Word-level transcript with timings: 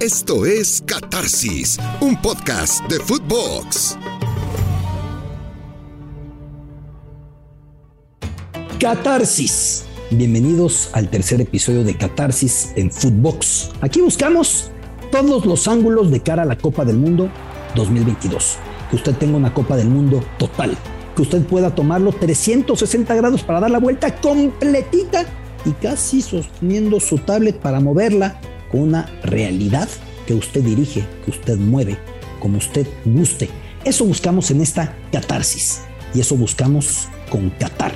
Esto 0.00 0.44
es 0.44 0.82
Catarsis, 0.84 1.78
un 2.02 2.20
podcast 2.20 2.84
de 2.90 3.00
Footbox. 3.00 3.96
Catarsis. 8.78 9.86
Bienvenidos 10.10 10.90
al 10.92 11.08
tercer 11.08 11.40
episodio 11.40 11.82
de 11.82 11.96
Catarsis 11.96 12.72
en 12.76 12.92
Footbox. 12.92 13.70
Aquí 13.80 14.02
buscamos 14.02 14.70
todos 15.10 15.46
los 15.46 15.66
ángulos 15.66 16.10
de 16.10 16.20
cara 16.20 16.42
a 16.42 16.46
la 16.46 16.58
Copa 16.58 16.84
del 16.84 16.98
Mundo 16.98 17.30
2022. 17.74 18.58
Que 18.90 18.96
usted 18.96 19.14
tenga 19.14 19.38
una 19.38 19.54
Copa 19.54 19.78
del 19.78 19.88
Mundo 19.88 20.22
total. 20.38 20.76
Que 21.16 21.22
usted 21.22 21.42
pueda 21.46 21.74
tomarlo 21.74 22.12
360 22.12 23.14
grados 23.14 23.42
para 23.42 23.60
dar 23.60 23.70
la 23.70 23.78
vuelta 23.78 24.14
completita 24.14 25.24
y 25.64 25.70
casi 25.72 26.20
sosteniendo 26.20 27.00
su 27.00 27.16
tablet 27.16 27.58
para 27.58 27.80
moverla 27.80 28.38
con 28.70 28.80
una 28.80 29.06
realidad 29.22 29.88
que 30.26 30.34
usted 30.34 30.62
dirige, 30.62 31.04
que 31.24 31.30
usted 31.30 31.56
mueve, 31.56 31.96
como 32.40 32.58
usted 32.58 32.86
guste. 33.04 33.48
Eso 33.84 34.04
buscamos 34.04 34.50
en 34.50 34.60
esta 34.60 34.96
catarsis 35.12 35.82
y 36.14 36.20
eso 36.20 36.36
buscamos 36.36 37.08
con 37.30 37.50
Qatar, 37.50 37.94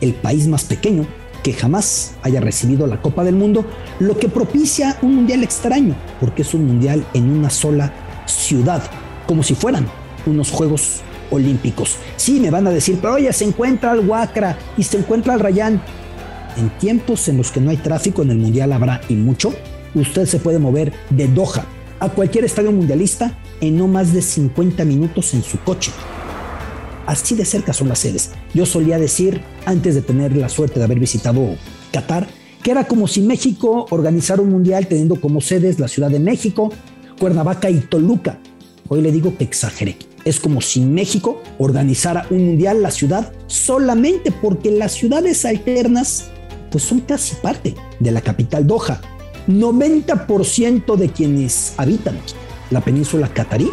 el 0.00 0.14
país 0.14 0.46
más 0.46 0.64
pequeño 0.64 1.06
que 1.42 1.52
jamás 1.52 2.14
haya 2.22 2.40
recibido 2.40 2.86
la 2.86 3.00
Copa 3.00 3.24
del 3.24 3.34
Mundo, 3.34 3.64
lo 3.98 4.18
que 4.18 4.28
propicia 4.28 4.98
un 5.02 5.14
mundial 5.16 5.42
extraño, 5.42 5.94
porque 6.20 6.42
es 6.42 6.52
un 6.54 6.66
mundial 6.66 7.04
en 7.14 7.30
una 7.30 7.50
sola 7.50 7.92
ciudad, 8.26 8.82
como 9.26 9.42
si 9.42 9.54
fueran 9.54 9.86
unos 10.26 10.50
Juegos 10.50 11.00
Olímpicos. 11.30 11.96
Sí, 12.16 12.40
me 12.40 12.50
van 12.50 12.66
a 12.66 12.70
decir, 12.70 12.98
pero 13.00 13.14
oye, 13.14 13.32
se 13.32 13.44
encuentra 13.44 13.92
el 13.92 14.06
Huacra 14.06 14.58
y 14.76 14.82
se 14.82 14.98
encuentra 14.98 15.34
el 15.34 15.40
Rayán. 15.40 15.80
En 16.56 16.70
tiempos 16.78 17.28
en 17.28 17.36
los 17.36 17.52
que 17.52 17.60
no 17.60 17.70
hay 17.70 17.76
tráfico 17.76 18.22
en 18.22 18.32
el 18.32 18.38
mundial 18.38 18.72
habrá 18.72 19.00
y 19.08 19.14
mucho, 19.14 19.54
usted 19.94 20.26
se 20.26 20.38
puede 20.38 20.58
mover 20.58 20.92
de 21.10 21.28
Doha 21.28 21.66
a 21.98 22.08
cualquier 22.08 22.44
estadio 22.44 22.72
mundialista 22.72 23.38
en 23.60 23.76
no 23.76 23.86
más 23.86 24.12
de 24.12 24.22
50 24.22 24.84
minutos 24.84 25.34
en 25.34 25.42
su 25.42 25.58
coche. 25.60 25.92
Así 27.06 27.34
de 27.34 27.44
cerca 27.44 27.72
son 27.72 27.88
las 27.88 27.98
sedes. 27.98 28.30
Yo 28.54 28.66
solía 28.66 28.98
decir, 28.98 29.42
antes 29.66 29.94
de 29.94 30.02
tener 30.02 30.36
la 30.36 30.48
suerte 30.48 30.78
de 30.78 30.84
haber 30.84 30.98
visitado 30.98 31.56
Qatar, 31.92 32.28
que 32.62 32.70
era 32.70 32.84
como 32.84 33.08
si 33.08 33.22
México 33.22 33.86
organizara 33.90 34.42
un 34.42 34.50
mundial 34.50 34.86
teniendo 34.86 35.20
como 35.20 35.40
sedes 35.40 35.78
la 35.78 35.88
Ciudad 35.88 36.10
de 36.10 36.20
México, 36.20 36.72
Cuernavaca 37.18 37.70
y 37.70 37.80
Toluca. 37.80 38.38
Hoy 38.88 39.02
le 39.02 39.12
digo 39.12 39.36
que 39.36 39.44
exageré. 39.44 39.96
Es 40.24 40.38
como 40.38 40.60
si 40.60 40.80
México 40.80 41.42
organizara 41.58 42.26
un 42.30 42.46
mundial 42.46 42.82
la 42.82 42.90
ciudad 42.90 43.32
solamente 43.46 44.30
porque 44.30 44.70
las 44.70 44.92
ciudades 44.92 45.44
alternas 45.44 46.26
pues 46.70 46.84
son 46.84 47.00
casi 47.00 47.34
parte 47.36 47.74
de 47.98 48.10
la 48.10 48.20
capital 48.20 48.66
Doha. 48.66 49.00
90% 49.48 50.96
de 50.96 51.08
quienes 51.08 51.74
habitan 51.76 52.18
la 52.70 52.80
península 52.80 53.28
catarí 53.28 53.70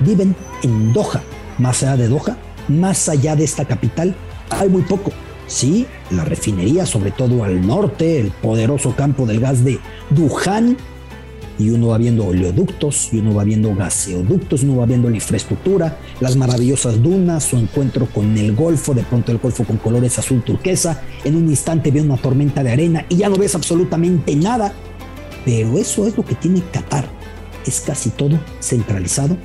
viven 0.00 0.36
en 0.62 0.92
Doha. 0.92 1.22
Más 1.58 1.82
allá 1.82 1.96
de 1.96 2.08
Doha, 2.08 2.36
más 2.68 3.08
allá 3.08 3.34
de 3.36 3.44
esta 3.44 3.64
capital, 3.64 4.14
hay 4.50 4.68
muy 4.68 4.82
poco. 4.82 5.12
Sí, 5.46 5.86
la 6.10 6.24
refinería, 6.24 6.86
sobre 6.86 7.12
todo 7.12 7.44
al 7.44 7.66
norte, 7.66 8.20
el 8.20 8.30
poderoso 8.30 8.94
campo 8.96 9.26
del 9.26 9.40
gas 9.40 9.64
de 9.64 9.78
Duján, 10.10 10.76
y 11.58 11.70
uno 11.70 11.88
va 11.88 11.98
viendo 11.98 12.26
oleoductos, 12.26 13.08
y 13.12 13.18
uno 13.18 13.34
va 13.34 13.44
viendo 13.44 13.74
gaseoductos, 13.74 14.62
uno 14.62 14.76
va 14.76 14.86
viendo 14.86 15.08
la 15.08 15.16
infraestructura, 15.16 15.98
las 16.20 16.36
maravillosas 16.36 17.02
dunas, 17.02 17.44
su 17.44 17.56
encuentro 17.56 18.06
con 18.06 18.36
el 18.36 18.54
golfo, 18.54 18.92
de 18.92 19.04
pronto 19.04 19.32
el 19.32 19.38
golfo 19.38 19.64
con 19.64 19.78
colores 19.78 20.18
azul 20.18 20.42
turquesa, 20.42 21.02
en 21.24 21.36
un 21.36 21.48
instante 21.48 21.90
ve 21.90 22.02
una 22.02 22.16
tormenta 22.16 22.62
de 22.62 22.72
arena 22.72 23.06
y 23.08 23.16
ya 23.16 23.28
no 23.28 23.36
ves 23.36 23.54
absolutamente 23.54 24.36
nada, 24.36 24.74
pero 25.46 25.78
eso 25.78 26.08
es 26.08 26.16
lo 26.16 26.24
que 26.24 26.34
tiene 26.34 26.60
Qatar. 26.72 27.08
Es 27.64 27.80
casi 27.80 28.10
todo 28.10 28.38
centralizado 28.60 29.36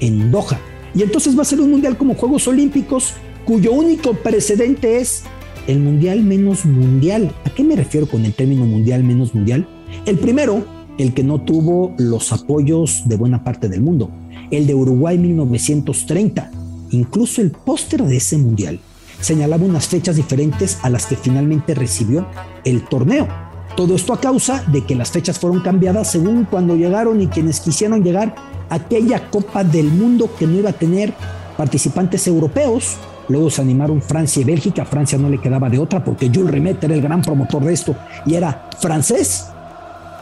en 0.00 0.32
Doha. 0.32 0.58
Y 0.94 1.02
entonces 1.02 1.38
va 1.38 1.42
a 1.42 1.44
ser 1.44 1.60
un 1.60 1.70
mundial 1.70 1.98
como 1.98 2.14
Juegos 2.14 2.48
Olímpicos, 2.48 3.12
cuyo 3.44 3.72
único 3.72 4.14
precedente 4.14 4.96
es 4.96 5.22
el 5.68 5.78
mundial 5.80 6.22
menos 6.22 6.64
mundial. 6.64 7.30
¿A 7.44 7.50
qué 7.50 7.62
me 7.62 7.76
refiero 7.76 8.08
con 8.08 8.24
el 8.24 8.32
término 8.32 8.64
mundial 8.64 9.04
menos 9.04 9.34
mundial? 9.34 9.68
El 10.06 10.18
primero, 10.18 10.64
el 10.96 11.12
que 11.12 11.22
no 11.22 11.42
tuvo 11.42 11.94
los 11.98 12.32
apoyos 12.32 13.02
de 13.04 13.16
buena 13.16 13.44
parte 13.44 13.68
del 13.68 13.82
mundo, 13.82 14.10
el 14.50 14.66
de 14.66 14.74
Uruguay 14.74 15.18
1930. 15.18 16.50
Incluso 16.92 17.42
el 17.42 17.50
póster 17.50 18.02
de 18.02 18.16
ese 18.16 18.38
mundial 18.38 18.80
señalaba 19.20 19.66
unas 19.66 19.88
fechas 19.88 20.16
diferentes 20.16 20.78
a 20.82 20.88
las 20.88 21.04
que 21.04 21.16
finalmente 21.16 21.74
recibió 21.74 22.26
el 22.64 22.82
torneo. 22.86 23.49
Todo 23.76 23.94
esto 23.94 24.12
a 24.12 24.20
causa 24.20 24.62
de 24.66 24.84
que 24.84 24.94
las 24.94 25.10
fechas 25.10 25.38
fueron 25.38 25.60
cambiadas 25.60 26.10
según 26.10 26.44
cuando 26.44 26.76
llegaron 26.76 27.20
y 27.20 27.28
quienes 27.28 27.60
quisieron 27.60 28.02
llegar 28.02 28.34
a 28.68 28.74
aquella 28.74 29.30
Copa 29.30 29.64
del 29.64 29.86
Mundo 29.86 30.28
que 30.38 30.46
no 30.46 30.58
iba 30.58 30.70
a 30.70 30.74
tener 30.74 31.14
participantes 31.56 32.26
europeos. 32.26 32.96
Luego 33.28 33.48
se 33.48 33.62
animaron 33.62 34.02
Francia 34.02 34.42
y 34.42 34.44
Bélgica. 34.44 34.84
Francia 34.84 35.16
no 35.18 35.28
le 35.28 35.38
quedaba 35.38 35.70
de 35.70 35.78
otra 35.78 36.02
porque 36.02 36.30
Jules 36.34 36.50
Rimet 36.50 36.82
era 36.82 36.94
el 36.94 37.02
gran 37.02 37.22
promotor 37.22 37.64
de 37.64 37.72
esto 37.72 37.94
y 38.26 38.34
era 38.34 38.68
francés 38.80 39.46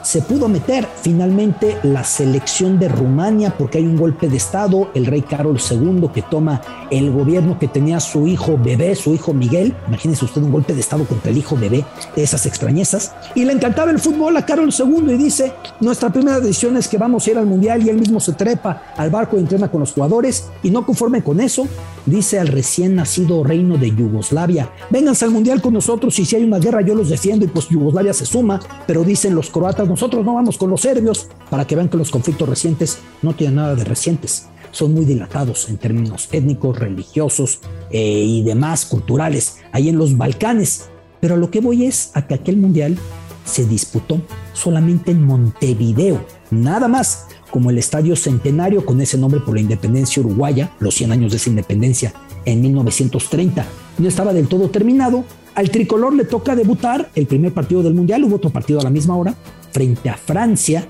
se 0.02 0.22
pudo 0.22 0.48
meter 0.48 0.86
finalmente 1.02 1.78
la 1.82 2.04
selección 2.04 2.78
de 2.78 2.88
Rumania 2.88 3.54
porque 3.56 3.78
hay 3.78 3.86
un 3.86 3.96
golpe 3.96 4.28
de 4.28 4.36
Estado, 4.36 4.90
el 4.94 5.06
rey 5.06 5.22
Carlos 5.22 5.70
II 5.70 6.08
que 6.12 6.22
toma 6.22 6.60
el 6.90 7.10
gobierno 7.10 7.58
que 7.58 7.68
tenía 7.68 8.00
su 8.00 8.26
hijo 8.26 8.58
bebé, 8.58 8.94
su 8.94 9.14
hijo 9.14 9.32
Miguel, 9.32 9.74
imagínese 9.86 10.24
usted 10.24 10.42
un 10.42 10.52
golpe 10.52 10.74
de 10.74 10.80
Estado 10.80 11.04
contra 11.04 11.30
el 11.30 11.38
hijo 11.38 11.56
bebé, 11.56 11.84
esas 12.16 12.46
extrañezas, 12.46 13.12
y 13.34 13.44
le 13.44 13.52
encantaba 13.52 13.90
el 13.90 13.98
fútbol 13.98 14.36
a 14.36 14.46
Carlos 14.46 14.80
II 14.80 15.12
y 15.12 15.16
dice, 15.16 15.52
nuestra 15.80 16.10
primera 16.10 16.40
decisión 16.40 16.76
es 16.76 16.88
que 16.88 16.98
vamos 16.98 17.26
a 17.26 17.30
ir 17.30 17.38
al 17.38 17.46
Mundial 17.46 17.84
y 17.84 17.88
él 17.88 17.98
mismo 17.98 18.20
se 18.20 18.32
trepa 18.32 18.82
al 18.96 19.10
barco 19.10 19.36
y 19.36 19.40
entrena 19.40 19.68
con 19.68 19.80
los 19.80 19.92
jugadores 19.92 20.48
y 20.62 20.70
no 20.70 20.84
conforme 20.84 21.22
con 21.22 21.40
eso, 21.40 21.66
dice 22.08 22.38
al 22.38 22.48
recién 22.48 22.94
nacido 22.94 23.44
reino 23.44 23.78
de 23.78 23.94
Yugoslavia, 23.94 24.70
vénganse 24.90 25.24
al 25.24 25.30
Mundial 25.30 25.60
con 25.60 25.74
nosotros 25.74 26.18
y 26.18 26.24
si 26.24 26.36
hay 26.36 26.44
una 26.44 26.58
guerra 26.58 26.82
yo 26.82 26.94
los 26.94 27.08
defiendo 27.08 27.44
y 27.44 27.48
pues 27.48 27.68
Yugoslavia 27.68 28.12
se 28.12 28.26
suma, 28.26 28.60
pero 28.86 29.04
dicen 29.04 29.34
los 29.34 29.50
croatas, 29.50 29.88
nosotros 29.88 30.24
no 30.24 30.34
vamos 30.34 30.58
con 30.58 30.70
los 30.70 30.80
serbios 30.80 31.28
para 31.50 31.66
que 31.66 31.76
vean 31.76 31.88
que 31.88 31.96
los 31.96 32.10
conflictos 32.10 32.48
recientes 32.48 32.98
no 33.22 33.34
tienen 33.34 33.56
nada 33.56 33.74
de 33.74 33.84
recientes. 33.84 34.48
Son 34.70 34.92
muy 34.92 35.04
dilatados 35.04 35.68
en 35.70 35.78
términos 35.78 36.28
étnicos, 36.32 36.78
religiosos 36.78 37.60
eh, 37.90 38.22
y 38.24 38.42
demás 38.42 38.84
culturales, 38.84 39.58
ahí 39.72 39.88
en 39.88 39.98
los 39.98 40.16
Balcanes. 40.16 40.90
Pero 41.20 41.36
lo 41.36 41.50
que 41.50 41.60
voy 41.60 41.84
es 41.84 42.10
a 42.14 42.26
que 42.26 42.34
aquel 42.34 42.58
mundial 42.58 42.98
se 43.44 43.64
disputó 43.64 44.20
solamente 44.52 45.10
en 45.10 45.24
Montevideo, 45.24 46.24
nada 46.50 46.86
más 46.86 47.26
como 47.50 47.70
el 47.70 47.78
Estadio 47.78 48.16
Centenario 48.16 48.84
con 48.84 49.00
ese 49.00 49.18
nombre 49.18 49.40
por 49.40 49.54
la 49.54 49.60
independencia 49.60 50.20
uruguaya, 50.20 50.72
los 50.80 50.94
100 50.94 51.12
años 51.12 51.32
de 51.32 51.38
esa 51.38 51.50
independencia 51.50 52.12
en 52.44 52.60
1930. 52.60 53.66
No 53.98 54.08
estaba 54.08 54.32
del 54.32 54.48
todo 54.48 54.70
terminado. 54.70 55.24
Al 55.54 55.70
tricolor 55.70 56.14
le 56.14 56.24
toca 56.24 56.54
debutar 56.54 57.10
el 57.14 57.26
primer 57.26 57.52
partido 57.52 57.82
del 57.82 57.94
Mundial, 57.94 58.24
hubo 58.24 58.36
otro 58.36 58.50
partido 58.50 58.80
a 58.80 58.84
la 58.84 58.90
misma 58.90 59.16
hora, 59.16 59.34
frente 59.72 60.08
a 60.08 60.16
Francia 60.16 60.88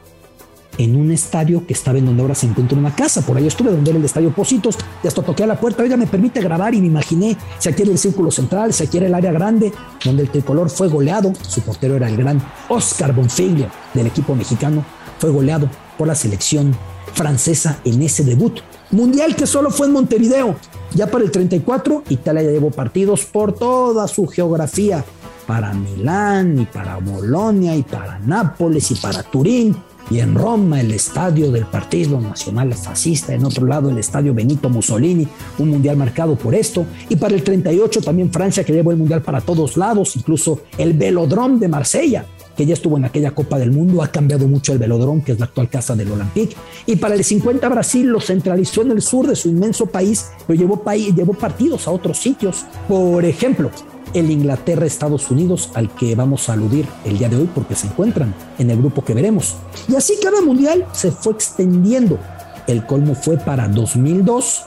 en 0.77 0.95
un 0.95 1.11
estadio 1.11 1.67
que 1.67 1.73
estaba 1.73 1.99
en 1.99 2.07
donde 2.07 2.23
ahora 2.23 2.35
se 2.35 2.47
encuentra 2.47 2.79
una 2.79 2.95
casa. 2.95 3.23
Por 3.23 3.37
ahí 3.37 3.47
estuve 3.47 3.71
donde 3.71 3.91
era 3.91 3.99
el 3.99 4.05
estadio 4.05 4.31
Positos 4.33 4.79
y 5.03 5.09
hasta 5.09 5.23
toqué 5.23 5.45
a 5.45 5.47
la 5.47 5.59
puerta. 5.59 5.83
Oiga, 5.83 5.97
me 5.97 6.07
permite 6.07 6.41
grabar 6.41 6.75
y 6.75 6.81
me 6.81 6.87
imaginé 6.87 7.37
si 7.59 7.69
aquí 7.69 7.83
era 7.83 7.91
el 7.91 7.99
círculo 7.99 8.31
central, 8.31 8.73
si 8.73 8.85
aquí 8.85 8.99
era 8.99 9.07
el 9.07 9.15
área 9.15 9.33
grande, 9.33 9.73
donde 10.05 10.23
el 10.23 10.31
tricolor 10.31 10.71
fue 10.71 10.89
goleado. 10.89 11.33
Su 11.43 11.63
portero 11.63 11.97
era 11.97 12.09
el 12.09 12.17
gran 12.17 12.41
Oscar 12.69 13.13
Bonfiglio 13.13 13.67
del 13.93 14.07
equipo 14.07 14.35
mexicano. 14.35 14.85
Fue 15.19 15.31
goleado 15.31 15.69
por 15.99 16.07
la 16.07 16.15
selección 16.15 16.75
francesa 17.13 17.81
en 17.85 18.01
ese 18.03 18.25
debut. 18.25 18.61
Mundial 18.91 19.37
que 19.37 19.47
solo 19.47 19.71
fue 19.71 19.89
en 19.89 19.93
Montevideo. 19.93 20.57
Ya 20.95 21.09
para 21.09 21.25
el 21.25 21.31
34, 21.31 22.05
Italia 22.09 22.43
ya 22.43 22.51
llevó 22.51 22.71
partidos 22.71 23.27
por 23.27 23.53
toda 23.53 24.09
su 24.09 24.27
geografía 24.27 25.05
para 25.47 25.73
Milán 25.75 26.61
y 26.61 26.67
para 26.67 26.97
Bolonia 26.99 27.75
y 27.75 27.83
para 27.83 28.19
Nápoles 28.19 28.91
y 28.91 28.95
para 28.95 29.23
Turín. 29.23 29.77
Y 30.11 30.21
en 30.21 30.35
Roma 30.35 30.81
el 30.81 30.93
estadio 30.93 31.53
del 31.53 31.67
Partido 31.67 32.19
Nacional 32.19 32.73
Fascista, 32.73 33.35
en 33.35 33.45
otro 33.45 33.67
lado 33.67 33.91
el 33.91 33.99
estadio 33.99 34.33
Benito 34.33 34.71
Mussolini, 34.71 35.29
un 35.59 35.69
mundial 35.69 35.99
marcado 35.99 36.35
por 36.37 36.55
esto. 36.55 36.87
Y 37.11 37.17
para 37.17 37.35
el 37.35 37.43
38 37.43 38.01
también 38.01 38.33
Francia 38.33 38.65
que 38.65 38.73
llevó 38.73 38.91
el 38.91 38.97
mundial 38.97 39.21
para 39.21 39.43
todos 39.43 39.77
lados, 39.77 40.17
incluso 40.17 40.61
el 40.79 40.95
Velodrome 40.95 41.59
de 41.59 41.69
Marsella, 41.69 42.25
que 42.59 42.67
ya 42.67 42.75
estuvo 42.75 42.97
en 42.97 43.05
aquella 43.05 43.31
Copa 43.31 43.57
del 43.57 43.71
Mundo, 43.71 44.03
ha 44.03 44.09
cambiado 44.09 44.49
mucho 44.49 44.73
el 44.73 44.81
Velodrome, 44.81 45.23
que 45.23 45.31
es 45.31 45.39
la 45.39 45.45
actual 45.45 45.71
casa 45.71 45.95
del 45.95 46.11
Olympique. 46.11 46.57
Y 46.87 46.97
para 46.97 47.15
el 47.15 47.23
50 47.23 47.69
Brasil 47.69 48.09
lo 48.09 48.21
centralizó 48.21 48.83
en 48.83 48.91
el 48.91 49.01
sur 49.01 49.29
de 49.29 49.37
su 49.37 49.49
inmenso 49.49 49.87
país, 49.87 50.27
pero 50.45 50.59
llevó, 50.59 50.83
llevó 51.15 51.35
partidos 51.35 51.87
a 51.87 51.93
otros 51.93 52.19
sitios. 52.19 52.67
Por 52.89 53.25
ejemplo, 53.25 53.71
el 54.13 54.29
Inglaterra-Estados 54.29 55.31
Unidos, 55.31 55.71
al 55.75 55.95
que 55.95 56.17
vamos 56.17 56.49
a 56.49 56.55
aludir 56.55 56.85
el 57.05 57.17
día 57.17 57.29
de 57.29 57.37
hoy 57.37 57.49
porque 57.55 57.77
se 57.77 57.87
encuentran 57.87 58.35
en 58.59 58.71
el 58.71 58.79
grupo 58.79 59.05
que 59.05 59.15
veremos. 59.15 59.55
Y 59.87 59.95
así 59.95 60.15
cada 60.21 60.41
mundial 60.41 60.85
se 60.91 61.13
fue 61.13 61.35
extendiendo. 61.35 62.19
El 62.67 62.85
colmo 62.85 63.15
fue 63.15 63.37
para 63.37 63.69
2002, 63.69 64.65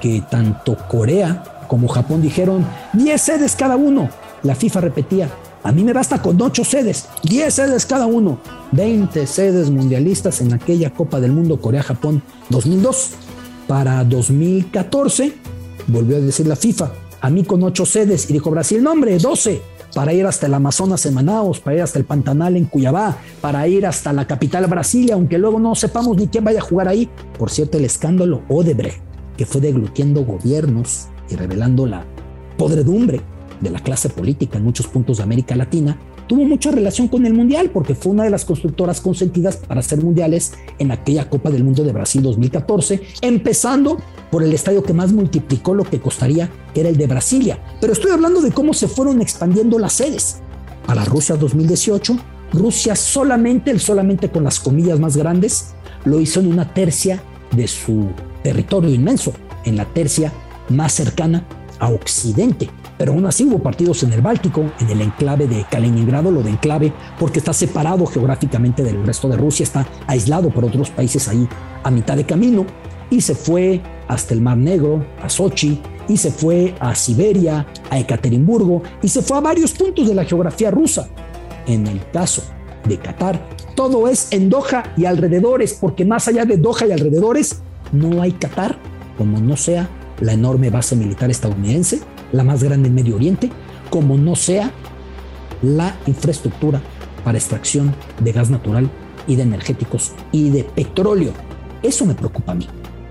que 0.00 0.20
tanto 0.28 0.76
Corea 0.88 1.44
como 1.68 1.86
Japón 1.86 2.22
dijeron 2.22 2.66
10 2.94 3.22
sedes 3.22 3.54
cada 3.54 3.76
uno. 3.76 4.10
La 4.42 4.56
FIFA 4.56 4.80
repetía, 4.80 5.28
a 5.62 5.72
mí 5.72 5.84
me 5.84 5.92
basta 5.92 6.22
con 6.22 6.40
8 6.40 6.64
sedes, 6.64 7.06
10 7.24 7.52
sedes 7.52 7.86
cada 7.86 8.06
uno. 8.06 8.38
20 8.72 9.26
sedes 9.26 9.70
mundialistas 9.70 10.40
en 10.40 10.52
aquella 10.52 10.90
Copa 10.94 11.20
del 11.20 11.32
Mundo 11.32 11.60
Corea-Japón 11.60 12.22
2002. 12.48 13.10
Para 13.66 14.02
2014 14.04 15.34
volvió 15.86 16.16
a 16.16 16.20
decir 16.20 16.46
la 16.46 16.56
FIFA, 16.56 16.92
a 17.20 17.30
mí 17.30 17.44
con 17.44 17.62
8 17.62 17.86
sedes 17.86 18.28
y 18.30 18.32
dijo 18.32 18.50
Brasil, 18.50 18.82
nombre, 18.82 19.18
12 19.18 19.60
para 19.94 20.12
ir 20.12 20.24
hasta 20.26 20.46
el 20.46 20.54
Amazonas 20.54 21.04
en 21.06 21.14
Manaus, 21.14 21.60
para 21.60 21.76
ir 21.76 21.82
hasta 21.82 21.98
el 21.98 22.04
Pantanal 22.04 22.56
en 22.56 22.66
Cuyabá, 22.66 23.16
para 23.40 23.66
ir 23.66 23.86
hasta 23.86 24.12
la 24.12 24.26
capital 24.26 24.66
Brasilia, 24.66 25.14
aunque 25.14 25.38
luego 25.38 25.58
no 25.58 25.74
sepamos 25.74 26.16
ni 26.16 26.28
quién 26.28 26.44
vaya 26.44 26.60
a 26.60 26.62
jugar 26.62 26.88
ahí. 26.88 27.08
Por 27.38 27.50
cierto, 27.50 27.78
el 27.78 27.84
escándalo 27.84 28.42
Odebrecht, 28.48 29.00
que 29.36 29.46
fue 29.46 29.60
deglutiendo 29.60 30.24
gobiernos 30.24 31.08
y 31.28 31.36
revelando 31.36 31.86
la 31.86 32.04
podredumbre 32.56 33.20
de 33.60 33.70
la 33.70 33.80
clase 33.80 34.08
política 34.08 34.58
en 34.58 34.64
muchos 34.64 34.86
puntos 34.86 35.18
de 35.18 35.22
América 35.22 35.56
Latina, 35.56 35.98
tuvo 36.26 36.44
mucha 36.44 36.70
relación 36.70 37.08
con 37.08 37.26
el 37.26 37.34
Mundial 37.34 37.70
porque 37.70 37.94
fue 37.94 38.12
una 38.12 38.24
de 38.24 38.30
las 38.30 38.44
constructoras 38.44 39.00
consentidas 39.00 39.56
para 39.56 39.80
hacer 39.80 40.02
mundiales 40.02 40.52
en 40.78 40.92
aquella 40.92 41.28
Copa 41.28 41.50
del 41.50 41.64
Mundo 41.64 41.82
de 41.82 41.92
Brasil 41.92 42.22
2014, 42.22 43.02
empezando 43.20 43.98
por 44.30 44.42
el 44.42 44.52
estadio 44.52 44.82
que 44.82 44.92
más 44.92 45.12
multiplicó 45.12 45.74
lo 45.74 45.84
que 45.84 46.00
costaría, 46.00 46.48
que 46.72 46.80
era 46.80 46.88
el 46.88 46.96
de 46.96 47.06
Brasilia. 47.06 47.58
Pero 47.80 47.92
estoy 47.92 48.12
hablando 48.12 48.40
de 48.40 48.52
cómo 48.52 48.74
se 48.74 48.86
fueron 48.86 49.20
expandiendo 49.20 49.78
las 49.78 49.94
sedes. 49.94 50.38
Para 50.86 51.04
Rusia 51.04 51.36
2018, 51.36 52.16
Rusia 52.52 52.94
solamente, 52.94 53.70
el 53.70 53.80
solamente 53.80 54.30
con 54.30 54.44
las 54.44 54.60
comillas 54.60 55.00
más 55.00 55.16
grandes, 55.16 55.74
lo 56.04 56.20
hizo 56.20 56.40
en 56.40 56.46
una 56.46 56.72
tercia 56.72 57.22
de 57.50 57.66
su 57.66 58.08
territorio 58.42 58.90
inmenso, 58.90 59.32
en 59.64 59.76
la 59.76 59.84
tercia 59.84 60.32
más 60.68 60.92
cercana 60.92 61.44
a 61.80 61.88
Occidente 61.88 62.70
pero 63.00 63.14
aún 63.14 63.24
así 63.24 63.46
hubo 63.46 63.60
partidos 63.60 64.02
en 64.02 64.12
el 64.12 64.20
Báltico, 64.20 64.72
en 64.78 64.90
el 64.90 65.00
enclave 65.00 65.46
de 65.46 65.64
Kaliningrado, 65.70 66.30
lo 66.30 66.42
de 66.42 66.50
enclave, 66.50 66.92
porque 67.18 67.38
está 67.38 67.54
separado 67.54 68.04
geográficamente 68.04 68.82
del 68.82 69.06
resto 69.06 69.26
de 69.26 69.38
Rusia, 69.38 69.64
está 69.64 69.86
aislado 70.06 70.50
por 70.50 70.66
otros 70.66 70.90
países 70.90 71.26
ahí 71.26 71.48
a 71.82 71.90
mitad 71.90 72.14
de 72.14 72.26
camino, 72.26 72.66
y 73.08 73.22
se 73.22 73.34
fue 73.34 73.80
hasta 74.06 74.34
el 74.34 74.42
Mar 74.42 74.58
Negro, 74.58 75.02
a 75.22 75.30
Sochi, 75.30 75.80
y 76.08 76.18
se 76.18 76.30
fue 76.30 76.74
a 76.78 76.94
Siberia, 76.94 77.66
a 77.88 77.98
Ekaterimburgo, 77.98 78.82
y 79.00 79.08
se 79.08 79.22
fue 79.22 79.38
a 79.38 79.40
varios 79.40 79.72
puntos 79.72 80.06
de 80.06 80.14
la 80.14 80.26
geografía 80.26 80.70
rusa. 80.70 81.08
En 81.66 81.86
el 81.86 82.02
caso 82.10 82.42
de 82.84 82.98
Qatar, 82.98 83.40
todo 83.74 84.08
es 84.08 84.30
en 84.30 84.50
Doha 84.50 84.92
y 84.98 85.06
alrededores, 85.06 85.72
porque 85.72 86.04
más 86.04 86.28
allá 86.28 86.44
de 86.44 86.58
Doha 86.58 86.86
y 86.86 86.92
alrededores, 86.92 87.62
no 87.92 88.20
hay 88.20 88.32
Qatar, 88.32 88.76
como 89.16 89.40
no 89.40 89.56
sea 89.56 89.88
la 90.20 90.32
enorme 90.32 90.70
base 90.70 90.96
militar 90.96 91.30
estadounidense, 91.30 92.00
la 92.32 92.44
más 92.44 92.62
grande 92.62 92.88
en 92.88 92.94
Medio 92.94 93.16
Oriente, 93.16 93.50
como 93.90 94.16
no 94.16 94.36
sea 94.36 94.70
la 95.62 95.96
infraestructura 96.06 96.80
para 97.24 97.38
extracción 97.38 97.94
de 98.22 98.32
gas 98.32 98.50
natural 98.50 98.90
y 99.26 99.36
de 99.36 99.42
energéticos 99.42 100.12
y 100.32 100.50
de 100.50 100.64
petróleo. 100.64 101.32
Eso 101.82 102.04
me 102.06 102.14
preocupa 102.14 102.52
a 102.52 102.54
mí, 102.54 102.66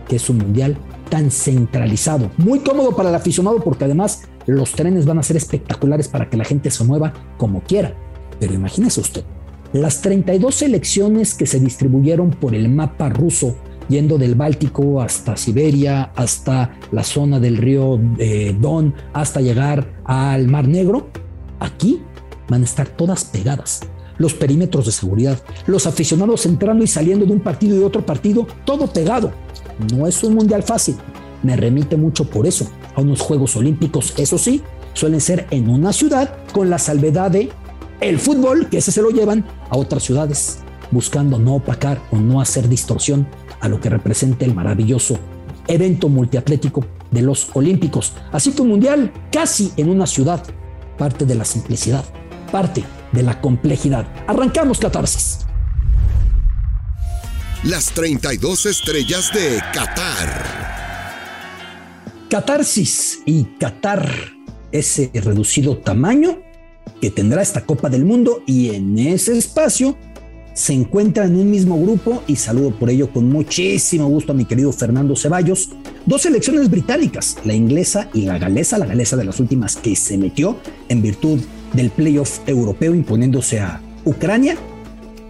que 0.07 0.15
es 0.15 0.29
un 0.29 0.37
mundial 0.37 0.77
tan 1.09 1.31
centralizado, 1.31 2.29
muy 2.37 2.59
cómodo 2.59 2.95
para 2.95 3.09
el 3.09 3.15
aficionado 3.15 3.59
porque 3.63 3.85
además 3.85 4.23
los 4.45 4.71
trenes 4.71 5.05
van 5.05 5.19
a 5.19 5.23
ser 5.23 5.37
espectaculares 5.37 6.07
para 6.07 6.29
que 6.29 6.37
la 6.37 6.45
gente 6.45 6.71
se 6.71 6.83
mueva 6.83 7.13
como 7.37 7.61
quiera. 7.61 7.93
Pero 8.39 8.53
imagínese 8.53 9.01
usted, 9.01 9.23
las 9.73 10.01
32 10.01 10.55
selecciones 10.55 11.33
que 11.33 11.45
se 11.45 11.59
distribuyeron 11.59 12.31
por 12.31 12.55
el 12.55 12.69
mapa 12.69 13.09
ruso 13.09 13.55
yendo 13.89 14.17
del 14.17 14.35
Báltico 14.35 15.01
hasta 15.01 15.35
Siberia, 15.35 16.11
hasta 16.15 16.77
la 16.91 17.03
zona 17.03 17.39
del 17.39 17.57
río 17.57 17.99
eh, 18.17 18.55
Don, 18.57 18.93
hasta 19.13 19.41
llegar 19.41 20.01
al 20.05 20.47
Mar 20.47 20.67
Negro, 20.67 21.09
aquí 21.59 22.01
van 22.47 22.61
a 22.61 22.65
estar 22.65 22.87
todas 22.87 23.25
pegadas. 23.25 23.81
Los 24.17 24.33
perímetros 24.33 24.85
de 24.85 24.91
seguridad, 24.91 25.39
los 25.65 25.87
aficionados 25.87 26.45
entrando 26.45 26.83
y 26.83 26.87
saliendo 26.87 27.25
de 27.25 27.31
un 27.31 27.39
partido 27.39 27.75
y 27.77 27.83
otro 27.83 28.05
partido, 28.05 28.47
todo 28.65 28.87
pegado. 28.87 29.31
No 29.95 30.07
es 30.07 30.23
un 30.23 30.35
mundial 30.35 30.63
fácil. 30.63 30.95
Me 31.41 31.55
remite 31.55 31.95
mucho 31.95 32.29
por 32.29 32.45
eso 32.45 32.69
a 32.95 33.01
unos 33.01 33.21
Juegos 33.21 33.55
Olímpicos, 33.55 34.13
eso 34.17 34.37
sí, 34.37 34.61
suelen 34.93 35.21
ser 35.21 35.47
en 35.51 35.69
una 35.69 35.93
ciudad 35.93 36.35
con 36.51 36.69
la 36.69 36.79
salvedad 36.79 37.31
de 37.31 37.49
el 38.01 38.19
fútbol, 38.19 38.67
que 38.69 38.79
ese 38.79 38.91
se 38.91 39.01
lo 39.01 39.09
llevan 39.09 39.45
a 39.69 39.77
otras 39.77 40.03
ciudades, 40.03 40.59
buscando 40.91 41.39
no 41.39 41.55
opacar 41.55 42.01
o 42.11 42.17
no 42.17 42.41
hacer 42.41 42.67
distorsión 42.67 43.27
a 43.59 43.67
lo 43.67 43.79
que 43.79 43.89
representa 43.89 44.45
el 44.45 44.53
maravilloso 44.53 45.19
evento 45.67 46.09
multiatlético 46.09 46.85
de 47.11 47.21
los 47.21 47.49
Olímpicos. 47.53 48.13
Así 48.31 48.51
que 48.51 48.61
un 48.61 48.69
mundial 48.69 49.11
casi 49.31 49.71
en 49.77 49.89
una 49.89 50.07
ciudad, 50.07 50.43
parte 50.97 51.25
de 51.25 51.35
la 51.35 51.45
simplicidad, 51.45 52.03
parte 52.51 52.83
de 53.11 53.23
la 53.23 53.39
complejidad. 53.41 54.07
Arrancamos 54.27 54.79
catarsis. 54.79 55.39
Las 57.63 57.91
32 57.91 58.65
estrellas 58.67 59.31
de 59.33 59.61
Qatar. 59.73 60.69
Catarsis 62.29 63.19
y 63.25 63.43
Qatar, 63.59 64.09
ese 64.71 65.11
reducido 65.13 65.77
tamaño 65.77 66.41
que 67.01 67.09
tendrá 67.09 67.41
esta 67.41 67.65
Copa 67.65 67.89
del 67.89 68.05
Mundo 68.05 68.43
y 68.45 68.75
en 68.75 68.97
ese 68.97 69.37
espacio 69.37 69.97
se 70.59 70.73
encuentra 70.73 71.23
en 71.23 71.37
un 71.37 71.49
mismo 71.49 71.79
grupo 71.79 72.21
y 72.27 72.35
saludo 72.35 72.71
por 72.71 72.89
ello 72.89 73.09
con 73.13 73.29
muchísimo 73.29 74.07
gusto 74.07 74.33
a 74.33 74.35
mi 74.35 74.43
querido 74.43 74.73
Fernando 74.73 75.15
Ceballos. 75.15 75.69
Dos 76.05 76.23
selecciones 76.23 76.69
británicas, 76.69 77.37
la 77.45 77.53
inglesa 77.53 78.09
y 78.13 78.23
la 78.23 78.37
galesa, 78.37 78.77
la 78.77 78.85
galesa 78.85 79.15
de 79.15 79.23
las 79.23 79.39
últimas 79.39 79.77
que 79.77 79.95
se 79.95 80.17
metió 80.17 80.57
en 80.89 81.01
virtud 81.01 81.39
del 81.71 81.91
playoff 81.91 82.39
europeo 82.45 82.93
imponiéndose 82.93 83.61
a 83.61 83.81
Ucrania, 84.03 84.57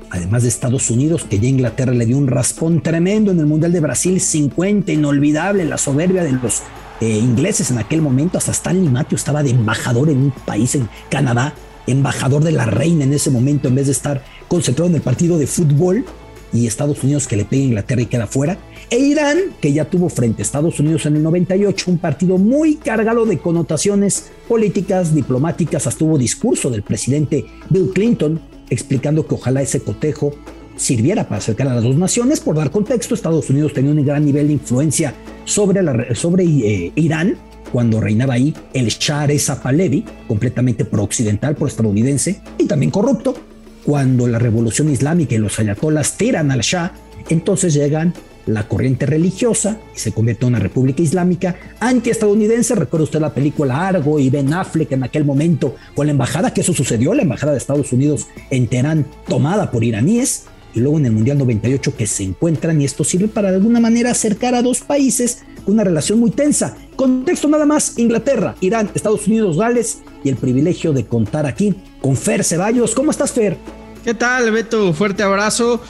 además 0.10 0.42
de 0.42 0.50
Estados 0.50 0.90
Unidos, 0.90 1.26
que 1.30 1.40
ya 1.40 1.48
Inglaterra 1.48 1.94
le 1.94 2.08
dio 2.08 2.18
un 2.18 2.26
raspón 2.26 2.82
tremendo 2.82 3.30
en 3.30 3.40
el 3.40 3.46
Mundial 3.46 3.72
de 3.72 3.82
Brasil 3.82 4.20
50, 4.20 4.92
inolvidable 4.92 5.64
la 5.64 5.78
soberbia 5.78 6.24
de 6.24 6.32
los 6.32 6.64
eh, 7.02 7.08
ingleses 7.08 7.70
en 7.70 7.78
aquel 7.78 8.02
momento, 8.02 8.40
hasta 8.40 8.52
Stanley 8.52 8.90
Matthews 8.90 9.22
estaba 9.22 9.44
de 9.44 9.52
embajador 9.52 10.10
en 10.10 10.18
un 10.18 10.32
país 10.32 10.74
en 10.74 10.90
Canadá, 11.12 11.54
embajador 11.88 12.44
de 12.44 12.52
la 12.52 12.66
reina 12.66 13.04
en 13.04 13.14
ese 13.14 13.32
momento 13.32 13.68
en 13.68 13.76
vez 13.76 13.88
de 13.88 13.94
estar 13.94 14.24
concentrado 14.48 14.90
en 14.90 14.96
el 14.96 15.02
partido 15.02 15.38
de 15.38 15.48
fútbol 15.48 16.06
y 16.52 16.66
Estados 16.66 17.04
Unidos 17.04 17.28
que 17.28 17.38
le 17.38 17.46
pega 17.46 17.62
a 17.62 17.66
Inglaterra 17.66 18.02
y 18.02 18.06
queda 18.08 18.28
fuera, 18.28 18.58
e 18.90 18.98
Irán 18.98 19.38
que 19.62 19.72
ya 19.72 19.86
tuvo 19.86 20.10
frente 20.10 20.42
a 20.42 20.46
Estados 20.46 20.80
Unidos 20.80 21.06
en 21.06 21.16
el 21.16 21.24
98 21.24 21.92
un 21.92 21.98
partido 22.00 22.38
muy 22.38 22.76
cargado 22.76 23.26
de 23.26 23.38
connotaciones 23.38 24.32
políticas, 24.48 25.14
diplomáticas, 25.14 25.86
hasta 25.86 26.04
hubo 26.04 26.18
discurso 26.18 26.70
del 26.70 26.82
presidente 26.82 27.46
Bill 27.70 27.92
Clinton 27.94 28.42
explicando 28.70 29.28
que 29.28 29.36
ojalá 29.36 29.62
ese 29.62 29.82
cotejo 29.82 30.34
sirviera 30.76 31.26
para 31.26 31.38
acercar 31.38 31.68
a 31.68 31.76
las 31.76 31.84
dos 31.84 31.98
naciones. 31.98 32.40
Por 32.40 32.56
dar 32.56 32.72
contexto, 32.72 33.14
Estados 33.14 33.50
Unidos 33.50 33.74
tenía 33.74 33.92
un 33.92 34.06
gran 34.06 34.26
nivel 34.26 34.48
de 34.48 34.54
influencia 34.54 35.14
sobre, 35.44 35.84
la, 35.84 36.16
sobre 36.16 36.46
eh, 36.46 36.92
Irán 36.96 37.38
cuando 37.72 38.00
reinaba 38.00 38.36
ahí 38.36 38.54
el 38.74 38.88
Shah 38.88 39.28
Reza 39.28 39.62
Pahlavi, 39.62 40.06
completamente 40.28 40.86
pro-occidental, 40.86 41.56
pro-estadounidense 41.56 42.42
y 42.58 42.66
también 42.66 42.92
corrupto, 42.92 43.36
cuando 43.84 44.28
la 44.28 44.40
revolución 44.40 44.90
islámica 44.90 45.36
y 45.36 45.40
los 45.40 45.60
ayatolás 45.60 46.18
tiran 46.18 46.52
al 46.52 46.62
Shah, 46.62 46.94
entonces 47.30 47.74
llegan 47.74 48.14
la 48.46 48.68
corriente 48.68 49.06
religiosa 49.06 49.78
y 49.96 50.00
se 50.00 50.12
convierte 50.12 50.46
en 50.46 50.50
una 50.50 50.60
república 50.60 51.02
islámica 51.02 51.56
anti-estadounidense. 51.80 52.76
Recuerda 52.76 53.04
usted 53.04 53.20
la 53.20 53.34
película 53.34 53.88
Argo 53.88 54.20
y 54.20 54.30
Ben 54.30 54.54
Affleck 54.54 54.92
en 54.92 55.04
aquel 55.04 55.24
momento 55.24 55.76
con 55.96 56.08
la 56.08 56.12
embajada, 56.12 56.54
que 56.54 56.62
eso 56.62 56.74
sucedió, 56.74 57.14
la 57.14 57.22
embajada 57.22 57.52
de 57.52 57.60
Estados 57.60 57.94
Unidos 57.94 58.28
en 58.50 58.68
Teherán 58.68 59.06
tomada 59.28 59.72
por 59.72 59.84
iraníes 59.84 60.46
y 60.74 60.80
luego 60.80 60.98
en 60.98 61.06
el 61.06 61.12
Mundial 61.12 61.38
98 61.38 61.96
que 61.96 62.08
se 62.08 62.24
encuentran 62.24 62.82
y 62.82 62.86
esto 62.86 63.04
sirve 63.04 63.28
para 63.28 63.50
de 63.50 63.58
alguna 63.58 63.80
manera 63.80 64.12
acercar 64.12 64.56
a 64.56 64.62
dos 64.62 64.82
países 64.82 65.40
con 65.66 65.76
una 65.76 65.84
relación 65.84 66.20
muy 66.20 66.32
tensa. 66.32 66.76
Contexto 66.96 67.48
nada 67.48 67.66
más, 67.66 67.98
Inglaterra, 67.98 68.56
Irán, 68.62 68.90
Estados 68.94 69.28
Unidos, 69.28 69.58
Gales 69.58 70.00
y 70.24 70.30
el 70.30 70.36
privilegio 70.36 70.94
de 70.94 71.06
contar 71.06 71.46
aquí 71.46 71.76
con 72.02 72.16
Fer 72.16 72.44
Ceballos. 72.44 72.94
¿Cómo 72.94 73.12
estás, 73.12 73.32
Fer? 73.32 73.58
¿Qué 74.04 74.14
tal, 74.14 74.52
Beto? 74.52 74.94
Fuerte 74.94 75.24
abrazo. 75.24 75.82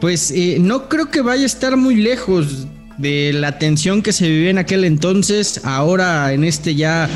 Pues 0.00 0.30
eh, 0.30 0.58
no 0.60 0.88
creo 0.88 1.10
que 1.10 1.20
vaya 1.20 1.42
a 1.42 1.46
estar 1.46 1.76
muy 1.76 1.96
lejos 1.96 2.66
de 2.98 3.32
la 3.32 3.58
tensión 3.58 4.02
que 4.02 4.12
se 4.12 4.28
vivía 4.28 4.50
en 4.50 4.58
aquel 4.58 4.84
entonces, 4.84 5.60
ahora 5.64 6.32
en 6.32 6.44
este 6.44 6.74
ya 6.74 7.08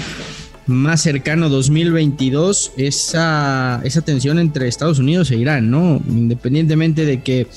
más 0.66 1.00
cercano 1.02 1.48
2022, 1.48 2.72
esa, 2.76 3.80
esa 3.84 4.02
tensión 4.02 4.38
entre 4.38 4.68
Estados 4.68 4.98
Unidos 4.98 5.30
e 5.30 5.36
Irán, 5.36 5.70
¿no? 5.70 6.00
Independientemente 6.08 7.04
de 7.04 7.22
que 7.22 7.48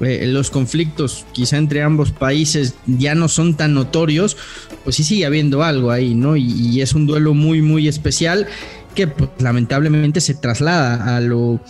eh, 0.00 0.26
los 0.26 0.50
conflictos 0.50 1.26
quizá 1.32 1.58
entre 1.58 1.82
ambos 1.82 2.10
países 2.10 2.74
ya 2.86 3.14
no 3.14 3.28
son 3.28 3.54
tan 3.54 3.74
notorios, 3.74 4.36
pues 4.82 4.96
sí 4.96 5.04
sigue 5.04 5.26
habiendo 5.26 5.62
algo 5.62 5.90
ahí, 5.90 6.14
¿no? 6.14 6.36
Y, 6.36 6.80
es 6.80 6.94
un 6.94 7.06
duelo 7.06 7.34
muy, 7.34 7.62
muy 7.62 7.86
especial 7.86 8.46
que 8.94 9.06
pues, 9.06 9.30
lamentablemente 9.38 10.20
se 10.20 10.34
traslada 10.34 11.16
a 11.16 11.20
lo, 11.20 11.60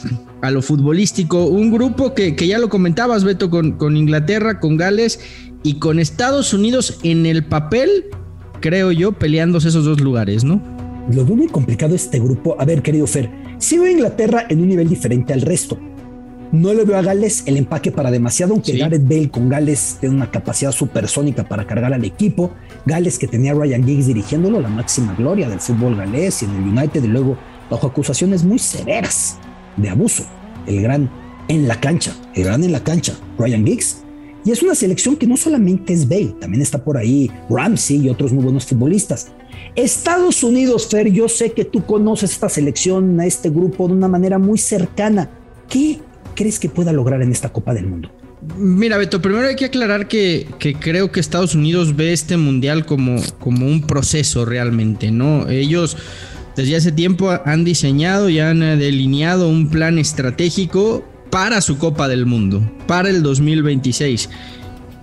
a 0.43 0.51
lo 0.51 0.63
futbolístico. 0.63 1.45
Un 1.47 1.71
grupo 1.71 2.15
que, 2.15 2.35
ya 2.35 2.59
lo 2.59 2.69
comentabas, 2.69 3.25
Beto, 3.25 3.51
con, 3.51 3.73
con 3.73 3.97
Inglaterra, 3.97 4.61
con 4.61 4.77
Gales 4.77 5.21
y 5.63 5.75
con 5.79 5.99
Estados 5.99 6.55
Unidos 6.55 6.99
en 7.03 7.27
el 7.27 7.45
papel, 7.45 8.07
creo 8.61 8.93
yo, 8.93 9.13
peleándose 9.13 9.69
esos 9.69 9.85
dos 9.85 10.01
lugares, 10.01 10.45
¿no? 10.45 10.84
Lo 11.11 11.25
veo 11.25 11.37
muy 11.37 11.49
complicado 11.49 11.95
este 11.95 12.19
grupo. 12.19 12.57
A 12.59 12.65
ver, 12.65 12.83
querido 12.83 13.07
Fer, 13.07 13.31
si 13.59 13.79
veo 13.79 13.91
Inglaterra 13.91 14.47
en 14.49 14.61
un 14.61 14.69
nivel 14.69 14.89
diferente 14.89 15.33
al 15.33 15.43
resto. 15.43 15.79
No 16.53 16.73
le 16.73 16.85
veo 16.85 16.97
a 16.97 17.03
Gales 17.03 17.43
el 17.47 17.57
empaque 17.57 17.91
para 17.91 18.13
demasiado, 18.13 18.53
aunque 18.53 18.79
Gareth 18.79 19.03
Bale 19.03 19.29
con 19.29 19.49
Gales 19.49 19.97
tiene 19.99 20.15
una 20.15 20.31
capacidad 20.31 20.71
supersónica 20.71 21.43
para 21.49 21.67
cargar 21.67 21.93
al 21.93 22.05
equipo. 22.05 22.53
Gales 22.87 23.19
que 23.19 23.27
tenía 23.27 23.53
a 23.53 23.55
Ryan 23.55 23.85
Giggs 23.85 24.07
dirigiéndolo, 24.07 24.61
la 24.61 24.69
máxima 24.69 25.15
gloria 25.15 25.49
del 25.49 25.59
fútbol 25.59 25.97
galés 25.97 26.43
y 26.43 26.45
en 26.45 26.53
el 26.53 26.63
United, 26.63 27.03
y 27.03 27.09
luego 27.09 27.37
bajo 27.69 27.89
acusaciones 27.89 28.45
muy 28.45 28.61
severas 28.61 29.39
de 29.77 29.91
abuso. 29.91 30.25
El 30.67 30.81
gran 30.81 31.11
en 31.49 31.67
la 31.67 31.81
cancha, 31.81 32.15
el 32.35 32.45
gran 32.45 32.63
en 32.63 32.73
la 32.73 32.85
cancha, 32.85 33.15
Ryan 33.37 33.67
Giggs. 33.67 34.05
Y 34.45 34.53
es 34.53 34.63
una 34.63 34.75
selección 34.75 35.17
que 35.17 35.27
no 35.27 35.37
solamente 35.37 35.93
es 35.93 36.09
Bale, 36.09 36.37
también 36.41 36.63
está 36.63 36.85
por 36.85 36.97
ahí 36.97 37.31
Ramsey 37.51 38.07
y 38.07 38.11
otros 38.11 38.33
muy 38.33 38.45
buenos 38.45 38.67
futbolistas. 38.67 39.33
Estados 39.77 40.43
Unidos, 40.43 40.89
Fer, 40.89 41.11
yo 41.11 41.29
sé 41.29 41.53
que 41.53 41.65
tú 41.65 41.85
conoces 41.85 42.33
esta 42.33 42.49
selección, 42.49 43.19
a 43.21 43.27
este 43.27 43.51
grupo 43.51 43.89
de 43.89 43.95
una 43.95 44.09
manera 44.09 44.39
muy 44.39 44.59
cercana. 44.59 45.31
¿Qué 45.69 45.99
crees 46.35 46.59
que 46.59 46.69
pueda 46.69 46.93
lograr 46.93 47.23
en 47.23 47.33
esta 47.33 47.53
Copa 47.53 47.75
del 47.75 47.87
Mundo? 47.87 48.11
Mira, 48.57 48.99
Beto, 48.99 49.23
primero 49.23 49.49
hay 49.49 49.57
que 49.57 49.65
aclarar 49.65 50.07
que, 50.07 50.47
creo 50.81 51.11
que 51.11 51.19
Estados 51.19 51.55
Unidos 51.55 51.97
ve 51.97 52.13
este 52.13 52.37
mundial 52.37 52.85
como, 52.85 53.17
como 53.41 53.67
un 53.67 53.87
proceso 53.87 54.45
realmente, 54.45 55.11
¿no? 55.11 55.49
Ellos 55.49 55.97
desde 56.55 56.77
hace 56.77 56.93
tiempo 56.93 57.31
han 57.45 57.65
diseñado 57.65 58.29
y 58.29 58.39
han 58.39 58.61
delineado 58.61 59.49
un 59.49 59.71
plan 59.71 59.99
estratégico 59.99 61.05
para 61.31 61.61
su 61.61 61.79
Copa 61.79 62.07
del 62.07 62.27
Mundo, 62.27 62.63
para 62.87 63.09
el 63.09 63.23
2026. 63.23 64.29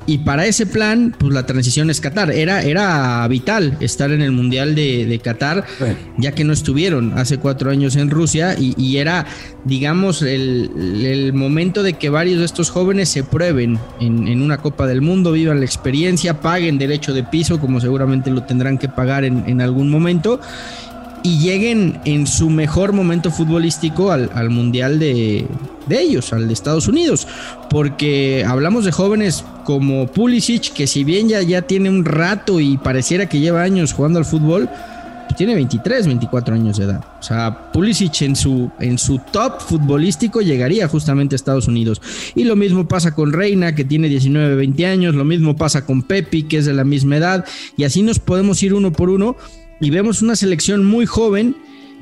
Y 0.08 0.20
para 0.20 0.46
ese 0.46 0.66
plan, 0.66 1.16
pues 1.18 1.34
la 1.34 1.46
transición 1.46 1.90
es 1.90 2.02
Qatar. 2.02 2.32
Era, 2.32 2.64
era 2.64 3.28
vital 3.28 3.78
estar 3.80 4.12
en 4.12 4.22
el 4.22 4.32
Mundial 4.32 4.74
de, 4.74 5.20
Qatar, 5.24 5.66
ya 6.18 6.32
que 6.34 6.44
no 6.44 6.54
estuvieron 6.54 7.18
hace 7.18 7.38
cuatro 7.38 7.70
años 7.70 7.96
en 7.96 8.10
Rusia 8.10 8.56
y, 8.58 8.98
era, 8.98 9.26
digamos, 9.64 10.22
el, 10.22 11.32
momento 11.34 11.84
de 11.84 11.94
que 11.94 12.10
varios 12.10 12.40
de 12.40 12.46
estos 12.46 12.72
jóvenes 12.72 13.10
se 13.10 13.24
prueben 13.24 13.78
en, 14.00 14.42
una 14.42 14.58
Copa 14.58 14.88
del 14.88 15.02
Mundo, 15.02 15.32
vivan 15.32 15.60
la 15.60 15.66
experiencia, 15.66 16.40
paguen 16.40 16.78
derecho 16.78 17.14
de 17.14 17.24
piso, 17.24 17.60
como 17.60 17.80
seguramente 17.80 18.32
lo 18.32 18.44
tendrán 18.44 18.78
que 18.78 18.90
pagar 18.90 19.24
en, 19.24 19.44
en 19.48 19.62
algún 19.62 19.90
momento 19.90 20.40
y 21.24 21.40
lleguen 21.40 22.00
en 22.06 22.26
su 22.28 22.50
mejor 22.50 22.94
momento 22.94 23.32
futbolístico 23.32 24.12
al, 24.12 24.50
Mundial 24.50 25.00
de, 25.00 25.48
ellos, 25.90 26.34
al 26.34 26.48
de 26.48 26.54
Estados 26.54 26.88
Unidos. 26.88 27.28
Porque 27.70 28.44
hablamos 28.48 28.86
de 28.86 28.92
jóvenes 28.92 29.46
como 29.64 30.08
Pulisic, 30.08 30.74
que 30.74 30.88
si 30.88 31.04
bien 31.04 31.30
ya, 31.30 31.42
ya 31.42 31.62
tiene 31.64 31.90
un 31.90 32.06
rato 32.06 32.60
y 32.60 32.78
pareciera 32.78 33.30
que 33.30 33.40
lleva 33.40 33.62
años 33.62 33.94
jugando 33.94 34.20
al 34.20 34.26
fútbol, 34.26 34.68
pues 35.28 35.38
tiene 35.38 35.54
23, 35.56 36.08
24 36.08 36.56
años 36.56 36.78
de 36.78 36.86
edad. 36.86 37.06
O 37.20 37.24
sea, 37.24 37.72
Pulisic 37.72 38.24
en 38.24 38.36
su, 38.36 38.72
en 38.80 38.98
su 38.98 39.20
top 39.32 39.62
futbolístico 39.62 40.42
llegaría 40.42 40.88
justamente 40.88 41.36
a 41.36 41.38
Estados 41.38 41.68
Unidos. 41.68 42.02
Y 42.36 42.44
lo 42.46 42.56
mismo 42.56 42.88
pasa 42.88 43.14
con 43.14 43.32
Reina, 43.32 43.76
que 43.76 43.86
tiene 43.86 44.10
19, 44.10 44.56
20 44.56 44.86
años. 44.88 45.16
Lo 45.16 45.24
mismo 45.24 45.56
pasa 45.56 45.86
con 45.86 46.02
Pepi, 46.02 46.44
que 46.44 46.58
es 46.58 46.66
de 46.66 46.74
la 46.74 46.84
misma 46.84 47.18
edad. 47.18 47.46
Y 47.78 47.84
así 47.84 48.02
nos 48.02 48.20
podemos 48.20 48.62
ir 48.64 48.74
uno 48.74 48.92
por 48.92 49.10
uno 49.10 49.38
y 49.82 49.90
vemos 49.90 50.22
una 50.22 50.36
selección 50.36 50.86
muy 50.86 51.06
joven 51.06 51.56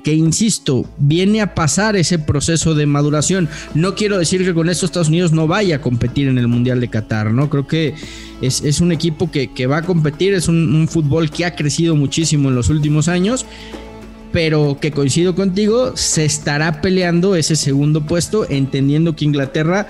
que, 0.04 0.14
insisto, 0.14 0.86
viene 0.98 1.42
a 1.42 1.56
pasar 1.56 1.96
ese 1.96 2.20
proceso 2.20 2.76
de 2.76 2.86
maduración. 2.86 3.50
No 3.74 3.96
quiero 3.96 4.18
decir 4.18 4.44
que 4.44 4.54
con 4.54 4.70
esto 4.70 4.86
Estados 4.86 5.10
Unidos 5.10 5.32
no 5.32 5.48
vaya 5.48 5.78
a 5.78 5.82
competir 5.82 6.28
en 6.28 6.38
el 6.38 6.48
Mundial 6.48 6.80
de 6.80 6.90
Qatar, 6.90 7.32
¿no? 7.32 7.50
Creo 7.50 7.68
que 7.68 7.96
es, 8.42 8.82
un 8.82 8.92
equipo 8.92 9.32
que, 9.32 9.68
va 9.68 9.78
a 9.78 9.82
competir, 9.84 10.34
es 10.34 10.48
un, 10.48 10.88
fútbol 10.90 11.30
que 11.30 11.46
ha 11.46 11.56
crecido 11.56 11.96
muchísimo 11.96 12.50
en 12.50 12.56
los 12.56 12.70
últimos 12.70 13.08
años, 13.08 13.46
pero 14.32 14.78
que 14.80 14.92
coincido 14.92 15.36
contigo, 15.36 15.96
se 15.96 16.26
estará 16.26 16.82
peleando 16.82 17.36
ese 17.36 17.56
segundo 17.56 18.06
puesto, 18.06 18.50
entendiendo 18.50 19.16
que 19.16 19.26
Inglaterra 19.26 19.88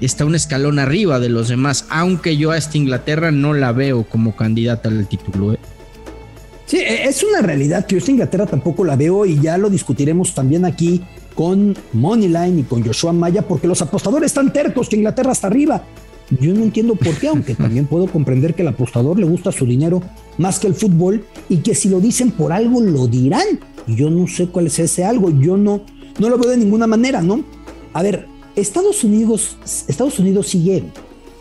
está 0.00 0.24
un 0.24 0.34
escalón 0.34 0.78
arriba 0.78 1.20
de 1.20 1.28
los 1.28 1.48
demás, 1.48 1.86
aunque 1.90 2.36
yo 2.36 2.52
a 2.52 2.58
esta 2.58 2.78
Inglaterra 2.78 3.30
no 3.30 3.52
la 3.52 3.72
veo 3.72 4.04
como 4.04 4.36
candidata 4.36 4.88
al 4.88 5.06
título. 5.08 5.54
¿eh? 5.54 5.58
Sí, 6.70 6.76
e, 6.76 7.08
es 7.08 7.24
una 7.24 7.42
realidad 7.42 7.84
que 7.84 7.96
yo 7.96 7.98
esta 7.98 8.12
Inglaterra 8.12 8.46
tampoco 8.46 8.84
la 8.84 8.94
veo 8.94 9.26
y 9.26 9.40
ya 9.40 9.58
lo 9.58 9.68
discutiremos 9.68 10.36
también 10.36 10.64
aquí 10.64 11.00
con 11.34 11.76
Moneyline 11.92 12.60
y 12.60 12.62
con 12.62 12.84
Joshua 12.84 13.12
Maya, 13.12 13.42
porque 13.42 13.66
los 13.66 13.82
apostadores 13.82 14.26
están 14.26 14.52
tercos 14.52 14.88
que 14.88 14.94
Inglaterra 14.94 15.32
está 15.32 15.48
arriba. 15.48 15.82
Yo 16.40 16.54
no 16.54 16.62
entiendo 16.62 16.94
por 16.94 17.16
qué, 17.16 17.26
aunque 17.26 17.56
también 17.56 17.86
puedo 17.86 18.06
comprender 18.06 18.54
que 18.54 18.62
el 18.62 18.68
apostador 18.68 19.18
le 19.18 19.26
gusta 19.26 19.50
su 19.50 19.66
dinero 19.66 20.00
más 20.38 20.60
que 20.60 20.68
el 20.68 20.74
fútbol 20.76 21.24
y 21.48 21.56
que 21.56 21.74
si 21.74 21.88
lo 21.88 21.98
dicen 21.98 22.30
por 22.30 22.52
algo 22.52 22.80
lo 22.80 23.08
dirán. 23.08 23.58
Yo 23.88 24.08
no 24.08 24.28
sé 24.28 24.46
cuál 24.46 24.68
es 24.68 24.78
ese 24.78 25.04
algo, 25.04 25.28
yo 25.40 25.56
no, 25.56 25.80
no 26.20 26.28
lo 26.28 26.38
veo 26.38 26.50
de 26.50 26.56
ninguna 26.56 26.86
manera, 26.86 27.20
¿no? 27.20 27.42
A 27.94 28.02
ver, 28.04 28.28
Estados 28.54 29.02
Unidos, 29.02 29.56
Estados 29.88 30.20
Unidos 30.20 30.46
sigue 30.46 30.84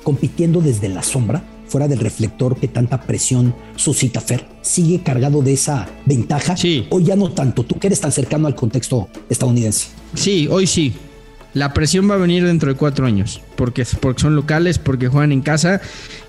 compitiendo 0.02 0.60
desde 0.60 0.90
la 0.90 1.04
sombra 1.04 1.44
fuera 1.70 1.88
del 1.88 2.00
reflector 2.00 2.58
que 2.58 2.68
tanta 2.68 3.02
presión 3.02 3.56
suscita 3.76 4.20
Fer? 4.20 4.46
¿Sigue 4.62 5.02
cargado 5.02 5.42
de 5.42 5.54
esa 5.54 5.88
ventaja? 6.06 6.58
Sí. 6.58 6.88
O 6.90 7.00
ya 7.00 7.16
no 7.16 7.32
tanto, 7.32 7.64
tú 7.64 7.80
que 7.80 7.88
eres 7.88 8.02
tan 8.02 8.12
cercano 8.12 8.48
al 8.48 8.56
contexto 8.56 9.08
estadounidense. 9.30 9.88
Sí, 10.16 10.48
hoy 10.50 10.68
sí. 10.68 10.94
La 11.54 11.74
presión 11.74 12.10
va 12.10 12.16
a 12.16 12.18
venir 12.18 12.46
dentro 12.46 12.70
de 12.70 12.76
cuatro 12.76 13.06
años, 13.06 13.42
porque, 13.56 13.86
porque 14.00 14.22
son 14.22 14.36
locales, 14.36 14.78
porque 14.78 15.08
juegan 15.08 15.32
en 15.32 15.42
casa 15.42 15.82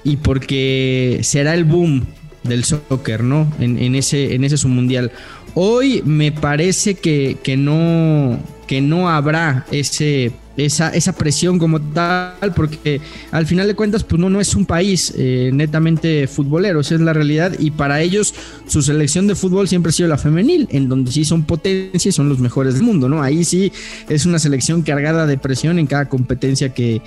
y 0.02 0.16
porque 0.16 1.20
será 1.23 1.54
el 1.54 1.64
boom 1.64 2.06
del 2.42 2.64
soccer, 2.64 3.23
¿no? 3.23 3.52
En, 3.61 3.94
ese, 3.94 4.35
en 4.35 4.44
ese 4.44 4.56
submundial. 4.56 5.12
Hoy 5.54 6.02
me 6.04 6.32
parece 6.32 6.94
que, 6.94 7.37
que, 7.42 7.56
no, 7.56 8.38
que 8.66 8.80
no 8.80 9.11
habrá 9.11 9.66
ese 9.70 10.32
esa, 10.64 10.90
esa 10.90 11.12
presión 11.12 11.59
como 11.59 11.81
tal, 11.81 12.52
porque 12.55 13.00
al 13.31 13.47
final 13.47 13.67
de 13.67 13.75
cuentas, 13.75 14.05
pues 14.05 14.21
no, 14.21 14.31
no 14.31 14.40
es 14.40 14.55
un 14.55 14.67
país 14.67 15.12
eh, 15.17 15.50
netamente 15.52 16.26
futbolero, 16.26 16.81
esa 16.81 16.95
es 16.95 17.00
la 17.00 17.12
realidad, 17.12 17.52
y 17.59 17.71
para 17.71 18.00
ellos 18.00 18.35
su 18.67 18.83
selección 18.83 19.26
de 19.26 19.35
fútbol 19.35 19.69
siempre 19.69 19.90
ha 19.90 19.93
sido 19.93 20.09
la 20.09 20.19
femenil, 20.19 20.69
en 20.71 20.88
donde 20.88 21.12
sí 21.12 21.25
son 21.25 21.45
potencia 21.45 22.09
y 22.09 22.12
son 22.12 22.29
los 22.29 22.38
mejores 22.38 22.75
del 22.75 22.83
mundo, 22.83 23.09
¿no? 23.09 23.23
Ahí 23.23 23.45
sí 23.45 23.73
es 24.09 24.26
una 24.26 24.38
selección 24.38 24.83
cargada 24.83 25.26
de 25.26 25.38
presión 25.38 25.79
en 25.79 25.87
cada 25.87 26.09
competencia 26.09 26.73
que, 26.75 27.02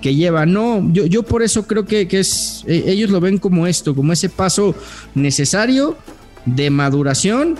que 0.00 0.14
lleva. 0.14 0.46
No, 0.46 0.86
yo, 0.92 1.06
yo 1.06 1.22
por 1.22 1.42
eso 1.42 1.66
creo 1.66 1.84
que, 1.84 2.08
que 2.08 2.20
es, 2.20 2.64
eh, 2.66 2.84
ellos 2.86 3.10
lo 3.10 3.20
ven 3.20 3.38
como 3.38 3.66
esto, 3.66 3.94
como 3.94 4.12
ese 4.12 4.28
paso 4.28 4.74
necesario 5.14 5.96
de 6.46 6.70
maduración, 6.70 7.56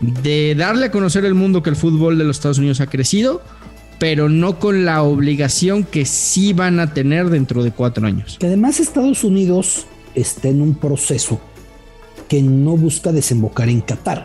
de 0.00 0.54
darle 0.56 0.86
a 0.86 0.90
conocer 0.90 1.24
el 1.24 1.34
mundo 1.34 1.62
que 1.62 1.70
el 1.70 1.76
fútbol 1.76 2.16
de 2.16 2.24
los 2.24 2.36
Estados 2.36 2.58
Unidos 2.58 2.80
ha 2.80 2.86
crecido 2.86 3.42
pero 4.00 4.30
no 4.30 4.58
con 4.58 4.86
la 4.86 5.02
obligación 5.02 5.84
que 5.84 6.06
sí 6.06 6.54
van 6.54 6.80
a 6.80 6.94
tener 6.94 7.28
dentro 7.28 7.62
de 7.62 7.70
cuatro 7.70 8.06
años. 8.06 8.38
Que 8.40 8.46
además 8.46 8.80
Estados 8.80 9.22
Unidos 9.22 9.86
está 10.14 10.48
en 10.48 10.62
un 10.62 10.74
proceso 10.74 11.38
que 12.26 12.40
no 12.40 12.78
busca 12.78 13.12
desembocar 13.12 13.68
en 13.68 13.82
Qatar. 13.82 14.24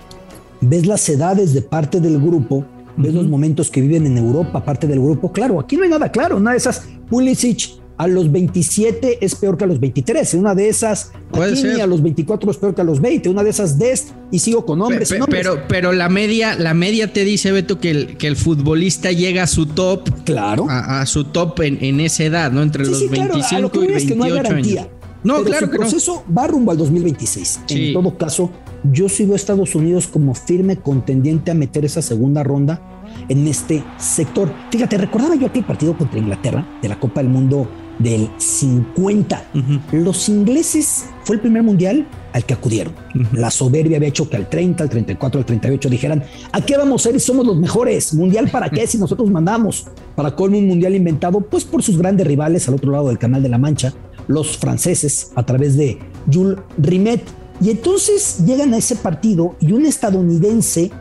Ves 0.61 0.87
las 0.87 1.07
edades 1.09 1.53
de 1.53 1.61
parte 1.61 1.99
del 1.99 2.21
grupo, 2.21 2.65
ves 2.95 3.13
los 3.13 3.27
momentos 3.27 3.69
que 3.69 3.81
viven 3.81 4.07
en 4.07 4.17
Europa, 4.17 4.63
parte 4.63 4.87
del 4.87 5.01
grupo. 5.01 5.33
Claro, 5.33 5.59
aquí 5.59 5.75
no 5.75 5.83
hay 5.83 5.89
nada 5.89 6.09
claro, 6.09 6.39
nada 6.39 6.51
de 6.51 6.59
esas. 6.59 6.87
Pulisic 7.09 7.73
a 7.97 8.07
los 8.07 8.31
27 8.31 9.19
es 9.21 9.35
peor 9.35 9.57
que 9.57 9.63
a 9.63 9.67
los 9.67 9.79
23. 9.79 10.33
Una 10.35 10.53
de 10.53 10.67
esas, 10.67 11.11
a 11.33 11.87
los 11.87 12.01
24 12.01 12.51
es 12.51 12.57
peor 12.57 12.75
que 12.75 12.81
a 12.81 12.83
los 12.83 13.01
20. 13.01 13.29
Una 13.29 13.43
de 13.43 13.49
esas, 13.49 13.77
Dest, 13.77 14.09
y 14.31 14.39
sigo 14.39 14.65
con 14.65 14.81
hombres. 14.81 15.13
Pero, 15.29 15.59
pero, 15.67 15.93
la 15.93 16.09
media, 16.09 16.55
la 16.55 16.73
media 16.73 17.13
te 17.13 17.23
dice, 17.23 17.51
Beto, 17.51 17.79
que 17.79 17.91
el, 17.91 18.17
que 18.17 18.27
el 18.27 18.35
futbolista 18.35 19.11
llega 19.11 19.43
a 19.43 19.47
su 19.47 19.65
top. 19.65 20.09
Claro. 20.25 20.67
A, 20.69 21.05
su 21.05 21.25
top 21.25 21.61
en, 21.61 21.77
en, 21.81 21.99
esa 21.99 22.23
edad, 22.23 22.51
¿no? 22.51 22.61
Entre 22.61 22.85
los 22.85 23.09
25 23.09 23.83
y 23.83 23.87
28 23.87 24.15
no 24.15 24.23
hay 24.23 24.31
garantía. 24.31 24.81
años. 24.81 24.93
No, 25.23 25.43
claro. 25.43 25.65
El 25.65 25.71
proceso 25.71 26.23
va 26.37 26.45
rumbo 26.45 26.71
al 26.71 26.77
2026. 26.77 27.61
En 27.69 27.93
todo 27.93 28.15
caso, 28.17 28.51
yo 28.91 29.09
sigo 29.09 29.33
a 29.33 29.35
Estados 29.35 29.73
Unidos 29.73 30.07
como 30.07 30.35
firme 30.35 30.77
contendiente 30.77 31.49
a 31.49 31.55
meter 31.55 31.83
esa 31.85 32.01
segunda 32.01 32.43
ronda 32.43 32.79
en 33.27 33.47
este 33.47 33.83
sector. 33.97 34.53
Fíjate, 34.69 34.97
recordaba 34.97 35.35
yo 35.35 35.47
aquel 35.47 35.63
partido 35.63 35.97
contra 35.97 36.19
Inglaterra 36.19 36.67
de 36.81 36.89
la 36.89 36.99
Copa 36.99 37.21
del 37.21 37.29
Mundo 37.29 37.67
del 37.99 38.29
50. 38.37 39.43
Los 39.91 40.29
ingleses 40.29 41.05
fue 41.23 41.37
el 41.37 41.41
primer 41.41 41.63
mundial 41.63 42.07
al 42.33 42.45
que 42.45 42.53
acudieron. 42.53 42.93
La 43.31 43.49
soberbia 43.49 43.97
había 43.97 44.09
hecho 44.09 44.29
que 44.29 44.35
al 44.35 44.49
30, 44.49 44.83
al 44.83 44.89
34, 44.89 45.39
al 45.39 45.45
38 45.45 45.89
dijeran, 45.89 46.23
¿a 46.51 46.61
qué 46.61 46.77
vamos 46.77 47.05
a 47.05 47.11
ir? 47.11 47.19
Somos 47.19 47.45
los 47.45 47.57
mejores. 47.57 48.13
¿Mundial 48.13 48.49
para 48.51 48.69
qué 48.69 48.85
si 48.87 48.97
nosotros 48.97 49.31
mandamos? 49.31 49.85
Para 50.15 50.35
con 50.35 50.53
un 50.53 50.67
mundial 50.67 50.95
inventado, 50.95 51.39
pues 51.41 51.63
por 51.63 51.81
sus 51.81 51.97
grandes 51.97 52.27
rivales 52.27 52.67
al 52.67 52.75
otro 52.75 52.91
lado 52.91 53.07
del 53.07 53.17
Canal 53.17 53.41
de 53.41 53.49
la 53.49 53.57
Mancha, 53.57 53.93
los 54.27 54.57
franceses, 54.57 55.31
a 55.35 55.45
través 55.45 55.77
de 55.77 55.99
Jules 56.31 56.57
Rimet. 56.77 57.23
Y 57.61 57.69
entonces 57.69 58.43
llegan 58.45 58.73
a 58.73 58.77
ese 58.77 58.97
partido 58.97 59.55
y 59.61 59.71
un 59.71 59.85
estadounidense 59.85 60.91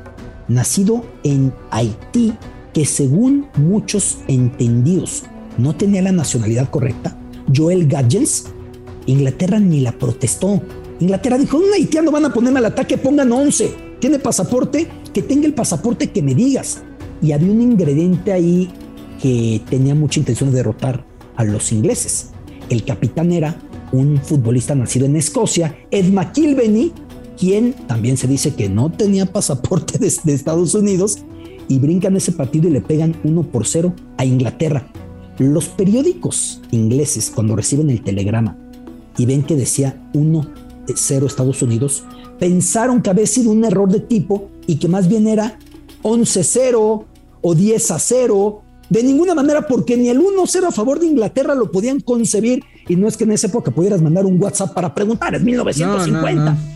nacido 0.46 1.04
en 1.24 1.52
Haití, 1.70 2.34
que 2.72 2.84
según 2.84 3.46
muchos 3.56 4.18
entendidos 4.28 5.24
no 5.58 5.74
tenía 5.74 6.02
la 6.02 6.12
nacionalidad 6.12 6.70
correcta, 6.70 7.16
Joel 7.54 7.86
Gadgels, 7.86 8.46
Inglaterra 9.06 9.58
ni 9.58 9.80
la 9.80 9.92
protestó. 9.92 10.62
Inglaterra 11.00 11.38
dijo, 11.38 11.58
un 11.58 11.72
haitiano 11.74 12.10
van 12.10 12.24
a 12.24 12.32
ponerme 12.32 12.58
al 12.58 12.66
ataque, 12.66 12.96
pongan 12.96 13.30
11. 13.30 13.74
¿Tiene 14.00 14.18
pasaporte? 14.18 14.88
Que 15.12 15.22
tenga 15.22 15.46
el 15.46 15.54
pasaporte 15.54 16.10
que 16.10 16.22
me 16.22 16.34
digas. 16.34 16.82
Y 17.20 17.32
había 17.32 17.50
un 17.50 17.60
ingrediente 17.60 18.32
ahí 18.32 18.70
que 19.20 19.60
tenía 19.68 19.94
mucha 19.94 20.20
intención 20.20 20.50
de 20.50 20.56
derrotar 20.56 21.04
a 21.36 21.44
los 21.44 21.72
ingleses. 21.72 22.30
El 22.68 22.84
capitán 22.84 23.32
era 23.32 23.56
un 23.92 24.18
futbolista 24.18 24.74
nacido 24.74 25.06
en 25.06 25.16
Escocia, 25.16 25.76
Ed 25.90 26.12
McIlveny, 26.12 26.92
quien 27.38 27.72
también 27.72 28.16
se 28.16 28.26
dice 28.26 28.54
que 28.54 28.68
no 28.68 28.90
tenía 28.90 29.26
pasaporte 29.26 29.98
de, 30.24 30.32
Estados 30.32 30.74
Unidos, 30.74 31.18
y 31.68 31.78
brincan 31.78 32.16
ese 32.16 32.32
partido 32.32 32.68
y 32.68 32.72
le 32.72 32.80
pegan 32.80 33.16
1 33.24 33.42
por 33.44 33.66
0 33.66 33.94
a 34.18 34.24
Inglaterra. 34.24 34.86
Los 35.38 35.68
periódicos 35.68 36.60
ingleses, 36.70 37.32
cuando 37.34 37.56
reciben 37.56 37.90
el 37.90 38.02
telegrama 38.02 38.56
y 39.18 39.26
ven 39.26 39.42
que 39.42 39.56
decía 39.56 40.00
1-0 40.12 41.26
Estados 41.26 41.62
Unidos, 41.62 42.04
pensaron 42.38 43.02
que 43.02 43.10
había 43.10 43.26
sido 43.26 43.50
un 43.50 43.64
error 43.64 43.90
de 43.90 44.00
tipo 44.00 44.50
y 44.66 44.76
que 44.76 44.88
más 44.88 45.08
bien 45.08 45.26
era 45.26 45.58
11-0 46.02 47.04
o 47.42 47.54
10-0. 47.54 48.60
De 48.90 49.02
ninguna 49.02 49.34
manera, 49.34 49.66
porque 49.66 49.96
ni 49.96 50.08
el 50.08 50.20
1-0 50.20 50.68
a 50.68 50.70
favor 50.70 51.00
de 51.00 51.06
Inglaterra 51.06 51.54
lo 51.54 51.72
podían 51.72 52.00
concebir. 52.00 52.62
Y 52.86 52.96
no 52.96 53.08
es 53.08 53.16
que 53.16 53.24
en 53.24 53.32
esa 53.32 53.46
época 53.46 53.70
pudieras 53.70 54.02
mandar 54.02 54.26
un 54.26 54.40
WhatsApp 54.40 54.74
para 54.74 54.94
preguntar, 54.94 55.34
es 55.34 55.42
1950. 55.42 56.73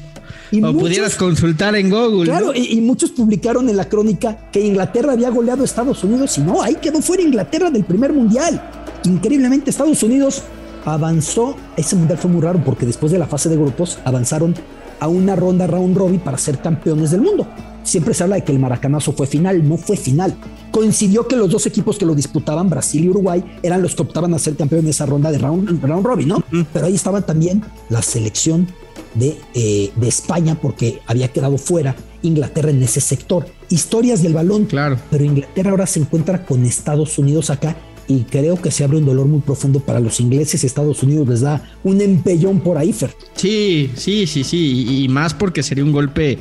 Y 0.50 0.62
o 0.62 0.72
pudieras 0.72 1.14
consultar 1.16 1.76
en 1.76 1.90
Google. 1.90 2.24
Claro, 2.24 2.52
y, 2.54 2.80
muchos 2.80 3.10
publicaron 3.10 3.68
en 3.68 3.76
la 3.76 3.88
crónica 3.88 4.48
que 4.50 4.60
Inglaterra 4.60 5.12
había 5.12 5.30
goleado 5.30 5.62
a 5.62 5.64
Estados 5.64 6.02
Unidos 6.04 6.38
y 6.38 6.40
no, 6.42 6.62
ahí 6.62 6.76
quedó 6.76 7.00
fuera 7.02 7.22
Inglaterra 7.22 7.70
del 7.70 7.84
primer 7.84 8.12
mundial. 8.12 8.62
Increíblemente, 9.04 9.70
Estados 9.70 10.02
Unidos 10.02 10.42
avanzó. 10.84 11.56
Ese 11.76 11.96
mundial 11.96 12.18
fue 12.18 12.30
muy 12.30 12.40
raro 12.40 12.62
porque 12.64 12.86
después 12.86 13.12
de 13.12 13.18
la 13.18 13.26
fase 13.26 13.48
de 13.48 13.56
grupos 13.56 13.98
avanzaron 14.04 14.54
a 15.00 15.08
una 15.08 15.36
ronda 15.36 15.66
round 15.66 15.96
robin 15.96 16.20
para 16.20 16.38
ser 16.38 16.58
campeones 16.58 17.10
del 17.10 17.20
mundo. 17.20 17.46
Siempre 17.82 18.12
se 18.12 18.22
habla 18.22 18.36
de 18.36 18.44
que 18.44 18.52
el 18.52 18.58
maracanazo 18.58 19.12
fue 19.12 19.26
final, 19.26 19.66
no 19.66 19.76
fue 19.78 19.96
final. 19.96 20.36
Coincidió 20.70 21.26
que 21.26 21.36
los 21.36 21.50
dos 21.50 21.64
equipos 21.66 21.96
que 21.96 22.04
lo 22.04 22.14
disputaban, 22.14 22.68
Brasil 22.68 23.04
y 23.04 23.08
Uruguay, 23.08 23.42
eran 23.62 23.80
los 23.80 23.94
que 23.94 24.02
optaban 24.02 24.34
a 24.34 24.38
ser 24.38 24.56
campeones 24.56 24.84
en 24.84 24.90
esa 24.90 25.06
ronda 25.06 25.30
de 25.30 25.38
round, 25.38 25.82
round 25.82 26.04
robin, 26.04 26.28
¿no? 26.28 26.44
Pero 26.72 26.86
ahí 26.86 26.94
estaba 26.94 27.22
también 27.22 27.64
la 27.88 28.02
selección 28.02 28.68
de, 29.14 29.36
eh, 29.54 29.90
de 29.94 30.08
España 30.08 30.58
porque 30.60 31.00
había 31.06 31.28
quedado 31.28 31.58
fuera 31.58 31.96
Inglaterra 32.22 32.70
en 32.70 32.82
ese 32.82 33.00
sector. 33.00 33.46
Historias 33.68 34.22
del 34.22 34.34
balón. 34.34 34.66
Claro. 34.66 34.98
Pero 35.10 35.24
Inglaterra 35.24 35.70
ahora 35.70 35.86
se 35.86 36.00
encuentra 36.00 36.44
con 36.44 36.64
Estados 36.64 37.18
Unidos 37.18 37.50
acá 37.50 37.76
y 38.08 38.20
creo 38.22 38.60
que 38.60 38.70
se 38.70 38.84
abre 38.84 38.96
un 38.96 39.04
dolor 39.04 39.26
muy 39.26 39.40
profundo 39.40 39.80
para 39.80 40.00
los 40.00 40.18
ingleses. 40.18 40.64
Estados 40.64 41.02
Unidos 41.02 41.28
les 41.28 41.40
da 41.42 41.62
un 41.84 42.00
empellón 42.00 42.60
por 42.60 42.78
ahí, 42.78 42.92
Fer. 42.92 43.14
Sí, 43.34 43.90
sí, 43.94 44.26
sí, 44.26 44.42
sí, 44.42 45.04
y 45.04 45.08
más 45.08 45.34
porque 45.34 45.62
sería 45.62 45.84
un 45.84 45.92
golpe, 45.92 46.38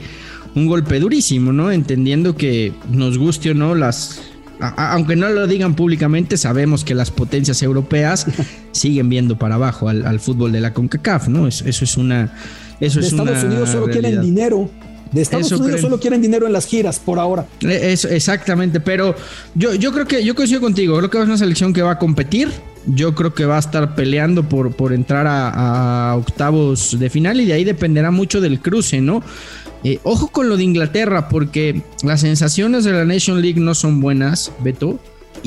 un 0.56 0.66
golpe 0.66 1.00
durísimo, 1.00 1.52
¿no? 1.52 1.72
Entendiendo 1.72 2.36
que 2.36 2.72
nos 2.90 3.18
guste 3.18 3.52
o 3.52 3.54
no 3.54 3.76
las 3.76 4.22
aunque 4.60 5.16
no 5.16 5.30
lo 5.30 5.48
digan 5.48 5.76
públicamente, 5.76 6.38
sabemos 6.38 6.84
que 6.84 6.96
las 6.96 7.12
potencias 7.12 7.62
europeas 7.62 8.26
siguen 8.72 9.10
viendo 9.10 9.38
para 9.38 9.56
abajo 9.56 9.90
al, 9.90 10.20
fútbol 10.20 10.52
de 10.52 10.62
la 10.62 10.74
CONCACAF, 10.74 11.28
¿no? 11.28 11.48
Eso, 11.48 11.66
es 11.66 11.98
una. 11.98 12.34
Eso 12.80 13.00
es 13.00 13.08
Estados 13.08 13.44
Unidos 13.44 13.70
solo 13.70 13.88
quieren 13.88 14.22
dinero. 14.22 14.70
De 15.12 15.22
Estados 15.22 15.52
Unidos 15.52 15.82
solo 15.82 16.00
quieren 16.00 16.22
dinero 16.22 16.48
en 16.48 16.54
las 16.54 16.66
giras 16.66 17.00
por 17.00 17.20
ahora. 17.20 17.46
Eh, 17.62 17.92
eso, 17.92 18.08
exactamente, 18.10 18.80
pero 18.80 19.16
yo, 19.56 19.74
yo 19.76 19.92
creo 19.92 20.06
que 20.06 20.24
yo 20.24 20.36
coincido 20.36 20.62
contigo. 20.62 20.98
Creo 20.98 21.10
que 21.10 21.18
es 21.20 21.26
una 21.26 21.38
selección 21.38 21.74
que 21.74 21.82
va 21.82 21.92
a 21.92 22.00
competir. 22.00 22.50
Yo 22.86 23.16
creo 23.16 23.34
que 23.34 23.46
va 23.46 23.58
a 23.58 23.60
estar 23.60 23.96
peleando 23.96 24.48
por, 24.48 24.74
por 24.74 24.94
entrar 24.94 25.26
a, 25.28 26.16
octavos 26.18 26.98
de 26.98 27.10
final 27.10 27.42
y 27.42 27.46
de 27.46 27.54
ahí 27.54 27.64
dependerá 27.66 28.12
mucho 28.12 28.40
del 28.40 28.62
cruce, 28.62 29.02
¿no? 29.02 29.22
Eh, 29.84 30.00
ojo 30.04 30.30
con 30.30 30.48
lo 30.50 30.58
de 30.58 30.64
Inglaterra, 30.64 31.28
porque 31.28 31.82
las 32.04 32.22
sensaciones 32.22 32.86
de 32.86 32.94
la 32.94 33.04
Nation 33.04 33.42
League 33.42 33.60
no 33.60 33.76
son 33.76 34.00
buenas, 34.00 34.52
Beto. 34.64 35.00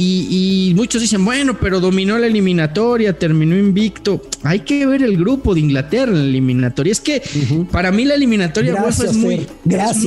Y, 0.02 0.72
muchos 0.76 1.02
dicen, 1.02 1.24
bueno, 1.24 1.58
pero 1.60 1.78
dominó 1.78 2.18
la 2.18 2.26
eliminatoria, 2.26 3.18
terminó 3.18 3.56
invicto. 3.56 4.22
Hay 4.42 4.60
que 4.60 4.86
ver 4.86 5.02
el 5.02 5.18
grupo 5.18 5.54
de 5.54 5.60
Inglaterra 5.60 6.12
en 6.12 6.18
la 6.18 6.24
eliminatoria. 6.24 6.92
Es 6.92 7.00
que 7.00 7.22
para 7.70 7.92
mí 7.92 8.04
la 8.04 8.14
eliminatoria 8.14 8.72
es, 8.88 9.14
muy, 9.14 9.46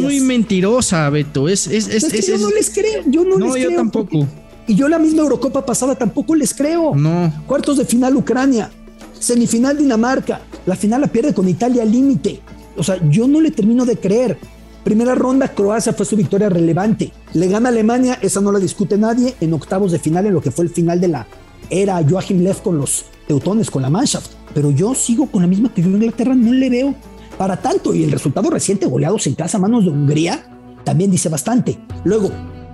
muy 0.01 0.19
mentirosa, 0.19 1.09
Beto. 1.09 1.47
Es, 1.47 1.67
es, 1.67 1.87
es, 1.87 2.27
yo 2.27 2.37
no 2.39 2.49
les 2.49 2.71
creo. 2.71 3.03
Yo 3.05 3.23
no, 3.23 3.37
no 3.37 3.55
yo 3.55 3.75
tampoco. 3.75 4.27
Y 4.65 4.75
yo 4.75 4.87
la 4.87 4.97
misma 4.97 5.23
Eurocopa 5.23 5.65
pasada 5.65 5.95
tampoco 5.95 6.35
les 6.35 6.53
creo. 6.53 6.95
No. 6.95 7.31
Cuartos 7.45 7.77
de 7.77 7.85
final 7.85 8.15
Ucrania, 8.15 8.71
semifinal 9.19 9.77
Dinamarca, 9.77 10.41
la 10.65 10.75
final 10.75 11.01
la 11.01 11.07
pierde 11.07 11.33
con 11.33 11.47
Italia 11.47 11.83
al 11.83 11.91
límite. 11.91 12.39
O 12.75 12.83
sea, 12.83 12.97
yo 13.09 13.27
no 13.27 13.41
le 13.41 13.51
termino 13.51 13.85
de 13.85 13.97
creer. 13.97 14.37
Primera 14.83 15.15
ronda, 15.15 15.47
Croacia 15.47 15.93
fue 15.93 16.05
su 16.05 16.17
victoria 16.17 16.49
relevante. 16.49 17.13
Le 17.33 17.47
gana 17.47 17.69
Alemania, 17.69 18.19
esa 18.21 18.41
no 18.41 18.51
la 18.51 18.59
discute 18.59 18.97
nadie, 18.97 19.33
en 19.39 19.53
octavos 19.53 19.93
de 19.93 19.99
final, 19.99 20.25
en 20.25 20.33
lo 20.33 20.41
que 20.41 20.51
fue 20.51 20.65
el 20.65 20.71
final 20.71 20.99
de 20.99 21.07
la 21.07 21.27
era 21.69 22.03
Joachim 22.07 22.41
Lev 22.43 22.61
con 22.61 22.77
los 22.77 23.05
teutones, 23.27 23.71
con 23.71 23.81
la 23.81 23.89
Mannschaft. 23.89 24.31
Pero 24.53 24.71
yo 24.71 24.93
sigo 24.93 25.27
con 25.27 25.41
la 25.41 25.47
misma 25.47 25.73
que 25.73 25.81
yo 25.81 25.87
en 25.87 25.95
Inglaterra, 25.95 26.35
no 26.35 26.51
le 26.51 26.69
veo 26.69 26.95
para 27.37 27.57
tanto. 27.57 27.95
Y 27.95 28.03
el 28.03 28.11
resultado 28.11 28.49
reciente, 28.49 28.85
goleados 28.85 29.25
en 29.27 29.35
casa 29.35 29.57
a 29.57 29.61
manos 29.61 29.85
de 29.85 29.91
Hungría, 29.91 30.43
también 30.83 31.09
dice 31.09 31.29
bastante. 31.29 31.79
Luego, 32.03 32.29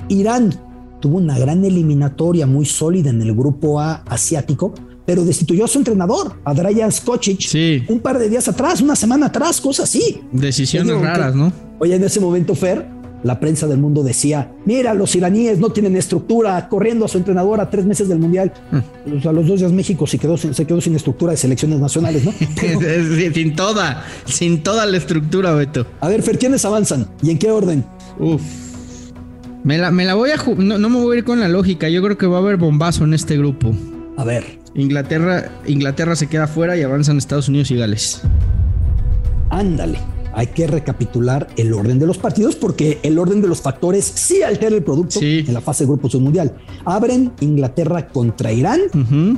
Irán 0.09 0.53
tuvo 0.99 1.17
una 1.17 1.37
gran 1.37 1.63
eliminatoria 1.63 2.47
muy 2.47 2.65
sólida 2.65 3.11
en 3.11 3.21
el 3.21 3.33
grupo 3.33 3.79
A 3.79 4.03
asiático, 4.07 4.73
pero 5.09 5.25
destituyó 5.25 5.65
a 5.65 5.67
su 5.67 5.79
entrenador, 5.79 6.35
a 6.43 6.53
Drajan 6.53 6.91
Skocic, 6.91 7.87
un 7.87 7.99
par 7.99 8.19
de 8.19 8.29
días 8.29 8.47
atrás, 8.47 8.79
una 8.79 8.95
semana 8.95 9.25
atrás, 9.25 9.59
cosas 9.59 9.85
así. 9.85 10.21
Decisiones 10.31 11.01
raras, 11.01 11.33
¿no? 11.33 11.51
Oye, 11.79 11.95
en 11.95 12.03
ese 12.03 12.19
momento, 12.19 12.53
Fer, 12.53 12.85
la 13.23 13.39
prensa 13.39 13.65
del 13.65 13.79
mundo 13.79 14.03
decía, 14.03 14.51
mira, 14.67 14.93
los 14.93 15.15
iraníes 15.15 15.57
no 15.57 15.71
tienen 15.71 15.95
estructura, 15.95 16.69
corriendo 16.69 17.05
a 17.05 17.07
su 17.07 17.17
entrenador 17.17 17.59
a 17.59 17.71
tres 17.71 17.85
meses 17.85 18.07
del 18.07 18.19
Mundial. 18.19 18.53
Mm. 18.71 19.27
a 19.27 19.31
los 19.31 19.47
dos 19.47 19.61
días 19.61 19.71
México 19.71 20.05
se 20.05 20.19
quedó, 20.19 20.37
se 20.37 20.63
quedó 20.67 20.79
sin 20.79 20.95
estructura 20.95 21.31
de 21.31 21.37
selecciones 21.37 21.79
nacionales, 21.79 22.23
¿no? 22.23 22.31
sin 23.33 23.55
toda, 23.55 24.05
sin 24.25 24.61
toda 24.61 24.85
la 24.85 24.97
estructura, 24.97 25.55
Beto. 25.55 25.87
A 26.01 26.07
ver, 26.07 26.21
Fer, 26.21 26.37
¿quiénes 26.37 26.63
avanzan? 26.65 27.07
¿Y 27.23 27.31
en 27.31 27.39
qué 27.39 27.49
orden? 27.49 27.83
Uf. 28.19 28.43
Me 29.63 29.79
la, 29.79 29.89
me 29.89 30.05
la 30.05 30.13
voy 30.13 30.29
a... 30.29 30.35
No, 30.35 30.77
no 30.77 30.87
me 30.87 30.99
voy 30.99 31.15
a 31.15 31.17
ir 31.17 31.25
con 31.25 31.39
la 31.39 31.47
lógica, 31.47 31.89
yo 31.89 32.03
creo 32.03 32.15
que 32.15 32.27
va 32.27 32.37
a 32.37 32.41
haber 32.41 32.57
bombazo 32.57 33.05
en 33.05 33.15
este 33.15 33.37
grupo. 33.37 33.73
A 34.19 34.23
ver. 34.23 34.58
Inglaterra, 34.75 35.51
Inglaterra 35.65 36.15
se 36.15 36.27
queda 36.27 36.47
fuera 36.47 36.77
y 36.77 36.83
avanzan 36.83 37.17
Estados 37.17 37.49
Unidos 37.49 37.71
y 37.71 37.75
Gales. 37.75 38.21
Ándale. 39.49 39.99
Hay 40.33 40.47
que 40.47 40.67
recapitular 40.67 41.47
el 41.57 41.73
orden 41.73 41.97
de 41.97 42.05
los 42.05 42.17
partidos 42.17 42.55
porque 42.55 42.99
el 43.01 43.17
orden 43.17 43.41
de 43.41 43.47
los 43.47 43.61
factores 43.61 44.05
sí 44.05 44.43
altera 44.43 44.75
el 44.75 44.83
producto 44.83 45.19
en 45.21 45.53
la 45.53 45.59
fase 45.59 45.83
de 45.83 45.87
grupos 45.89 46.13
del 46.13 46.21
mundial. 46.21 46.55
Abren 46.85 47.31
Inglaterra 47.39 48.07
contra 48.07 48.51
Irán, 48.51 48.79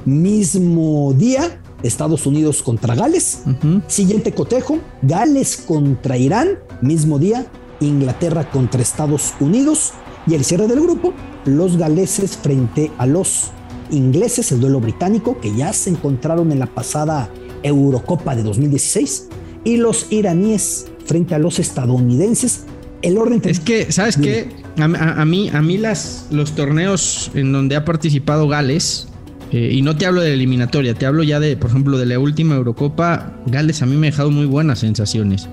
mismo 0.06 1.14
día 1.18 1.62
Estados 1.82 2.26
Unidos 2.28 2.62
contra 2.62 2.94
Gales. 2.94 3.44
Siguiente 3.88 4.34
cotejo, 4.34 4.80
Gales 5.02 5.64
contra 5.66 6.18
Irán, 6.18 6.60
mismo 6.82 7.18
día 7.18 7.48
Inglaterra 7.80 8.50
contra 8.52 8.82
Estados 8.82 9.34
Unidos. 9.40 9.94
Y 10.28 10.36
el 10.36 10.44
cierre 10.44 10.68
del 10.68 10.82
grupo, 10.82 11.14
los 11.46 11.78
galeses 11.78 12.38
frente 12.38 12.92
a 13.00 13.08
los 13.08 13.52
ingleses, 13.92 14.52
el 14.52 14.60
duelo 14.60 14.80
británico, 14.80 15.40
que 15.40 15.56
ya 15.56 15.74
se 15.74 15.90
encontraron 15.90 16.52
en 16.52 16.60
la 16.60 16.68
pasada 16.68 17.30
Eurocopa 17.64 18.36
de 18.36 18.44
2016, 18.44 19.30
y 19.64 19.78
los 19.78 20.12
iraníes 20.12 20.88
frente 21.06 21.36
a 21.36 21.40
los 21.40 21.60
estadounidenses. 21.60 22.66
El 23.02 23.18
orden 23.18 23.42
es 23.44 23.60
que, 23.60 23.92
¿sabes 23.92 24.18
qué? 24.18 24.50
A, 24.78 25.26
mí, 25.26 25.50
a 25.50 25.62
mí 25.62 25.78
las, 25.78 26.28
los 26.32 26.54
torneos 26.54 27.32
en 27.34 27.52
donde 27.52 27.76
ha 27.76 27.86
participado 27.86 28.48
Gales, 28.48 29.08
eh, 29.52 29.72
y 29.74 29.82
no 29.82 29.98
te 29.98 30.06
hablo 30.06 30.22
de 30.22 30.34
eliminatoria, 30.34 30.94
te 30.94 31.06
hablo 31.06 31.24
ya 31.24 31.40
de, 31.40 31.58
por 31.58 31.70
ejemplo, 31.70 31.98
de 31.98 32.06
la 32.06 32.20
última 32.20 32.56
Eurocopa, 32.56 33.36
Gales 33.48 33.82
a 33.82 33.86
mí 33.86 33.98
me 33.98 34.08
ha 34.08 34.12
dejado 34.12 34.32
muy 34.32 34.46
buenas 34.46 34.80
sensaciones. 34.80 35.50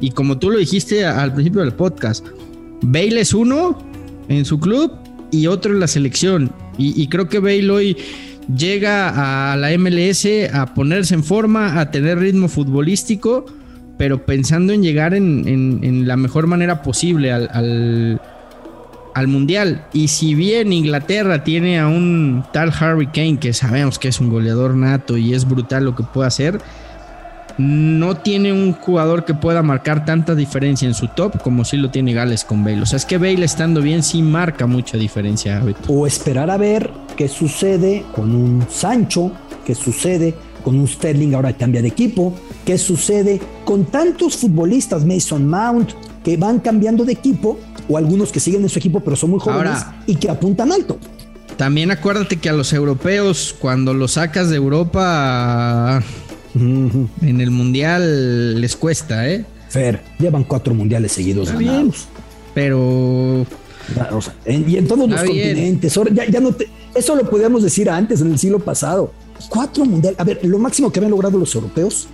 Y 0.00 0.10
como 0.10 0.38
tú 0.38 0.50
lo 0.50 0.58
dijiste 0.58 1.04
al 1.04 1.34
principio 1.34 1.60
del 1.60 1.74
podcast, 1.74 2.26
Bale 2.82 3.20
es 3.20 3.34
uno 3.34 3.78
en 4.28 4.44
su 4.44 4.58
club 4.58 4.92
y 5.30 5.46
otro 5.46 5.72
en 5.72 5.80
la 5.80 5.86
selección. 5.86 6.52
Y, 6.78 7.06
creo 7.08 7.28
que 7.28 7.38
Bale 7.38 7.70
hoy 7.70 7.96
llega 8.56 9.52
a 9.52 9.56
la 9.56 9.76
MLS 9.78 10.26
a 10.52 10.74
ponerse 10.74 11.14
en 11.14 11.24
forma, 11.24 11.80
a 11.80 11.90
tener 11.90 12.18
ritmo 12.18 12.48
futbolístico, 12.48 13.46
pero 13.98 14.24
pensando 14.24 14.72
en 14.72 14.82
llegar 14.82 15.14
en, 15.14 16.06
la 16.06 16.16
mejor 16.16 16.46
manera 16.46 16.82
posible 16.82 17.32
al, 17.32 18.20
al, 19.14 19.28
Mundial. 19.28 19.84
Y 19.92 20.08
si 20.08 20.34
bien 20.34 20.72
Inglaterra 20.72 21.44
tiene 21.44 21.78
a 21.78 21.86
un 21.86 22.44
tal 22.52 22.72
Harry 22.80 23.06
Kane, 23.08 23.38
que 23.38 23.52
sabemos 23.52 23.98
que 23.98 24.08
es 24.08 24.20
un 24.20 24.30
goleador 24.30 24.74
nato 24.74 25.16
y 25.16 25.34
es 25.34 25.46
brutal 25.46 25.84
lo 25.84 25.94
que 25.94 26.02
puede 26.02 26.26
hacer, 26.26 26.58
no 27.58 28.16
tiene 28.16 28.52
un 28.52 28.72
jugador 28.72 29.24
que 29.24 29.34
pueda 29.34 29.62
marcar 29.62 30.04
tanta 30.04 30.34
diferencia 30.34 30.86
en 30.86 30.94
su 30.94 31.08
top 31.08 31.40
como 31.42 31.64
si 31.64 31.76
lo 31.76 31.90
tiene 31.90 32.12
Gales 32.12 32.44
con 32.44 32.64
Bale. 32.64 32.82
O 32.82 32.86
sea, 32.86 32.96
es 32.96 33.04
que 33.04 33.18
Bale 33.18 33.44
estando 33.44 33.80
bien 33.80 34.02
sí 34.02 34.22
marca 34.22 34.66
mucha 34.66 34.96
diferencia. 34.96 35.62
O 35.88 36.06
esperar 36.06 36.50
a 36.50 36.56
ver 36.56 36.90
qué 37.16 37.28
sucede 37.28 38.04
con 38.14 38.34
un 38.34 38.66
Sancho, 38.68 39.32
qué 39.64 39.74
sucede 39.74 40.34
con 40.64 40.78
un 40.78 40.86
Sterling 40.86 41.34
ahora 41.34 41.52
cambia 41.56 41.82
de 41.82 41.88
equipo, 41.88 42.34
qué 42.64 42.78
sucede 42.78 43.40
con 43.64 43.84
tantos 43.84 44.36
futbolistas, 44.36 45.04
Mason 45.04 45.46
Mount, 45.46 45.90
que 46.22 46.36
van 46.36 46.60
cambiando 46.60 47.04
de 47.04 47.12
equipo, 47.12 47.58
o 47.88 47.98
algunos 47.98 48.30
que 48.30 48.40
siguen 48.40 48.62
en 48.62 48.68
su 48.68 48.78
equipo 48.78 49.00
pero 49.00 49.16
son 49.16 49.30
muy 49.30 49.40
jóvenes 49.40 49.84
y 50.06 50.14
que 50.16 50.30
apuntan 50.30 50.72
alto. 50.72 50.98
También 51.56 51.90
acuérdate 51.90 52.36
que 52.36 52.48
a 52.48 52.52
los 52.52 52.72
europeos, 52.72 53.54
cuando 53.58 53.92
los 53.92 54.12
sacas 54.12 54.50
de 54.50 54.56
Europa 54.56 56.02
en 56.54 57.40
el 57.40 57.50
mundial, 57.50 58.60
les 58.60 58.76
cuesta, 58.76 59.28
¿eh? 59.28 59.44
Fer, 59.68 60.02
llevan 60.18 60.44
cuatro 60.44 60.74
mundiales 60.74 61.12
seguidos 61.12 61.50
ganados. 61.50 62.06
pero. 62.54 63.46
y 64.46 64.76
en 64.76 64.86
todos 64.86 65.08
los 65.08 65.20
continentes. 65.22 65.98
ya, 66.12 66.40
no 66.40 66.54
eso 66.94 67.16
lo 67.16 67.28
podíamos 67.28 67.62
decir 67.62 67.88
antes, 67.88 68.20
en 68.20 68.32
el 68.32 68.38
siglo 68.38 68.58
pasado. 68.58 69.12
Cuatro 69.48 69.84
mundiales. 69.84 70.20
A 70.20 70.24
ver, 70.24 70.40
lo 70.42 70.58
máximo 70.58 70.92
que 70.92 70.98
habían 70.98 71.10
logrado 71.10 71.38
los 71.38 71.54
europeos 71.54 72.06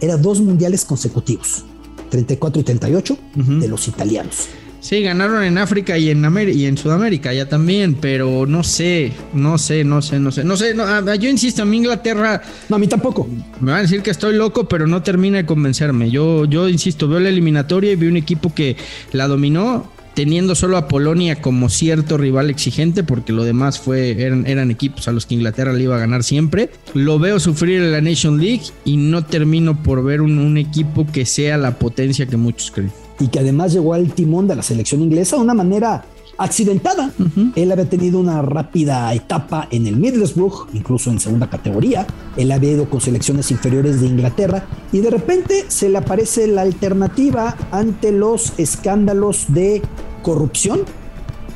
era 0.00 0.16
dos 0.16 0.40
mundiales 0.40 0.84
consecutivos: 0.84 1.64
34 2.10 2.60
y 2.60 2.64
38 2.64 3.18
de 3.34 3.68
los 3.68 3.88
italianos. 3.88 4.48
Sí, 4.80 5.02
ganaron 5.02 5.44
en 5.44 5.58
África 5.58 5.98
y 5.98 6.08
en, 6.08 6.24
y 6.52 6.64
en 6.64 6.78
Sudamérica 6.78 7.34
ya 7.34 7.46
también, 7.46 7.94
pero 7.94 8.46
no 8.46 8.64
sé, 8.64 9.12
no 9.34 9.58
sé, 9.58 9.84
no 9.84 10.00
sé, 10.00 10.18
no 10.18 10.32
sé, 10.32 10.42
no 10.42 10.56
sé, 10.56 10.74
yo 11.20 11.28
insisto, 11.28 11.62
a 11.62 11.64
mí 11.66 11.76
Inglaterra... 11.76 12.40
No, 12.68 12.76
a 12.76 12.78
mí 12.78 12.86
tampoco. 12.86 13.28
Me 13.60 13.72
van 13.72 13.80
a 13.80 13.82
decir 13.82 14.02
que 14.02 14.10
estoy 14.10 14.36
loco, 14.36 14.68
pero 14.68 14.86
no 14.86 15.02
termina 15.02 15.36
de 15.36 15.46
convencerme. 15.46 16.10
Yo, 16.10 16.46
yo 16.46 16.66
insisto, 16.68 17.08
veo 17.08 17.20
la 17.20 17.28
eliminatoria 17.28 17.92
y 17.92 17.96
vi 17.96 18.06
un 18.06 18.16
equipo 18.16 18.54
que 18.54 18.76
la 19.12 19.28
dominó, 19.28 19.90
teniendo 20.14 20.54
solo 20.54 20.78
a 20.78 20.88
Polonia 20.88 21.42
como 21.42 21.68
cierto 21.68 22.16
rival 22.16 22.48
exigente, 22.48 23.04
porque 23.04 23.34
lo 23.34 23.44
demás 23.44 23.78
fue, 23.78 24.22
eran, 24.22 24.46
eran 24.46 24.70
equipos 24.70 25.08
a 25.08 25.12
los 25.12 25.26
que 25.26 25.34
Inglaterra 25.34 25.74
le 25.74 25.82
iba 25.82 25.96
a 25.96 26.00
ganar 26.00 26.24
siempre. 26.24 26.70
Lo 26.94 27.18
veo 27.18 27.38
sufrir 27.38 27.82
en 27.82 27.92
la 27.92 28.00
Nation 28.00 28.40
League 28.40 28.62
y 28.86 28.96
no 28.96 29.26
termino 29.26 29.82
por 29.82 30.02
ver 30.02 30.22
un, 30.22 30.38
un 30.38 30.56
equipo 30.56 31.06
que 31.06 31.26
sea 31.26 31.58
la 31.58 31.78
potencia 31.78 32.24
que 32.24 32.38
muchos 32.38 32.70
creen 32.70 32.90
y 33.20 33.28
que 33.28 33.38
además 33.38 33.72
llegó 33.72 33.94
al 33.94 34.12
timón 34.12 34.48
de 34.48 34.56
la 34.56 34.62
selección 34.62 35.02
inglesa 35.02 35.36
de 35.36 35.42
una 35.42 35.54
manera 35.54 36.04
accidentada. 36.40 37.12
Él 37.54 37.70
había 37.70 37.88
tenido 37.88 38.18
una 38.18 38.40
rápida 38.40 39.12
etapa 39.12 39.68
en 39.70 39.86
el 39.86 39.96
Middlesbrough, 39.96 40.68
incluso 40.72 41.10
en 41.10 41.20
segunda 41.20 41.50
categoría. 41.50 42.06
Él 42.36 42.50
había 42.50 42.72
ido 42.72 42.88
con 42.88 43.02
selecciones 43.02 43.50
inferiores 43.50 44.00
de 44.00 44.06
Inglaterra 44.06 44.64
y 44.90 45.00
de 45.00 45.10
repente 45.10 45.66
se 45.68 45.90
le 45.90 45.98
aparece 45.98 46.46
la 46.46 46.62
alternativa 46.62 47.56
ante 47.70 48.10
los 48.10 48.54
escándalos 48.58 49.52
de 49.52 49.82
corrupción 50.22 50.80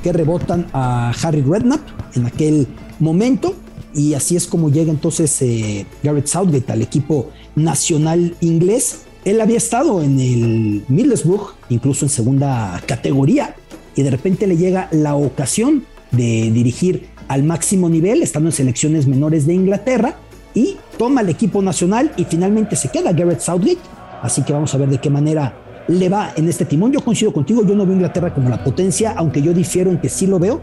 que 0.02 0.12
rebotan 0.12 0.66
a 0.74 1.12
Harry 1.22 1.40
Redknapp 1.40 1.80
en 2.14 2.26
aquel 2.26 2.66
momento. 3.00 3.54
Y 3.94 4.12
así 4.12 4.36
es 4.36 4.46
como 4.46 4.70
llega 4.70 4.90
entonces 4.90 5.40
eh, 5.40 5.86
Garrett 6.02 6.26
Southgate 6.26 6.72
al 6.72 6.82
equipo 6.82 7.30
nacional 7.54 8.36
inglés 8.40 9.04
él 9.24 9.40
había 9.40 9.56
estado 9.56 10.02
en 10.02 10.18
el 10.20 10.84
Middlesbrough, 10.88 11.54
incluso 11.70 12.04
en 12.04 12.10
segunda 12.10 12.80
categoría, 12.86 13.54
y 13.96 14.02
de 14.02 14.10
repente 14.10 14.46
le 14.46 14.56
llega 14.56 14.88
la 14.90 15.14
ocasión 15.14 15.84
de 16.10 16.50
dirigir 16.52 17.06
al 17.28 17.42
máximo 17.42 17.88
nivel, 17.88 18.22
estando 18.22 18.48
en 18.48 18.52
selecciones 18.52 19.06
menores 19.06 19.46
de 19.46 19.54
Inglaterra, 19.54 20.16
y 20.52 20.76
toma 20.98 21.22
el 21.22 21.30
equipo 21.30 21.62
nacional 21.62 22.12
y 22.16 22.24
finalmente 22.24 22.76
se 22.76 22.88
queda 22.88 23.12
Garrett 23.12 23.40
Southgate. 23.40 23.78
Así 24.22 24.42
que 24.42 24.52
vamos 24.52 24.72
a 24.74 24.78
ver 24.78 24.88
de 24.88 24.98
qué 24.98 25.10
manera 25.10 25.56
le 25.88 26.08
va 26.08 26.32
en 26.36 26.48
este 26.48 26.64
timón. 26.64 26.92
Yo 26.92 27.04
coincido 27.04 27.32
contigo, 27.32 27.64
yo 27.66 27.74
no 27.74 27.84
veo 27.84 27.94
Inglaterra 27.94 28.32
como 28.32 28.48
la 28.48 28.62
potencia, 28.62 29.14
aunque 29.16 29.42
yo 29.42 29.52
difiero 29.52 29.90
en 29.90 29.98
que 29.98 30.08
sí 30.08 30.26
lo 30.26 30.38
veo, 30.38 30.60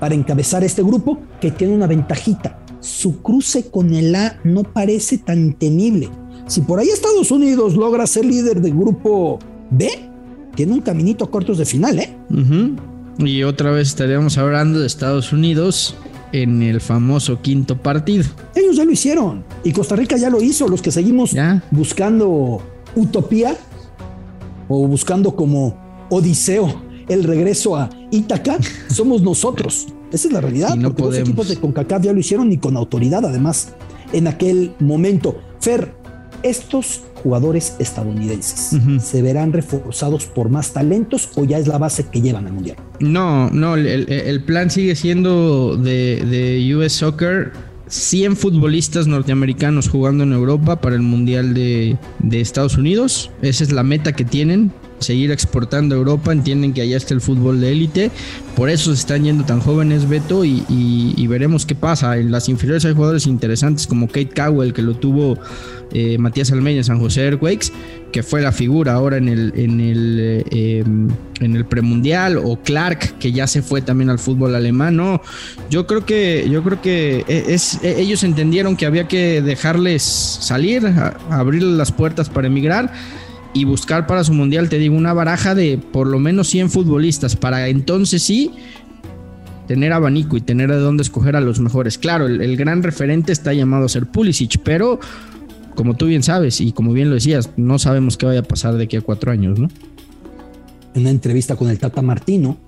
para 0.00 0.14
encabezar 0.14 0.64
este 0.64 0.82
grupo 0.82 1.18
que 1.40 1.50
tiene 1.50 1.74
una 1.74 1.86
ventajita. 1.86 2.58
Su 2.80 3.22
cruce 3.22 3.70
con 3.70 3.94
el 3.94 4.14
A 4.14 4.38
no 4.44 4.62
parece 4.62 5.18
tan 5.18 5.52
temible. 5.54 6.08
Si 6.46 6.60
por 6.60 6.78
ahí 6.78 6.88
Estados 6.88 7.30
Unidos 7.30 7.74
logra 7.74 8.06
ser 8.06 8.24
líder 8.24 8.60
del 8.60 8.74
grupo 8.74 9.38
B, 9.70 9.88
tiene 10.54 10.72
un 10.72 10.80
caminito 10.80 11.30
cortos 11.30 11.58
de 11.58 11.64
final, 11.64 11.98
¿eh? 11.98 12.14
Y 13.18 13.42
otra 13.44 13.70
vez 13.70 13.88
estaríamos 13.88 14.38
hablando 14.38 14.80
de 14.80 14.86
Estados 14.86 15.32
Unidos 15.32 15.96
en 16.32 16.62
el 16.62 16.80
famoso 16.80 17.40
quinto 17.40 17.76
partido. 17.80 18.24
Ellos 18.54 18.76
ya 18.76 18.84
lo 18.84 18.90
hicieron 18.90 19.44
y 19.62 19.72
Costa 19.72 19.96
Rica 19.96 20.16
ya 20.16 20.30
lo 20.30 20.42
hizo. 20.42 20.68
Los 20.68 20.82
que 20.82 20.90
seguimos 20.90 21.34
buscando 21.70 22.60
utopía 22.96 23.56
o 24.68 24.86
buscando 24.86 25.34
como 25.34 26.06
Odiseo 26.10 26.82
el 27.08 27.24
regreso 27.24 27.76
a 27.76 27.90
Ítaca, 28.10 28.58
somos 28.88 29.22
nosotros. 29.22 29.86
Esa 30.12 30.28
es 30.28 30.32
la 30.32 30.40
realidad. 30.40 30.74
no 30.76 30.94
porque 30.94 31.02
los 31.02 31.18
equipos 31.18 31.48
de 31.48 31.56
CONCACAF 31.56 32.02
ya 32.02 32.12
lo 32.12 32.20
hicieron 32.20 32.52
y 32.52 32.58
con 32.58 32.76
autoridad, 32.76 33.24
además, 33.24 33.74
en 34.12 34.26
aquel 34.26 34.72
momento. 34.78 35.36
Fer, 35.60 35.92
estos 36.44 37.02
jugadores 37.22 37.74
estadounidenses 37.78 38.78
se 39.02 39.22
verán 39.22 39.52
reforzados 39.52 40.26
por 40.26 40.50
más 40.50 40.72
talentos 40.72 41.30
o 41.36 41.44
ya 41.44 41.58
es 41.58 41.66
la 41.66 41.78
base 41.78 42.06
que 42.06 42.20
llevan 42.20 42.46
al 42.46 42.52
mundial? 42.52 42.76
No, 43.00 43.50
no, 43.50 43.74
el, 43.76 44.44
plan 44.44 44.70
sigue 44.70 44.94
siendo 44.94 45.76
de, 45.76 46.22
de, 46.24 46.76
US 46.76 46.92
Soccer 46.92 47.52
100 47.88 48.36
futbolistas 48.36 49.06
norteamericanos 49.06 49.88
jugando 49.88 50.24
en 50.24 50.32
Europa 50.32 50.80
para 50.80 50.94
el 50.94 51.02
mundial 51.02 51.54
de, 51.54 51.96
de 52.20 52.40
Estados 52.40 52.76
Unidos. 52.76 53.30
Esa 53.42 53.64
es 53.64 53.72
la 53.72 53.82
meta 53.82 54.12
que 54.12 54.24
tienen 54.24 54.70
seguir 54.98 55.30
exportando 55.30 55.94
a 55.94 55.98
Europa, 55.98 56.32
entienden 56.32 56.72
que 56.72 56.82
allá 56.82 56.96
está 56.96 57.14
el 57.14 57.20
fútbol 57.20 57.60
de 57.60 57.72
élite, 57.72 58.10
por 58.56 58.70
eso 58.70 58.94
se 58.94 59.00
están 59.00 59.24
yendo 59.24 59.44
tan 59.44 59.60
jóvenes 59.60 60.08
Beto 60.08 60.44
y, 60.44 61.26
veremos 61.28 61.66
qué 61.66 61.74
pasa. 61.74 62.16
En 62.18 62.30
las 62.30 62.48
inferiores 62.48 62.84
hay 62.84 62.94
jugadores 62.94 63.26
interesantes 63.26 63.86
como 63.86 64.06
Kate 64.06 64.28
Cowell 64.28 64.72
que 64.72 64.82
lo 64.82 64.94
tuvo 64.94 65.36
eh, 65.92 66.16
Matías 66.18 66.52
Almeida 66.52 66.78
en 66.78 66.84
San 66.84 67.00
José 67.00 67.24
Earthquakes, 67.24 67.72
que 68.12 68.22
fue 68.22 68.40
la 68.40 68.52
figura 68.52 68.92
ahora 68.92 69.16
en 69.16 69.28
el, 69.28 69.52
en 69.56 69.80
el, 69.80 70.44
eh, 70.50 70.84
en 71.40 71.56
el 71.56 71.64
premundial, 71.64 72.38
o 72.38 72.56
Clark 72.62 73.18
que 73.18 73.32
ya 73.32 73.48
se 73.48 73.62
fue 73.62 73.82
también 73.82 74.10
al 74.10 74.20
fútbol 74.20 74.54
alemán. 74.54 74.96
No, 74.96 75.20
yo 75.70 75.86
creo 75.86 76.06
que, 76.06 76.48
yo 76.48 76.62
creo 76.62 76.80
que 76.80 77.24
es, 77.26 77.80
ellos 77.82 78.22
entendieron 78.22 78.76
que 78.76 78.86
había 78.86 79.08
que 79.08 79.42
dejarles 79.42 80.02
salir, 80.02 80.86
abrirles 81.30 81.76
las 81.76 81.90
puertas 81.90 82.28
para 82.28 82.46
emigrar 82.46 82.92
y 83.54 83.64
buscar 83.64 84.06
para 84.06 84.24
su 84.24 84.34
mundial, 84.34 84.68
te 84.68 84.78
digo, 84.78 84.96
una 84.96 85.12
baraja 85.12 85.54
de 85.54 85.78
por 85.78 86.08
lo 86.08 86.18
menos 86.18 86.48
100 86.48 86.70
futbolistas 86.70 87.36
para 87.36 87.68
entonces 87.68 88.22
sí 88.22 88.50
tener 89.66 89.92
abanico 89.92 90.36
y 90.36 90.40
tener 90.40 90.70
de 90.70 90.78
dónde 90.78 91.02
escoger 91.02 91.36
a 91.36 91.40
los 91.40 91.60
mejores. 91.60 91.96
Claro, 91.96 92.26
el, 92.26 92.56
gran 92.56 92.82
referente 92.82 93.32
está 93.32 93.52
llamado 93.54 93.86
a 93.86 93.88
ser 93.88 94.06
Pulisic, 94.06 94.58
pero 94.62 95.00
como 95.74 95.94
tú 95.94 96.06
bien 96.06 96.22
sabes 96.22 96.60
y 96.60 96.72
como 96.72 96.92
bien 96.92 97.08
lo 97.08 97.14
decías, 97.14 97.50
no 97.56 97.78
sabemos 97.78 98.16
qué 98.16 98.26
vaya 98.26 98.40
a 98.40 98.44
pasar 98.44 98.74
de 98.74 98.84
aquí 98.84 98.96
a 98.96 99.00
cuatro 99.00 99.32
años, 99.32 99.58
¿no? 99.58 99.68
En 100.94 101.02
una 101.02 101.10
entrevista 101.10 101.56
con 101.56 101.70
el 101.70 101.78
Tata 101.78 102.02
Martino, 102.02 102.58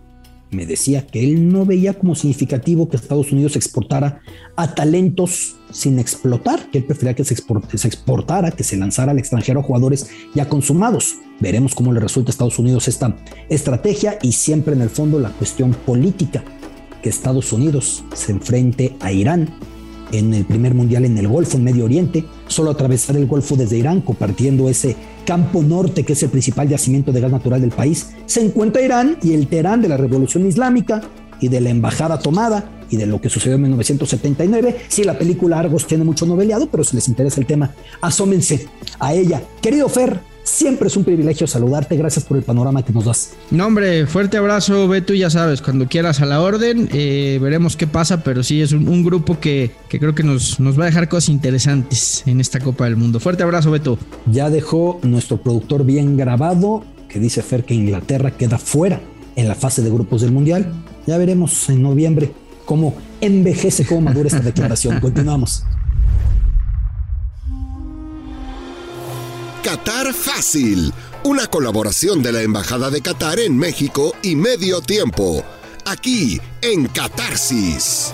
me 0.51 0.67
decía 0.67 1.07
que 1.07 1.25
él 1.25 1.53
no 1.53 1.67
veía 1.67 1.95
como 1.95 2.15
significativo 2.15 2.89
que 2.89 2.97
Estados 2.97 3.33
Unidos 3.33 3.57
exportara 3.57 4.21
a 4.55 4.75
talentos 4.75 5.57
sin 5.71 5.99
explotar, 5.99 6.71
que 6.71 6.79
él 6.79 6.85
prefería 6.85 7.15
que 7.15 7.25
se, 7.25 7.35
exportara, 7.35 8.51
que 8.51 8.65
se 8.65 8.77
lanzara 8.77 9.13
al 9.13 9.19
extranjero 9.19 9.61
a 9.61 9.63
jugadores 9.63 10.09
ya 10.35 10.49
consumados. 10.49 11.17
Veremos 11.41 11.75
cómo 11.75 11.93
le 11.93 12.01
resulta 12.01 12.31
a 12.31 12.33
Estados 12.33 12.59
Unidos 12.59 12.89
esta 12.89 13.17
estrategia 13.49 14.19
y 14.23 14.33
siempre 14.33 14.75
en 14.75 14.83
el 14.83 14.91
fondo 14.91 15.19
la 15.19 15.31
cuestión 15.31 15.73
política, 15.73 16.45
que 17.03 17.09
Estados 17.09 17.53
Unidos 17.53 18.05
se 18.15 18.33
enfrente 18.33 18.97
a 19.01 19.13
Irán 19.13 19.51
en 20.13 20.35
el 20.35 20.45
primer 20.45 20.75
mundial 20.75 21.05
en 21.05 21.19
el 21.19 21.29
Golfo, 21.29 21.57
en 21.57 21.65
Medio 21.65 21.85
Oriente, 21.85 22.25
solo 22.47 22.71
atravesar 22.71 23.17
el 23.17 23.27
Golfo 23.27 23.57
desde 23.57 23.79
Irán, 23.79 24.01
compartiendo 24.01 24.69
ese 24.69 24.97
campo 25.27 25.63
norte, 25.63 26.05
que 26.05 26.15
es 26.15 26.23
el 26.23 26.31
principal 26.31 26.69
yacimiento 26.69 27.13
de 27.13 27.21
gas 27.21 27.31
natural 27.31 27.61
del 27.61 27.71
país, 27.71 28.13
se 28.25 28.41
encuentra 28.41 28.81
Irán 28.81 29.19
y 29.23 29.35
el 29.35 29.49
Teherán 29.49 29.83
de 29.83 29.89
la 29.89 29.99
Revolución 29.99 30.47
Islámica 30.47 31.03
y 31.39 31.49
de 31.49 31.61
la 31.61 31.69
embajada 31.69 32.19
tomada 32.19 32.71
y 32.89 32.97
de 32.97 33.05
lo 33.05 33.21
que 33.21 33.29
sucedió 33.29 33.57
en 33.57 33.63
1979. 33.63 34.77
Sí, 34.89 35.05
la 35.05 35.19
película 35.19 35.59
Argos 35.59 35.87
tiene 35.87 36.05
mucho 36.05 36.25
noveleado, 36.25 36.69
pero 36.71 36.85
si 36.85 36.97
les 36.97 37.09
interesa 37.09 37.41
el 37.41 37.47
tema, 37.47 37.75
asómense 38.01 38.69
a 38.99 39.13
ella. 39.13 39.43
Querido 39.61 39.89
Fer, 39.91 40.21
Siempre 40.47 40.87
es 40.87 40.97
un 40.97 41.03
privilegio 41.03 41.45
saludarte. 41.49 41.97
Gracias 41.97 42.25
por 42.25 42.37
el 42.37 42.45
panorama 42.45 42.85
que 42.85 42.93
nos 42.93 43.05
das. 43.05 43.33
No, 43.51 43.67
hombre, 43.67 44.07
fuerte 44.07 44.37
abrazo, 44.37 44.87
Beto. 44.87 45.13
Ya 45.13 45.29
sabes, 45.29 45.61
cuando 45.61 45.89
quieras 45.89 46.21
a 46.21 46.25
la 46.25 46.41
orden, 46.41 46.89
eh, 46.93 47.41
veremos 47.43 47.77
qué 47.77 47.89
pasa. 47.89 48.23
Pero 48.23 48.45
sí, 48.45 48.63
es 48.63 48.71
un, 48.71 49.03
grupo 49.03 49.41
que, 49.41 49.73
creo 49.89 50.15
que 50.15 50.23
nos, 50.23 50.61
nos 50.61 50.79
va 50.79 50.85
a 50.85 50.87
dejar 50.87 51.09
cosas 51.09 51.31
interesantes 51.31 52.23
en 52.27 52.41
esta 52.41 52.61
Copa 52.61 52.85
del 52.85 52.95
Mundo. 52.95 53.19
Fuerte 53.19 53.43
abrazo, 53.43 53.73
Beto. 53.73 53.99
Ya 54.31 54.49
dejó 54.49 55.01
nuestro 55.03 55.39
productor 55.39 55.85
bien 55.85 56.17
grabado 56.17 56.85
que 57.09 57.19
dice 57.19 57.43
Fer 57.43 57.65
que 57.65 57.75
Inglaterra 57.75 58.31
queda 58.31 58.59
fuera 58.59 59.01
en 59.35 59.49
la 59.49 59.57
fase 59.57 59.83
de 59.83 59.91
grupos 59.91 60.21
del 60.23 60.31
Mundial. 60.31 60.73
Ya 61.09 61.19
veremos 61.19 61.69
en 61.71 61.83
noviembre 61.83 62.33
cómo 62.65 62.95
envejece, 63.21 63.85
cómo 63.85 64.03
madura 64.03 64.29
esta 64.29 64.43
declaración. 64.43 65.01
Continuamos. 65.01 65.65
Qatar 69.67 70.15
Fácil, 70.15 70.93
una 71.25 71.49
colaboración 71.49 72.23
de 72.23 72.31
la 72.31 72.41
Embajada 72.41 72.89
de 72.89 73.01
Qatar 73.01 73.41
en 73.41 73.59
México 73.59 74.15
y 74.23 74.37
Medio 74.37 74.81
Tiempo, 74.81 75.43
aquí 75.85 76.41
en 76.63 76.87
Catarsis. 76.87 78.13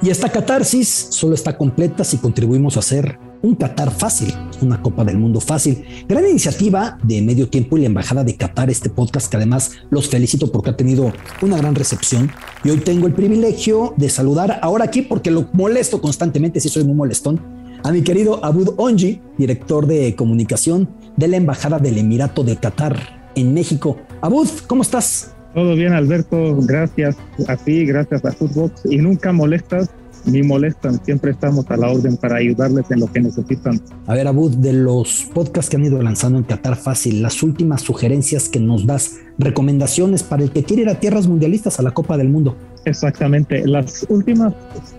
Y 0.00 0.08
esta 0.08 0.28
catarsis 0.28 1.08
solo 1.10 1.34
está 1.34 1.58
completa 1.58 2.04
si 2.04 2.18
contribuimos 2.18 2.76
a 2.76 2.78
hacer 2.78 3.18
un 3.42 3.56
Qatar 3.56 3.90
fácil, 3.90 4.32
una 4.62 4.80
Copa 4.80 5.04
del 5.04 5.18
Mundo 5.18 5.40
fácil. 5.40 5.84
Gran 6.08 6.28
iniciativa 6.28 6.96
de 7.02 7.20
Medio 7.22 7.48
Tiempo 7.48 7.76
y 7.76 7.80
la 7.80 7.86
Embajada 7.86 8.22
de 8.22 8.36
Qatar, 8.36 8.70
este 8.70 8.88
podcast 8.88 9.28
que 9.28 9.36
además 9.36 9.72
los 9.90 10.08
felicito 10.08 10.52
porque 10.52 10.70
ha 10.70 10.76
tenido 10.76 11.12
una 11.42 11.56
gran 11.56 11.74
recepción. 11.74 12.30
Y 12.62 12.70
hoy 12.70 12.78
tengo 12.78 13.08
el 13.08 13.14
privilegio 13.14 13.94
de 13.96 14.10
saludar 14.10 14.60
ahora 14.62 14.84
aquí 14.84 15.02
porque 15.02 15.32
lo 15.32 15.48
molesto 15.54 16.00
constantemente, 16.00 16.60
si 16.60 16.68
soy 16.68 16.84
muy 16.84 16.94
molestón, 16.94 17.59
a 17.82 17.92
mi 17.92 18.02
querido 18.02 18.44
Abud 18.44 18.74
Onji, 18.76 19.20
director 19.38 19.86
de 19.86 20.14
comunicación 20.14 20.88
de 21.16 21.28
la 21.28 21.36
Embajada 21.36 21.78
del 21.78 21.98
Emirato 21.98 22.44
de 22.44 22.56
Qatar 22.56 23.30
en 23.34 23.54
México. 23.54 23.98
Abud, 24.20 24.48
¿cómo 24.66 24.82
estás? 24.82 25.34
Todo 25.54 25.74
bien, 25.74 25.92
Alberto. 25.92 26.56
Gracias 26.60 27.16
a 27.48 27.56
ti, 27.56 27.84
gracias 27.84 28.24
a 28.24 28.32
Footbox. 28.32 28.82
Y 28.84 28.98
nunca 28.98 29.32
molestas 29.32 29.90
ni 30.24 30.42
molestan, 30.42 31.02
siempre 31.04 31.30
estamos 31.30 31.64
a 31.70 31.76
la 31.76 31.90
orden 31.90 32.16
para 32.16 32.36
ayudarles 32.36 32.90
en 32.90 33.00
lo 33.00 33.10
que 33.10 33.20
necesitan. 33.20 33.80
A 34.06 34.14
ver, 34.14 34.26
Abud, 34.26 34.54
de 34.56 34.72
los 34.72 35.26
podcasts 35.32 35.70
que 35.70 35.76
han 35.76 35.84
ido 35.84 36.02
lanzando 36.02 36.38
en 36.38 36.44
Qatar 36.44 36.76
Fácil, 36.76 37.22
las 37.22 37.42
últimas 37.42 37.82
sugerencias 37.82 38.48
que 38.48 38.60
nos 38.60 38.86
das, 38.86 39.16
recomendaciones 39.38 40.22
para 40.22 40.42
el 40.42 40.50
que 40.50 40.64
quiere 40.64 40.82
ir 40.82 40.88
a 40.88 41.00
tierras 41.00 41.26
mundialistas 41.26 41.78
a 41.78 41.82
la 41.82 41.92
Copa 41.92 42.16
del 42.16 42.28
Mundo. 42.28 42.56
Exactamente, 42.84 43.66
las 43.66 44.06
últimas 44.08 44.54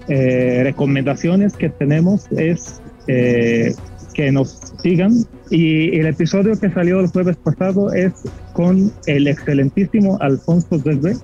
eh, 0.07 0.61
recomendaciones 0.63 1.53
que 1.53 1.69
tenemos 1.69 2.27
es 2.31 2.81
eh, 3.07 3.73
que 4.13 4.31
nos 4.31 4.59
sigan 4.81 5.25
y 5.49 5.97
el 5.97 6.05
episodio 6.05 6.59
que 6.59 6.69
salió 6.69 6.99
el 6.99 7.07
jueves 7.07 7.37
pasado 7.37 7.91
es 7.93 8.13
con 8.53 8.91
el 9.07 9.27
excelentísimo 9.27 10.17
Alfonso 10.21 10.77
Desbe. 10.77 11.15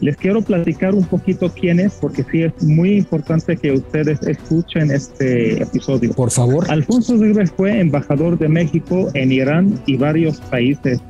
Les 0.00 0.16
quiero 0.16 0.42
platicar 0.42 0.94
un 0.94 1.04
poquito 1.04 1.52
quién 1.52 1.80
es, 1.80 1.94
porque 1.94 2.24
sí 2.30 2.42
es 2.42 2.62
muy 2.62 2.98
importante 2.98 3.56
que 3.56 3.72
ustedes 3.72 4.22
escuchen 4.22 4.90
este 4.90 5.62
episodio. 5.62 6.12
Por 6.12 6.30
favor. 6.30 6.64
Alfonso 6.70 7.18
Desbe 7.18 7.46
fue 7.46 7.80
embajador 7.80 8.38
de 8.38 8.48
México 8.48 9.08
en 9.14 9.32
Irán 9.32 9.80
y 9.86 9.96
varios 9.96 10.40
países 10.40 11.00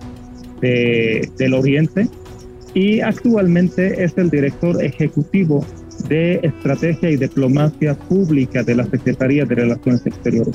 del 0.61 1.55
Oriente 1.55 2.09
y 2.75 3.01
actualmente 3.01 4.03
es 4.03 4.17
el 4.17 4.31
director 4.31 4.83
ejecutivo 4.83 5.65
de 6.09 6.41
Estrategia 6.43 7.11
y 7.11 7.17
Diplomacia 7.17 7.95
Pública 7.95 8.63
de 8.63 8.77
la 8.77 8.85
Secretaría 8.85 9.45
de 9.45 9.55
Relaciones 9.55 10.07
Exteriores. 10.07 10.55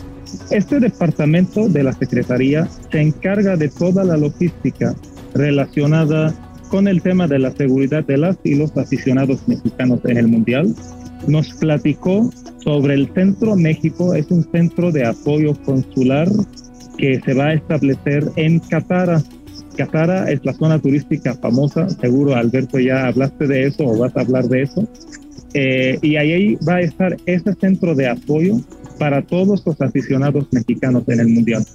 Este 0.49 0.79
departamento 0.79 1.67
de 1.67 1.83
la 1.83 1.93
Secretaría 1.93 2.67
se 2.91 3.01
encarga 3.01 3.57
de 3.57 3.69
toda 3.69 4.03
la 4.03 4.17
logística 4.17 4.95
relacionada 5.33 6.33
con 6.69 6.87
el 6.87 7.01
tema 7.01 7.27
de 7.27 7.39
la 7.39 7.51
seguridad 7.51 8.03
de 8.05 8.17
las 8.17 8.37
y 8.43 8.55
los 8.55 8.75
aficionados 8.77 9.47
mexicanos 9.47 9.99
en 10.05 10.17
el 10.17 10.27
Mundial. 10.27 10.73
Nos 11.27 11.53
platicó 11.53 12.29
sobre 12.63 12.95
el 12.95 13.09
Centro 13.13 13.55
México, 13.55 14.13
es 14.13 14.31
un 14.31 14.43
centro 14.51 14.91
de 14.91 15.05
apoyo 15.05 15.53
consular 15.65 16.27
que 16.97 17.19
se 17.21 17.33
va 17.33 17.47
a 17.47 17.53
establecer 17.53 18.29
en 18.37 18.59
Catara. 18.59 19.21
Catara 19.75 20.31
es 20.31 20.43
la 20.45 20.53
zona 20.53 20.79
turística 20.79 21.33
famosa, 21.35 21.89
seguro 21.89 22.35
Alberto 22.35 22.79
ya 22.79 23.07
hablaste 23.07 23.47
de 23.47 23.67
eso 23.67 23.85
o 23.85 23.97
vas 23.97 24.15
a 24.15 24.21
hablar 24.21 24.45
de 24.45 24.63
eso. 24.63 24.87
Eh, 25.53 25.99
y 26.01 26.15
ahí 26.15 26.55
va 26.67 26.75
a 26.75 26.81
estar 26.81 27.15
ese 27.25 27.53
centro 27.53 27.93
de 27.93 28.07
apoyo 28.07 28.57
para 28.97 29.21
todos 29.21 29.63
los 29.65 29.81
aficionados 29.81 30.47
mexicanos 30.51 31.03
en 31.07 31.19
el 31.19 31.27
Mundial. 31.29 31.65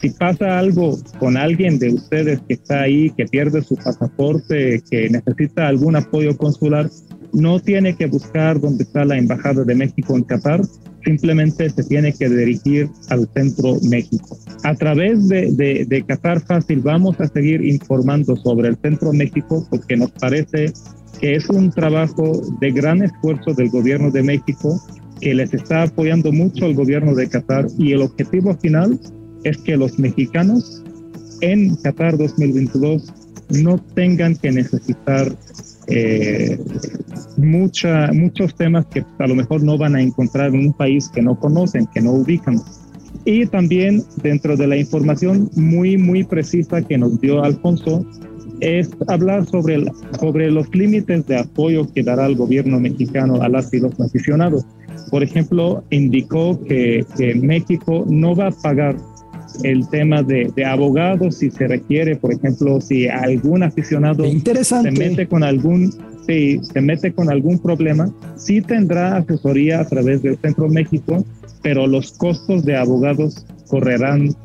Si 0.00 0.10
pasa 0.10 0.58
algo 0.58 0.98
con 1.18 1.36
alguien 1.36 1.78
de 1.78 1.90
ustedes 1.90 2.40
que 2.46 2.54
está 2.54 2.82
ahí, 2.82 3.10
que 3.10 3.26
pierde 3.26 3.62
su 3.62 3.76
pasaporte, 3.76 4.82
que 4.90 5.10
necesita 5.10 5.68
algún 5.68 5.96
apoyo 5.96 6.36
consular, 6.36 6.88
no 7.32 7.60
tiene 7.60 7.94
que 7.96 8.06
buscar 8.06 8.60
dónde 8.60 8.84
está 8.84 9.04
la 9.04 9.18
Embajada 9.18 9.64
de 9.64 9.74
México 9.74 10.16
en 10.16 10.24
Qatar, 10.24 10.62
simplemente 11.08 11.70
se 11.70 11.84
tiene 11.84 12.12
que 12.12 12.28
dirigir 12.28 12.90
al 13.08 13.26
Centro 13.32 13.78
México. 13.88 14.36
A 14.62 14.74
través 14.74 15.26
de, 15.28 15.86
de, 15.88 16.02
Qatar 16.06 16.40
Fácil 16.40 16.80
vamos 16.80 17.18
a 17.18 17.28
seguir 17.28 17.64
informando 17.64 18.36
sobre 18.36 18.68
el 18.68 18.76
Centro 18.76 19.14
México 19.14 19.66
porque 19.70 19.96
nos 19.96 20.10
parece 20.10 20.70
que 21.18 21.34
es 21.34 21.48
un 21.48 21.70
trabajo 21.70 22.42
de 22.60 22.70
gran 22.72 23.02
esfuerzo 23.02 23.54
del 23.54 23.70
gobierno 23.70 24.10
de 24.10 24.22
México, 24.22 24.78
que 25.20 25.34
les 25.34 25.54
está 25.54 25.84
apoyando 25.84 26.30
mucho 26.30 26.66
al 26.66 26.74
gobierno 26.74 27.14
de 27.14 27.26
Qatar 27.26 27.66
y 27.78 27.92
el 27.92 28.02
objetivo 28.02 28.54
final 28.58 29.00
es 29.44 29.56
que 29.56 29.78
los 29.78 29.98
mexicanos 29.98 30.84
en 31.40 31.74
Qatar 31.76 32.18
2022 32.18 33.14
no 33.62 33.78
tengan 33.94 34.36
que 34.36 34.52
necesitar 34.52 35.34
eh, 35.88 36.58
mucha, 37.36 38.12
muchos 38.12 38.54
temas 38.54 38.86
que 38.86 39.04
a 39.18 39.26
lo 39.26 39.34
mejor 39.34 39.62
no 39.62 39.78
van 39.78 39.96
a 39.96 40.02
encontrar 40.02 40.54
en 40.54 40.66
un 40.66 40.72
país 40.72 41.08
que 41.08 41.22
no 41.22 41.38
conocen, 41.38 41.86
que 41.86 42.00
no 42.00 42.12
ubican. 42.12 42.60
Y 43.24 43.46
también 43.46 44.02
dentro 44.22 44.56
de 44.56 44.66
la 44.66 44.76
información 44.76 45.50
muy, 45.56 45.96
muy 45.96 46.24
precisa 46.24 46.82
que 46.82 46.98
nos 46.98 47.20
dio 47.20 47.42
Alfonso, 47.42 48.04
es 48.60 48.90
hablar 49.06 49.46
sobre, 49.46 49.84
sobre 50.18 50.50
los 50.50 50.74
límites 50.74 51.26
de 51.26 51.38
apoyo 51.38 51.90
que 51.92 52.02
dará 52.02 52.26
el 52.26 52.36
gobierno 52.36 52.80
mexicano 52.80 53.40
a 53.42 53.48
las 53.48 53.72
y 53.72 53.80
los 53.80 53.98
aficionados. 54.00 54.64
Por 55.10 55.22
ejemplo, 55.22 55.84
indicó 55.90 56.62
que, 56.64 57.04
que 57.16 57.34
México 57.34 58.04
no 58.08 58.34
va 58.34 58.48
a 58.48 58.50
pagar 58.50 58.96
el 59.62 59.88
tema 59.88 60.22
de, 60.22 60.52
de, 60.54 60.64
abogados 60.64 61.36
si 61.36 61.50
se 61.50 61.66
requiere, 61.66 62.16
por 62.16 62.32
ejemplo, 62.32 62.80
si 62.80 63.08
algún 63.08 63.62
aficionado 63.62 64.24
se 64.24 64.90
mete 64.90 65.26
con 65.26 65.42
algún 65.42 65.92
si 66.26 66.60
se 66.62 66.80
mete 66.82 67.12
con 67.12 67.30
algún 67.30 67.58
problema, 67.58 68.10
sí 68.36 68.60
tendrá 68.60 69.16
asesoría 69.16 69.80
a 69.80 69.86
través 69.86 70.22
del 70.22 70.36
Centro 70.36 70.68
México, 70.68 71.24
pero 71.62 71.86
los 71.86 72.12
costos 72.12 72.64
de 72.66 72.76
abogados 72.76 73.46
correrán 73.68 74.36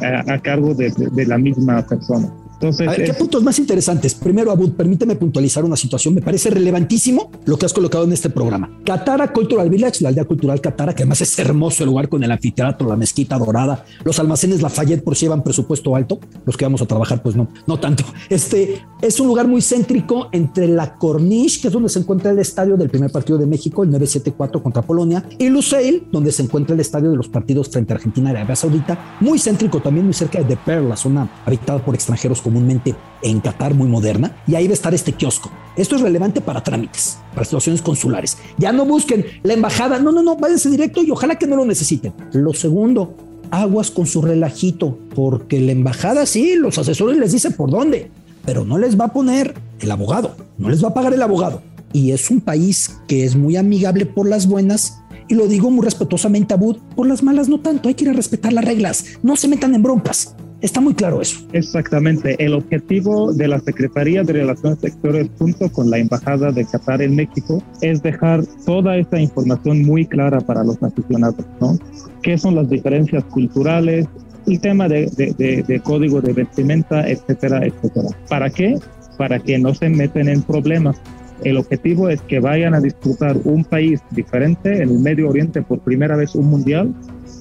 a, 0.00 0.32
a 0.32 0.40
cargo 0.40 0.74
de, 0.74 0.90
de, 0.92 1.08
de 1.12 1.26
la 1.26 1.36
misma 1.36 1.86
persona. 1.86 2.32
Entonces, 2.56 2.88
a 2.88 2.90
ver, 2.90 3.04
¿qué 3.04 3.14
puntos 3.14 3.42
más 3.42 3.58
interesantes? 3.58 4.14
Primero, 4.14 4.50
Abud, 4.50 4.72
permíteme 4.72 5.16
puntualizar 5.16 5.64
una 5.64 5.76
situación. 5.76 6.14
Me 6.14 6.22
parece 6.22 6.50
relevantísimo 6.50 7.30
lo 7.44 7.58
que 7.58 7.66
has 7.66 7.72
colocado 7.72 8.04
en 8.04 8.12
este 8.12 8.30
programa. 8.30 8.80
Catara 8.84 9.32
Cultural 9.32 9.68
Village, 9.68 10.02
la 10.02 10.08
aldea 10.08 10.24
cultural 10.24 10.60
Catara, 10.60 10.94
que 10.94 11.02
además 11.02 11.20
es 11.20 11.38
hermoso 11.38 11.84
el 11.84 11.90
lugar 11.90 12.08
con 12.08 12.24
el 12.24 12.30
anfiteatro, 12.30 12.88
la 12.88 12.96
mezquita 12.96 13.38
dorada, 13.38 13.84
los 14.04 14.18
almacenes 14.18 14.62
Lafayette 14.62 15.04
por 15.04 15.16
si 15.16 15.26
llevan 15.26 15.42
presupuesto 15.42 15.94
alto. 15.94 16.18
Los 16.44 16.56
que 16.56 16.64
vamos 16.64 16.80
a 16.80 16.86
trabajar, 16.86 17.22
pues 17.22 17.36
no, 17.36 17.48
no 17.66 17.78
tanto. 17.78 18.04
Este 18.30 18.82
es 19.02 19.20
un 19.20 19.26
lugar 19.26 19.46
muy 19.46 19.60
céntrico 19.60 20.28
entre 20.32 20.68
la 20.68 20.94
Corniche, 20.94 21.60
que 21.60 21.68
es 21.68 21.72
donde 21.72 21.88
se 21.88 21.98
encuentra 21.98 22.30
el 22.30 22.38
estadio 22.38 22.76
del 22.76 22.88
primer 22.88 23.10
partido 23.10 23.38
de 23.38 23.46
México, 23.46 23.82
el 23.82 23.90
974 23.90 24.62
contra 24.62 24.82
Polonia, 24.82 25.24
y 25.38 25.48
Lusail, 25.48 26.08
donde 26.10 26.32
se 26.32 26.42
encuentra 26.42 26.74
el 26.74 26.80
estadio 26.80 27.10
de 27.10 27.16
los 27.16 27.28
partidos 27.28 27.68
frente 27.68 27.92
a 27.92 27.96
Argentina 27.96 28.30
y 28.30 28.36
Arabia 28.36 28.56
Saudita. 28.56 29.16
Muy 29.20 29.38
céntrico 29.38 29.80
también, 29.80 30.06
muy 30.06 30.14
cerca 30.14 30.38
de 30.38 30.44
The 30.44 30.56
Pearl, 30.64 30.88
la 30.88 30.96
zona 30.96 31.28
habitada 31.44 31.84
por 31.84 31.94
extranjeros 31.94 32.40
comúnmente 32.46 32.94
en 33.22 33.40
Qatar 33.40 33.74
muy 33.74 33.88
moderna 33.88 34.36
y 34.46 34.54
ahí 34.54 34.68
va 34.68 34.70
a 34.70 34.74
estar 34.74 34.94
este 34.94 35.12
kiosco. 35.12 35.50
Esto 35.76 35.96
es 35.96 36.02
relevante 36.02 36.40
para 36.40 36.62
trámites, 36.62 37.18
para 37.34 37.44
situaciones 37.44 37.82
consulares. 37.82 38.38
Ya 38.56 38.70
no 38.70 38.84
busquen 38.84 39.26
la 39.42 39.54
embajada, 39.54 39.98
no, 39.98 40.12
no, 40.12 40.22
no, 40.22 40.36
váyanse 40.36 40.70
directo 40.70 41.02
y 41.02 41.10
ojalá 41.10 41.34
que 41.36 41.48
no 41.48 41.56
lo 41.56 41.64
necesiten. 41.64 42.12
Lo 42.32 42.54
segundo, 42.54 43.16
aguas 43.50 43.90
con 43.90 44.06
su 44.06 44.22
relajito, 44.22 44.96
porque 45.16 45.60
la 45.60 45.72
embajada 45.72 46.24
sí, 46.24 46.54
los 46.54 46.78
asesores 46.78 47.18
les 47.18 47.32
dicen 47.32 47.52
por 47.54 47.68
dónde, 47.68 48.12
pero 48.44 48.64
no 48.64 48.78
les 48.78 48.98
va 48.98 49.06
a 49.06 49.12
poner 49.12 49.54
el 49.80 49.90
abogado, 49.90 50.36
no 50.56 50.68
les 50.70 50.84
va 50.84 50.90
a 50.90 50.94
pagar 50.94 51.12
el 51.12 51.22
abogado. 51.22 51.62
Y 51.92 52.12
es 52.12 52.30
un 52.30 52.40
país 52.40 52.96
que 53.08 53.24
es 53.24 53.34
muy 53.34 53.56
amigable 53.56 54.06
por 54.06 54.28
las 54.28 54.46
buenas 54.46 55.00
y 55.26 55.34
lo 55.34 55.48
digo 55.48 55.72
muy 55.72 55.84
respetuosamente, 55.84 56.54
Abud, 56.54 56.76
por 56.94 57.08
las 57.08 57.24
malas 57.24 57.48
no 57.48 57.58
tanto, 57.58 57.88
hay 57.88 57.94
que 57.94 58.04
ir 58.04 58.10
a 58.10 58.12
respetar 58.12 58.52
las 58.52 58.64
reglas, 58.64 59.04
no 59.24 59.34
se 59.34 59.48
metan 59.48 59.74
en 59.74 59.82
broncas. 59.82 60.36
Está 60.62 60.80
muy 60.80 60.94
claro 60.94 61.20
eso. 61.20 61.46
Exactamente. 61.52 62.42
El 62.42 62.54
objetivo 62.54 63.32
de 63.32 63.46
la 63.46 63.60
Secretaría 63.60 64.22
de 64.22 64.32
Relaciones 64.32 64.82
Exteriores 64.82 65.30
junto 65.38 65.70
con 65.70 65.90
la 65.90 65.98
Embajada 65.98 66.50
de 66.50 66.64
Qatar 66.64 67.02
en 67.02 67.14
México 67.14 67.62
es 67.82 68.02
dejar 68.02 68.44
toda 68.64 68.96
esta 68.96 69.20
información 69.20 69.82
muy 69.82 70.06
clara 70.06 70.40
para 70.40 70.64
los 70.64 70.82
aficionados, 70.82 71.44
¿no? 71.60 71.78
¿Qué 72.22 72.38
son 72.38 72.54
las 72.54 72.68
diferencias 72.70 73.22
culturales? 73.24 74.06
El 74.46 74.60
tema 74.60 74.88
de, 74.88 75.10
de, 75.16 75.34
de, 75.36 75.62
de 75.62 75.80
código 75.80 76.20
de 76.20 76.32
vestimenta, 76.32 77.06
etcétera, 77.08 77.66
etcétera. 77.66 78.08
¿Para 78.28 78.48
qué? 78.48 78.78
Para 79.18 79.38
que 79.38 79.58
no 79.58 79.74
se 79.74 79.88
meten 79.88 80.28
en 80.28 80.42
problemas. 80.42 80.96
El 81.44 81.58
objetivo 81.58 82.08
es 82.08 82.22
que 82.22 82.40
vayan 82.40 82.74
a 82.74 82.80
disfrutar 82.80 83.36
un 83.44 83.64
país 83.64 84.00
diferente 84.10 84.82
en 84.82 84.88
el 84.88 84.98
Medio 85.00 85.28
Oriente 85.28 85.60
por 85.60 85.80
primera 85.80 86.16
vez 86.16 86.34
un 86.34 86.46
mundial, 86.46 86.94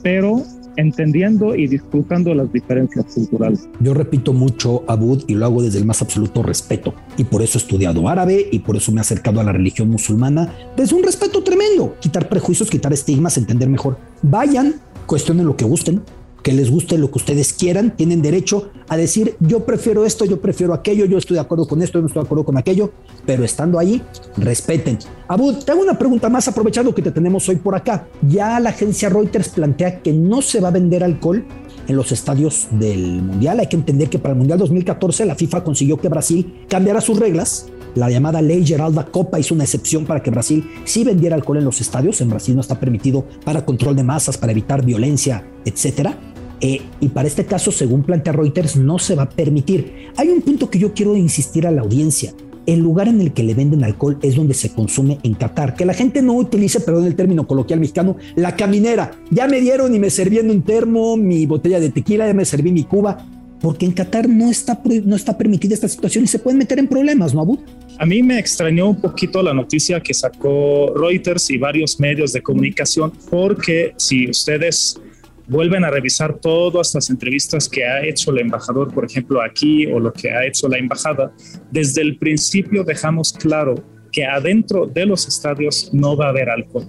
pero 0.03 0.43
entendiendo 0.77 1.55
y 1.55 1.67
disfrutando 1.67 2.33
las 2.33 2.51
diferencias 2.51 3.05
culturales. 3.13 3.67
Yo 3.79 3.93
repito 3.93 4.33
mucho, 4.33 4.83
Abud, 4.87 5.23
y 5.27 5.35
lo 5.35 5.45
hago 5.45 5.61
desde 5.61 5.79
el 5.79 5.85
más 5.85 6.01
absoluto 6.01 6.43
respeto. 6.43 6.93
Y 7.17 7.23
por 7.23 7.41
eso 7.41 7.57
he 7.57 7.61
estudiado 7.61 8.07
árabe 8.07 8.47
y 8.51 8.59
por 8.59 8.75
eso 8.75 8.91
me 8.91 8.99
he 8.99 9.01
acercado 9.01 9.39
a 9.39 9.43
la 9.43 9.51
religión 9.51 9.89
musulmana 9.89 10.53
desde 10.75 10.95
un 10.95 11.03
respeto 11.03 11.43
tremendo. 11.43 11.95
Quitar 11.99 12.29
prejuicios, 12.29 12.69
quitar 12.69 12.93
estigmas, 12.93 13.37
entender 13.37 13.69
mejor. 13.69 13.97
Vayan, 14.21 14.75
cuestionen 15.05 15.45
lo 15.45 15.55
que 15.55 15.65
gusten, 15.65 16.01
que 16.45 16.53
les 16.53 16.69
guste 16.69 16.99
lo 16.99 17.09
que 17.09 17.17
ustedes 17.17 17.53
quieran, 17.53 17.97
tienen 17.97 18.21
derecho 18.21 18.69
a 18.87 18.95
decir 18.97 19.35
yo 19.39 19.65
prefiero 19.65 20.05
esto, 20.05 20.25
yo 20.25 20.39
prefiero 20.39 20.75
aquello, 20.75 21.05
yo 21.05 21.17
estoy 21.17 21.33
de 21.33 21.41
acuerdo 21.41 21.67
con 21.67 21.81
esto, 21.81 21.97
yo 21.97 22.01
no 22.01 22.07
estoy 22.07 22.21
de 22.21 22.25
acuerdo 22.27 22.45
con 22.45 22.55
aquello, 22.55 22.91
pero 23.25 23.43
estando 23.43 23.79
ahí, 23.79 23.99
respeten. 24.37 24.99
Abud, 25.27 25.63
te 25.63 25.71
hago 25.71 25.81
una 25.81 25.97
pregunta 25.97 26.29
más 26.29 26.47
aprovechando 26.47 26.93
que 26.93 27.01
te 27.01 27.09
tenemos 27.09 27.49
hoy 27.49 27.55
por 27.55 27.73
acá. 27.73 28.07
Ya 28.21 28.59
la 28.59 28.69
agencia 28.69 29.09
Reuters 29.09 29.49
plantea 29.49 30.03
que 30.03 30.13
no 30.13 30.43
se 30.43 30.59
va 30.59 30.67
a 30.67 30.71
vender 30.71 31.03
alcohol 31.03 31.43
en 31.87 31.95
los 31.95 32.11
estadios 32.11 32.67
del 32.69 33.23
Mundial. 33.23 33.59
Hay 33.59 33.67
que 33.67 33.77
entender 33.77 34.11
que 34.11 34.19
para 34.19 34.33
el 34.33 34.37
Mundial 34.37 34.59
2014 34.59 35.25
la 35.25 35.33
FIFA 35.33 35.63
consiguió 35.63 35.97
que 35.97 36.09
Brasil 36.09 36.65
cambiara 36.69 37.01
sus 37.01 37.17
reglas. 37.17 37.69
La 37.95 38.11
llamada 38.11 38.43
Ley 38.43 38.63
Geralda 38.63 39.05
Copa 39.05 39.39
hizo 39.39 39.55
una 39.55 39.63
excepción 39.63 40.05
para 40.05 40.21
que 40.21 40.29
Brasil 40.29 40.63
sí 40.83 41.03
vendiera 41.03 41.35
alcohol 41.35 41.57
en 41.57 41.65
los 41.65 41.81
estadios. 41.81 42.21
En 42.21 42.29
Brasil 42.29 42.53
no 42.53 42.61
está 42.61 42.79
permitido 42.79 43.25
para 43.43 43.65
control 43.65 43.95
de 43.95 44.03
masas, 44.03 44.37
para 44.37 44.51
evitar 44.51 44.85
violencia, 44.85 45.43
etcétera. 45.65 46.34
Eh, 46.61 46.81
y 46.99 47.09
para 47.09 47.27
este 47.27 47.45
caso, 47.45 47.71
según 47.71 48.03
plantea 48.03 48.33
Reuters, 48.33 48.75
no 48.75 48.99
se 48.99 49.15
va 49.15 49.23
a 49.23 49.29
permitir. 49.29 50.09
Hay 50.17 50.29
un 50.29 50.41
punto 50.41 50.69
que 50.69 50.79
yo 50.79 50.93
quiero 50.93 51.15
insistir 51.15 51.67
a 51.67 51.71
la 51.71 51.81
audiencia 51.81 52.33
el 52.65 52.79
lugar 52.79 53.07
en 53.07 53.21
el 53.21 53.33
que 53.33 53.43
le 53.43 53.53
venden 53.53 53.83
alcohol 53.83 54.17
es 54.21 54.35
donde 54.35 54.53
se 54.53 54.71
consume 54.71 55.19
en 55.23 55.33
Qatar. 55.35 55.75
Que 55.75 55.85
la 55.85 55.93
gente 55.93 56.21
no 56.21 56.33
utilice, 56.33 56.79
perdón 56.79 57.05
el 57.05 57.15
término 57.15 57.47
coloquial 57.47 57.79
mexicano, 57.79 58.17
la 58.35 58.55
caminera. 58.55 59.11
Ya 59.29 59.47
me 59.47 59.61
dieron 59.61 59.93
y 59.93 59.99
me 59.99 60.09
serví 60.09 60.39
un 60.39 60.63
termo 60.63 61.15
mi 61.17 61.45
botella 61.45 61.79
de 61.79 61.89
tequila, 61.89 62.27
ya 62.27 62.33
me 62.33 62.45
serví 62.45 62.71
mi 62.71 62.83
cuba. 62.83 63.25
Porque 63.61 63.85
en 63.85 63.93
Qatar 63.93 64.27
no 64.27 64.51
está, 64.51 64.79
no 65.05 65.15
está 65.15 65.37
permitida 65.37 65.73
esta 65.73 65.87
situación 65.87 66.25
y 66.25 66.27
se 66.27 66.39
pueden 66.39 66.59
meter 66.59 66.77
en 66.77 66.87
problemas, 66.87 67.33
¿no, 67.33 67.41
Abud? 67.41 67.59
A 67.97 68.05
mí 68.05 68.21
me 68.21 68.37
extrañó 68.37 68.89
un 68.89 68.97
poquito 68.97 69.41
la 69.41 69.53
noticia 69.53 70.01
que 70.01 70.13
sacó 70.13 70.93
Reuters 70.93 71.49
y 71.49 71.57
varios 71.57 71.99
medios 71.99 72.33
de 72.33 72.41
comunicación, 72.43 73.13
porque 73.29 73.93
si 73.97 74.29
ustedes 74.29 74.99
vuelven 75.47 75.83
a 75.83 75.91
revisar 75.91 76.39
todas 76.39 76.93
las 76.95 77.09
entrevistas 77.09 77.69
que 77.69 77.85
ha 77.85 78.03
hecho 78.03 78.31
el 78.31 78.39
embajador, 78.39 78.93
por 78.93 79.05
ejemplo, 79.05 79.41
aquí 79.41 79.85
o 79.87 79.99
lo 79.99 80.11
que 80.11 80.31
ha 80.31 80.45
hecho 80.45 80.67
la 80.67 80.77
embajada, 80.77 81.31
desde 81.71 82.01
el 82.01 82.17
principio 82.17 82.83
dejamos 82.83 83.33
claro 83.33 83.75
que 84.11 84.25
adentro 84.25 84.85
de 84.87 85.05
los 85.05 85.27
estadios 85.27 85.89
no 85.93 86.15
va 86.15 86.27
a 86.27 86.29
haber 86.29 86.49
alcohol. 86.49 86.87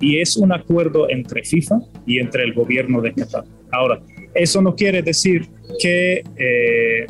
Y 0.00 0.20
es 0.20 0.36
un 0.36 0.52
acuerdo 0.52 1.10
entre 1.10 1.42
FIFA 1.44 1.80
y 2.06 2.20
entre 2.20 2.44
el 2.44 2.54
gobierno 2.54 3.00
de 3.00 3.12
Qatar. 3.12 3.44
Ahora, 3.72 4.00
eso 4.34 4.62
no 4.62 4.76
quiere 4.76 5.02
decir 5.02 5.48
que 5.80 6.22
eh, 6.36 7.06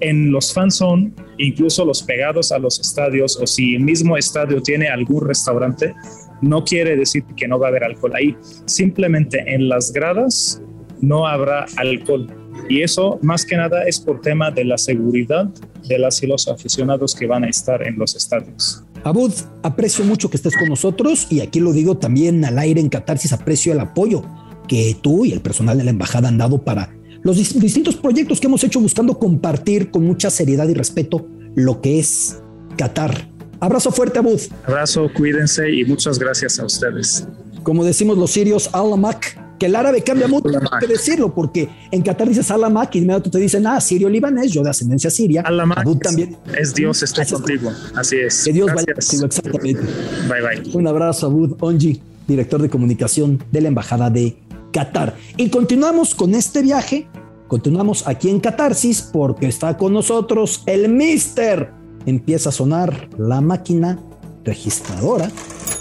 en 0.00 0.32
los 0.32 0.52
fanzone, 0.52 1.12
incluso 1.38 1.84
los 1.84 2.02
pegados 2.02 2.50
a 2.50 2.58
los 2.58 2.80
estadios, 2.80 3.38
o 3.40 3.46
si 3.46 3.76
el 3.76 3.82
mismo 3.82 4.16
estadio 4.16 4.60
tiene 4.60 4.88
algún 4.88 5.26
restaurante, 5.26 5.94
no 6.42 6.64
quiere 6.64 6.96
decir 6.96 7.24
que 7.36 7.48
no 7.48 7.58
va 7.58 7.66
a 7.66 7.70
haber 7.70 7.84
alcohol 7.84 8.12
ahí. 8.14 8.36
Simplemente 8.66 9.42
en 9.54 9.68
las 9.68 9.92
gradas 9.92 10.62
no 11.00 11.26
habrá 11.26 11.66
alcohol. 11.76 12.26
Y 12.68 12.82
eso 12.82 13.18
más 13.22 13.44
que 13.44 13.56
nada 13.56 13.84
es 13.84 14.00
por 14.00 14.20
tema 14.20 14.50
de 14.50 14.64
la 14.64 14.78
seguridad 14.78 15.48
de 15.88 15.98
las 15.98 16.22
y 16.22 16.26
los 16.26 16.48
aficionados 16.48 17.14
que 17.14 17.26
van 17.26 17.44
a 17.44 17.48
estar 17.48 17.86
en 17.86 17.98
los 17.98 18.16
estadios. 18.16 18.84
Abud, 19.04 19.32
aprecio 19.62 20.04
mucho 20.04 20.30
que 20.30 20.36
estés 20.36 20.56
con 20.56 20.68
nosotros 20.68 21.28
y 21.30 21.40
aquí 21.40 21.60
lo 21.60 21.72
digo 21.72 21.96
también 21.96 22.44
al 22.44 22.58
aire 22.58 22.80
en 22.80 22.88
Catarsis, 22.88 23.32
aprecio 23.32 23.72
el 23.72 23.80
apoyo 23.80 24.24
que 24.66 24.96
tú 25.00 25.24
y 25.24 25.32
el 25.32 25.40
personal 25.40 25.78
de 25.78 25.84
la 25.84 25.90
embajada 25.90 26.28
han 26.28 26.38
dado 26.38 26.64
para 26.64 26.92
los 27.22 27.36
distintos 27.36 27.96
proyectos 27.96 28.40
que 28.40 28.46
hemos 28.46 28.64
hecho 28.64 28.80
buscando 28.80 29.18
compartir 29.18 29.90
con 29.90 30.04
mucha 30.04 30.30
seriedad 30.30 30.68
y 30.68 30.74
respeto 30.74 31.28
lo 31.54 31.80
que 31.80 32.00
es 32.00 32.42
Qatar 32.76 33.35
Abrazo 33.60 33.90
fuerte, 33.90 34.18
Abud. 34.18 34.40
Abrazo, 34.66 35.10
cuídense 35.14 35.70
y 35.70 35.84
muchas 35.84 36.18
gracias 36.18 36.58
a 36.58 36.64
ustedes. 36.64 37.26
Como 37.62 37.84
decimos 37.84 38.16
los 38.18 38.30
sirios, 38.30 38.70
Alamak, 38.72 39.58
que 39.58 39.66
el 39.66 39.74
árabe 39.74 40.02
cambia 40.02 40.28
mucho 40.28 40.48
que 40.80 40.86
decirlo, 40.86 41.34
porque 41.34 41.68
en 41.90 42.02
Qatar 42.02 42.28
dices 42.28 42.50
Alamak 42.50 42.94
y 42.94 42.98
inmediato 42.98 43.30
te 43.30 43.38
dicen, 43.38 43.66
ah, 43.66 43.80
sirio 43.80 44.08
libanés, 44.08 44.52
yo 44.52 44.62
de 44.62 44.70
ascendencia 44.70 45.10
siria. 45.10 45.42
Alamak 45.42 45.78
Abud 45.78 45.98
también. 45.98 46.36
Es 46.56 46.74
Dios, 46.74 47.02
estoy 47.02 47.26
contigo. 47.26 47.72
Así 47.94 48.16
es. 48.16 48.44
Que 48.44 48.52
Dios 48.52 48.68
vaya 48.72 48.92
contigo, 48.92 49.24
exactamente. 49.26 49.80
Bye, 50.28 50.62
bye. 50.62 50.76
Un 50.76 50.86
abrazo, 50.86 51.26
Abud 51.26 51.56
Onji, 51.60 52.00
director 52.28 52.60
de 52.60 52.68
comunicación 52.68 53.42
de 53.50 53.60
la 53.60 53.68
Embajada 53.68 54.10
de 54.10 54.36
Qatar. 54.72 55.16
Y 55.36 55.48
continuamos 55.48 56.14
con 56.14 56.34
este 56.34 56.62
viaje. 56.62 57.08
Continuamos 57.48 58.06
aquí 58.08 58.28
en 58.28 58.40
Catarsis 58.40 59.02
porque 59.02 59.46
está 59.46 59.76
con 59.76 59.92
nosotros 59.92 60.62
el 60.66 60.88
Mister 60.88 61.70
empieza 62.06 62.48
a 62.48 62.52
sonar 62.52 63.10
la 63.18 63.40
máquina 63.40 63.98
registradora, 64.44 65.30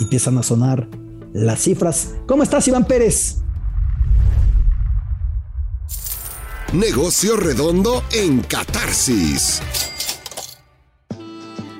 empiezan 0.02 0.38
a 0.38 0.44
sonar 0.44 0.90
las 1.34 1.62
cifras. 1.62 2.16
¿Cómo 2.28 2.44
estás, 2.44 2.68
Iván 2.68 2.86
Pérez? 2.86 3.38
Negocio 6.74 7.38
redondo 7.38 8.04
en 8.12 8.42
Catarsis. 8.42 9.62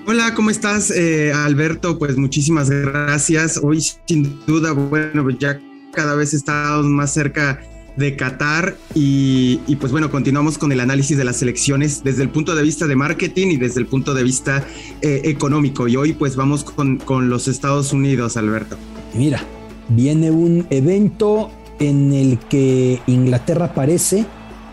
Hola, 0.08 0.36
¿cómo 0.36 0.52
estás, 0.52 0.92
eh, 0.92 1.34
Alberto? 1.34 1.98
Pues 1.98 2.16
muchísimas 2.16 2.70
gracias. 2.70 3.60
Hoy, 3.62 3.82
sin 4.08 4.40
duda, 4.46 4.72
bueno, 4.72 5.28
ya 5.32 5.60
cada 5.94 6.14
vez 6.14 6.34
estamos 6.36 6.86
más 6.86 7.12
cerca 7.12 7.60
de 7.96 8.16
Qatar 8.16 8.76
y, 8.94 9.58
pues 9.80 9.92
bueno, 9.92 10.12
continuamos 10.12 10.58
con 10.58 10.72
el 10.72 10.80
análisis 10.80 11.18
de 11.18 11.24
las 11.24 11.42
elecciones 11.42 12.04
desde 12.04 12.24
el 12.24 12.30
punto 12.30 12.56
de 12.56 12.64
vista 12.64 12.88
de 12.88 12.96
marketing 12.96 13.48
y 13.48 13.58
desde 13.58 13.80
el 13.80 13.88
punto 13.88 14.14
de 14.14 14.24
vista 14.24 14.66
eh, 15.02 15.22
económico. 15.26 15.88
Y 15.88 15.96
hoy 15.96 16.14
pues 16.14 16.36
vamos 16.36 16.64
con, 16.64 16.98
con 16.98 17.30
los 17.30 17.48
Estados 17.48 17.94
Unidos, 17.94 18.38
Alberto. 18.38 18.78
Mira, 19.14 19.44
viene 19.90 20.32
un 20.32 20.68
evento 20.70 21.52
en 21.80 22.14
el 22.14 22.40
que 22.40 23.02
Inglaterra 23.08 23.66
aparece 23.66 24.26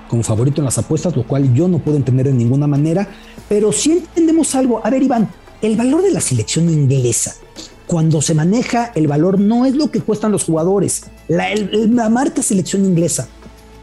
como 0.08 0.22
favorito 0.22 0.60
en 0.60 0.66
las 0.66 0.76
apuestas, 0.78 1.16
lo 1.16 1.26
cual 1.26 1.54
yo 1.54 1.68
no 1.68 1.78
puedo 1.78 1.96
entender 1.96 2.26
de 2.26 2.34
ninguna 2.34 2.66
manera, 2.66 3.08
pero 3.48 3.72
sí 3.72 3.92
entendemos 3.92 4.54
algo. 4.54 4.84
A 4.84 4.90
ver, 4.90 5.02
Iván, 5.02 5.28
el 5.62 5.76
valor 5.76 6.02
de 6.02 6.10
la 6.10 6.20
selección 6.20 6.68
inglesa 6.68 7.34
cuando 7.92 8.22
se 8.22 8.32
maneja 8.32 8.90
el 8.94 9.06
valor 9.06 9.38
no 9.38 9.66
es 9.66 9.74
lo 9.74 9.90
que 9.90 10.00
cuestan 10.00 10.32
los 10.32 10.44
jugadores. 10.44 11.02
La, 11.28 12.08
marca 12.08 12.42
selección 12.42 12.86
inglesa, 12.86 13.28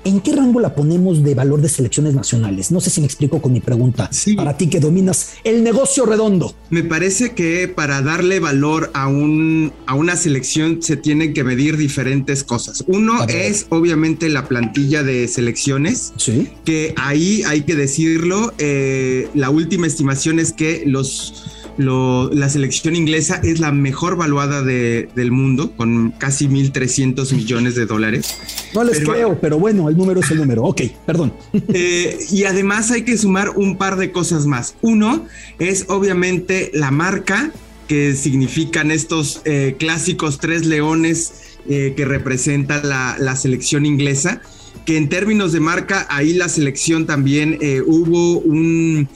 ¿en 0.04 0.20
qué 0.20 0.36
rango 0.36 0.60
la 0.60 0.74
ponemos 0.74 1.24
de 1.24 1.36
valor 1.36 1.62
de 1.62 1.70
selecciones 1.70 2.16
nacionales? 2.16 2.72
No 2.72 2.82
sé 2.82 2.90
si 2.90 3.02
me 3.02 3.06
explico 3.06 3.40
con 3.40 3.54
mi 3.54 3.60
pregunta. 3.60 4.10
Para 4.36 4.58
ti 4.58 4.68
que 4.68 4.80
dominas 4.80 5.34
el 5.44 5.64
negocio 5.64 6.08
redondo. 6.08 6.56
Me 6.72 6.82
parece 6.82 7.36
que 7.36 7.68
para 7.68 8.02
darle 8.02 8.40
valor 8.40 8.90
a, 8.96 9.08
un, 9.08 9.74
a 9.86 9.94
una 9.94 10.16
selección 10.16 10.82
se 10.82 10.98
tienen 10.98 11.36
que 11.36 11.44
medir 11.44 11.78
diferentes 11.78 12.44
cosas. 12.44 12.84
Uno 12.88 13.26
es 13.28 13.68
obviamente 13.70 14.28
la 14.28 14.48
plantilla 14.48 15.04
de 15.04 15.28
selecciones, 15.28 16.14
¿Sí? 16.18 16.50
que 16.66 16.96
ahí 16.98 17.44
hay 17.46 17.62
que 17.62 17.76
decirlo, 17.76 18.54
eh, 18.58 19.28
la 19.36 19.52
última 19.52 19.86
estimación 19.86 20.40
es 20.40 20.52
que 20.52 20.82
los 20.88 21.59
la 21.80 22.50
selección 22.50 22.96
inglesa 22.96 23.40
es 23.44 23.60
la 23.60 23.72
mejor 23.72 24.18
valuada 24.18 24.62
del 24.62 25.32
mundo, 25.32 25.72
con 25.78 26.12
casi 26.12 26.48
1.300 26.48 27.34
millones 27.34 27.76
de 27.76 27.86
dólares. 27.86 28.36
No 28.74 28.84
les 28.84 29.00
creo, 29.00 29.40
pero 29.40 29.58
bueno, 29.58 29.88
el 29.88 29.96
número 29.96 30.20
es 30.20 30.30
el 30.32 30.38
número. 30.38 30.64
Ok, 30.64 30.82
perdón. 31.06 31.34
Eh, 31.72 32.18
y 32.32 32.46
además 32.46 32.90
hay 32.90 33.04
que 33.04 33.18
sumar 33.18 33.52
un 33.52 33.78
par 33.78 33.96
de 33.96 34.12
cosas 34.12 34.46
más. 34.46 34.76
Uno 34.82 35.26
es 35.60 35.86
obviamente 35.88 36.72
la 36.74 36.90
marca 36.90 37.52
que 37.88 38.16
significan 38.16 38.92
estos 38.92 39.42
eh, 39.46 39.76
clásicos 39.78 40.40
tres 40.40 40.66
leones 40.66 41.58
eh, 41.70 41.94
que 41.96 42.06
representa 42.06 42.84
la, 42.84 43.18
la 43.20 43.36
selección 43.36 43.86
inglesa 43.86 44.42
que 44.86 44.98
en 44.98 45.10
términos 45.10 45.52
de 45.52 45.60
marca, 45.60 46.08
ahí 46.10 46.34
la 46.34 46.50
selección 46.50 47.06
también 47.06 47.58
eh, 47.62 47.82
hubo 47.86 48.40
un, 48.40 49.08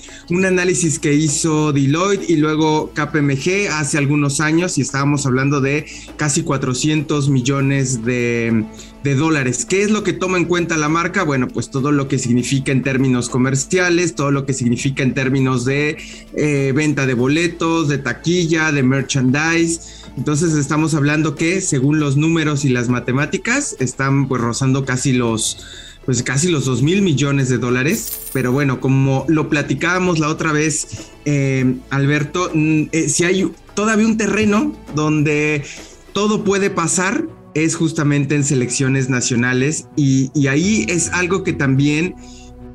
análisis 0.46 1.00
que 1.00 1.14
hizo 1.14 1.72
Deloitte 1.74 2.30
y 2.30 2.36
luego 2.36 2.92
KPMG 2.94 3.70
hace 3.72 3.98
algunos 3.98 4.40
años 4.40 4.78
y 4.78 4.82
estábamos 4.82 5.26
hablando 5.26 5.62
de 5.62 5.86
casi 6.18 6.44
400 6.44 7.30
millones 7.30 8.04
de, 8.04 8.66
dólares. 9.04 9.66
¿Qué 9.66 9.84
es 9.84 9.92
lo 9.92 10.04
que 10.04 10.14
toma 10.14 10.38
en 10.38 10.46
cuenta 10.46 10.78
la 10.78 10.88
marca? 10.90 11.24
Bueno, 11.24 11.48
pues 11.50 11.70
todo 11.70 11.92
lo 11.92 12.08
que 12.08 12.18
significa 12.18 12.72
en 12.72 12.84
términos 12.84 13.30
comerciales, 13.30 14.16
todo 14.16 14.32
lo 14.32 14.46
que 14.46 14.54
significa 14.54 15.04
en 15.04 15.14
términos 15.14 15.66
de 15.66 15.98
eh, 16.36 16.72
venta 16.74 17.06
de 17.06 17.14
boletos, 17.14 17.90
de 17.90 17.98
taquilla, 17.98 18.72
de 18.72 18.84
merchandise 18.84 20.03
entonces 20.18 20.54
estamos 20.54 20.94
hablando 20.94 21.36
que 21.36 21.62
según 21.62 22.00
los 22.00 22.18
números 22.18 22.66
y 22.66 22.70
las 22.70 22.90
matemáticas 22.90 23.76
están 23.80 24.28
pues 24.28 24.42
rozando 24.42 24.86
casi 24.86 25.14
los 25.14 25.58
pues 26.06 26.22
casi 26.22 26.50
los 26.50 26.66
2 26.66 26.82
mil 26.84 27.02
millones 27.02 27.50
de 27.50 27.58
dólares. 27.58 28.12
Pero 28.34 28.52
bueno, 28.52 28.80
como 28.80 29.26
lo 29.28 29.50
platicábamos 29.50 30.20
la 30.20 30.30
otra 30.30 30.52
vez, 30.52 30.88
eh, 31.26 31.76
Alberto, 31.90 32.52
mm, 32.54 32.84
eh, 32.92 33.10
si 33.10 33.24
hay 33.24 33.50
todavía 33.74 34.06
un 34.06 34.18
terreno 34.18 34.76
donde 34.96 35.64
todo 36.12 36.44
puede 36.44 36.70
pasar, 36.70 37.26
es 37.54 37.76
justamente 37.76 38.36
en 38.36 38.44
selecciones 38.44 39.10
nacionales 39.10 39.88
y, 39.96 40.32
y 40.34 40.48
ahí 40.48 40.86
es 40.90 41.10
algo 41.10 41.44
que 41.44 41.54
también 41.54 42.16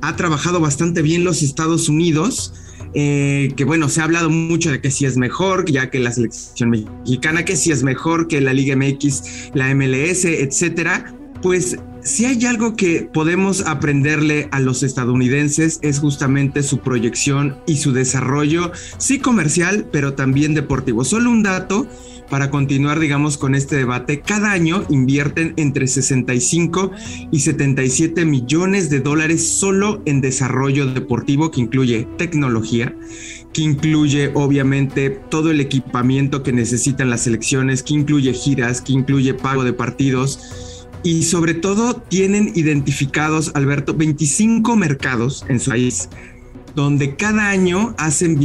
ha 0.01 0.15
trabajado 0.15 0.59
bastante 0.59 1.01
bien 1.01 1.23
los 1.23 1.41
Estados 1.43 1.89
Unidos 1.89 2.53
eh, 2.93 3.53
que 3.55 3.65
bueno, 3.65 3.89
se 3.89 4.01
ha 4.01 4.05
hablado 4.05 4.29
mucho 4.29 4.71
de 4.71 4.81
que 4.81 4.91
si 4.91 5.05
es 5.05 5.17
mejor, 5.17 5.69
ya 5.69 5.89
que 5.89 5.99
la 5.99 6.11
selección 6.11 6.71
mexicana, 6.71 7.45
que 7.45 7.55
si 7.55 7.71
es 7.71 7.83
mejor 7.83 8.27
que 8.27 8.41
la 8.41 8.53
Liga 8.53 8.75
MX, 8.75 9.51
la 9.53 9.73
MLS, 9.73 10.25
etcétera. 10.25 11.13
Pues 11.41 11.77
si 12.01 12.25
hay 12.25 12.45
algo 12.45 12.75
que 12.75 13.09
podemos 13.13 13.61
aprenderle 13.61 14.47
a 14.51 14.59
los 14.59 14.83
estadounidenses 14.83 15.79
es 15.81 15.99
justamente 15.99 16.63
su 16.63 16.79
proyección 16.79 17.57
y 17.67 17.77
su 17.77 17.93
desarrollo, 17.93 18.71
sí 18.97 19.19
comercial, 19.19 19.87
pero 19.91 20.13
también 20.13 20.53
deportivo. 20.53 21.03
Solo 21.03 21.29
un 21.29 21.43
dato 21.43 21.87
para 22.29 22.49
continuar, 22.49 22.99
digamos, 22.99 23.37
con 23.37 23.55
este 23.55 23.75
debate. 23.75 24.21
Cada 24.21 24.51
año 24.51 24.83
invierten 24.89 25.53
entre 25.57 25.87
65 25.87 26.91
y 27.31 27.39
77 27.39 28.25
millones 28.25 28.89
de 28.89 28.99
dólares 28.99 29.47
solo 29.49 30.01
en 30.05 30.21
desarrollo 30.21 30.85
deportivo, 30.85 31.51
que 31.51 31.61
incluye 31.61 32.07
tecnología, 32.17 32.95
que 33.53 33.61
incluye 33.61 34.31
obviamente 34.33 35.09
todo 35.09 35.51
el 35.51 35.59
equipamiento 35.61 36.43
que 36.43 36.53
necesitan 36.53 37.09
las 37.09 37.21
selecciones, 37.21 37.83
que 37.83 37.95
incluye 37.95 38.33
giras, 38.33 38.81
que 38.81 38.93
incluye 38.93 39.33
pago 39.33 39.63
de 39.63 39.73
partidos 39.73 40.77
y 41.03 41.23
sobre 41.23 41.53
todo 41.53 41.95
tienen 41.95 42.51
identificados, 42.55 43.51
Alberto, 43.55 43.93
25 43.93 44.75
mercados 44.75 45.45
en 45.47 45.59
su 45.59 45.71
país, 45.71 46.09
donde 46.75 47.15
cada 47.15 47.49
año 47.49 47.95
hacen 47.97 48.37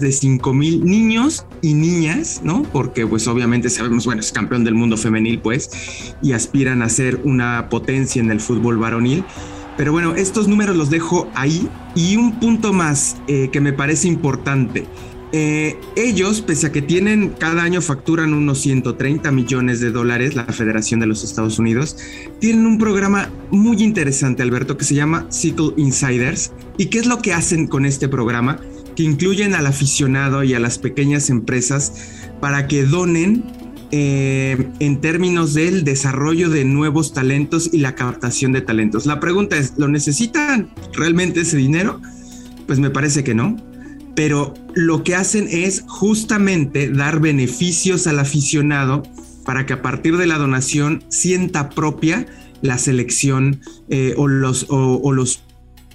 de 0.00 0.12
5 0.12 0.52
mil 0.54 0.84
niños 0.84 1.46
y 1.62 1.74
niñas, 1.74 2.40
¿no? 2.42 2.62
Porque 2.62 3.06
pues 3.06 3.28
obviamente 3.28 3.70
sabemos, 3.70 4.06
bueno, 4.06 4.20
es 4.20 4.32
campeón 4.32 4.64
del 4.64 4.74
mundo 4.74 4.96
femenil, 4.96 5.40
pues, 5.40 5.70
y 6.22 6.32
aspiran 6.32 6.82
a 6.82 6.88
ser 6.88 7.20
una 7.24 7.68
potencia 7.68 8.20
en 8.20 8.30
el 8.30 8.40
fútbol 8.40 8.78
varonil. 8.78 9.24
Pero 9.76 9.92
bueno, 9.92 10.14
estos 10.14 10.48
números 10.48 10.76
los 10.76 10.90
dejo 10.90 11.30
ahí. 11.34 11.68
Y 11.94 12.16
un 12.16 12.38
punto 12.38 12.72
más 12.72 13.16
eh, 13.28 13.48
que 13.50 13.60
me 13.60 13.72
parece 13.72 14.08
importante. 14.08 14.86
Eh, 15.32 15.78
ellos, 15.94 16.40
pese 16.40 16.66
a 16.66 16.72
que 16.72 16.82
tienen 16.82 17.30
cada 17.38 17.62
año 17.62 17.80
facturan 17.80 18.34
unos 18.34 18.60
130 18.60 19.30
millones 19.30 19.80
de 19.80 19.92
dólares, 19.92 20.34
la 20.34 20.44
Federación 20.44 20.98
de 20.98 21.06
los 21.06 21.22
Estados 21.22 21.58
Unidos, 21.58 21.96
tienen 22.40 22.66
un 22.66 22.78
programa 22.78 23.30
muy 23.50 23.82
interesante, 23.82 24.42
Alberto, 24.42 24.76
que 24.76 24.84
se 24.84 24.94
llama 24.94 25.26
Cycle 25.32 25.72
Insiders. 25.76 26.52
¿Y 26.78 26.86
qué 26.86 26.98
es 26.98 27.06
lo 27.06 27.18
que 27.18 27.32
hacen 27.32 27.68
con 27.68 27.86
este 27.86 28.08
programa? 28.08 28.60
Incluyen 29.02 29.54
al 29.54 29.66
aficionado 29.66 30.44
y 30.44 30.54
a 30.54 30.60
las 30.60 30.78
pequeñas 30.78 31.30
empresas 31.30 31.92
para 32.40 32.68
que 32.68 32.84
donen 32.84 33.44
eh, 33.92 34.68
en 34.78 35.00
términos 35.00 35.54
del 35.54 35.84
desarrollo 35.84 36.48
de 36.50 36.64
nuevos 36.64 37.12
talentos 37.12 37.70
y 37.72 37.78
la 37.78 37.94
captación 37.94 38.52
de 38.52 38.60
talentos. 38.60 39.06
La 39.06 39.20
pregunta 39.20 39.56
es, 39.56 39.74
¿lo 39.76 39.88
necesitan 39.88 40.70
realmente 40.92 41.40
ese 41.40 41.56
dinero? 41.56 42.00
Pues 42.66 42.78
me 42.78 42.90
parece 42.90 43.24
que 43.24 43.34
no 43.34 43.56
pero 44.14 44.54
lo 44.74 45.02
que 45.02 45.14
hacen 45.14 45.48
es 45.50 45.84
justamente 45.86 46.90
dar 46.90 47.20
beneficios 47.20 48.06
al 48.06 48.18
aficionado 48.18 49.02
para 49.44 49.66
que 49.66 49.72
a 49.72 49.82
partir 49.82 50.16
de 50.16 50.26
la 50.26 50.36
donación 50.36 51.02
sienta 51.08 51.70
propia 51.70 52.26
la 52.62 52.76
selección 52.76 53.60
eh, 53.88 54.14
o, 54.16 54.28
los, 54.28 54.66
o, 54.68 55.12
los 55.12 55.42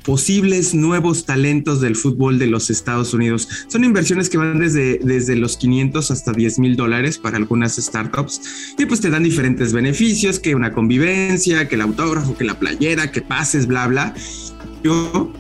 posibles 0.06 0.76
nuevos 0.76 1.26
talentos 1.26 1.82
del 1.82 1.96
fútbol 1.96 2.38
de 2.38 2.48
los 2.48 2.70
Estados 2.70 3.14
Unidos. 3.14 3.48
Son 3.68 3.84
inversiones 3.84 4.30
que 4.30 4.38
van 4.38 4.60
desde, 4.60 5.00
desde 5.00 5.36
los 5.36 5.58
500 5.58 6.12
hasta 6.12 6.32
10 6.32 6.60
mil 6.60 6.76
dólares 6.76 7.18
para 7.18 7.38
algunas 7.38 7.76
startups 7.76 8.76
y 8.78 8.86
pues 8.86 9.02
te 9.02 9.10
dan 9.10 9.24
diferentes 9.24 9.74
beneficios, 9.74 10.40
que 10.40 10.56
una 10.56 10.72
convivencia, 10.72 11.68
que 11.68 11.76
el 11.76 11.82
autógrafo, 11.82 12.38
que 12.38 12.46
la 12.46 12.60
playera, 12.60 13.12
que 13.12 13.22
pases, 13.22 13.68
bla, 13.68 13.88
bla 13.88 14.14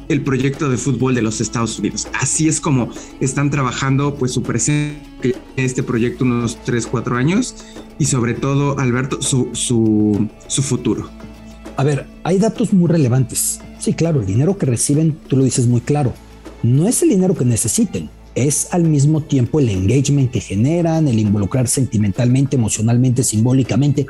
el 0.07 0.21
proyecto 0.21 0.69
de 0.69 0.77
fútbol 0.77 1.13
de 1.13 1.21
los 1.21 1.39
Estados 1.39 1.77
Unidos. 1.77 2.07
Así 2.19 2.47
es 2.47 2.59
como 2.59 2.89
están 3.19 3.51
trabajando 3.51 4.15
pues 4.15 4.31
su 4.31 4.41
presencia 4.41 4.97
en 5.23 5.33
este 5.63 5.83
proyecto 5.83 6.23
unos 6.23 6.57
3, 6.63 6.87
4 6.87 7.15
años 7.15 7.55
y 7.99 8.05
sobre 8.05 8.33
todo, 8.33 8.79
Alberto, 8.79 9.21
su, 9.21 9.49
su, 9.53 10.27
su 10.47 10.63
futuro. 10.63 11.09
A 11.77 11.83
ver, 11.83 12.07
hay 12.23 12.39
datos 12.39 12.73
muy 12.73 12.89
relevantes. 12.89 13.59
Sí, 13.85 13.93
claro, 13.93 14.21
el 14.21 14.25
dinero 14.25 14.57
que 14.57 14.65
reciben, 14.65 15.15
tú 15.27 15.37
lo 15.37 15.43
dices 15.43 15.67
muy 15.67 15.79
claro, 15.79 16.11
no 16.63 16.87
es 16.87 17.03
el 17.03 17.09
dinero 17.09 17.35
que 17.35 17.45
necesiten, 17.45 18.09
es 18.33 18.69
al 18.71 18.83
mismo 18.83 19.21
tiempo 19.21 19.59
el 19.59 19.69
engagement 19.69 20.31
que 20.31 20.41
generan, 20.41 21.07
el 21.07 21.19
involucrar 21.19 21.67
sentimentalmente, 21.67 22.55
emocionalmente, 22.55 23.23
simbólicamente 23.23 24.07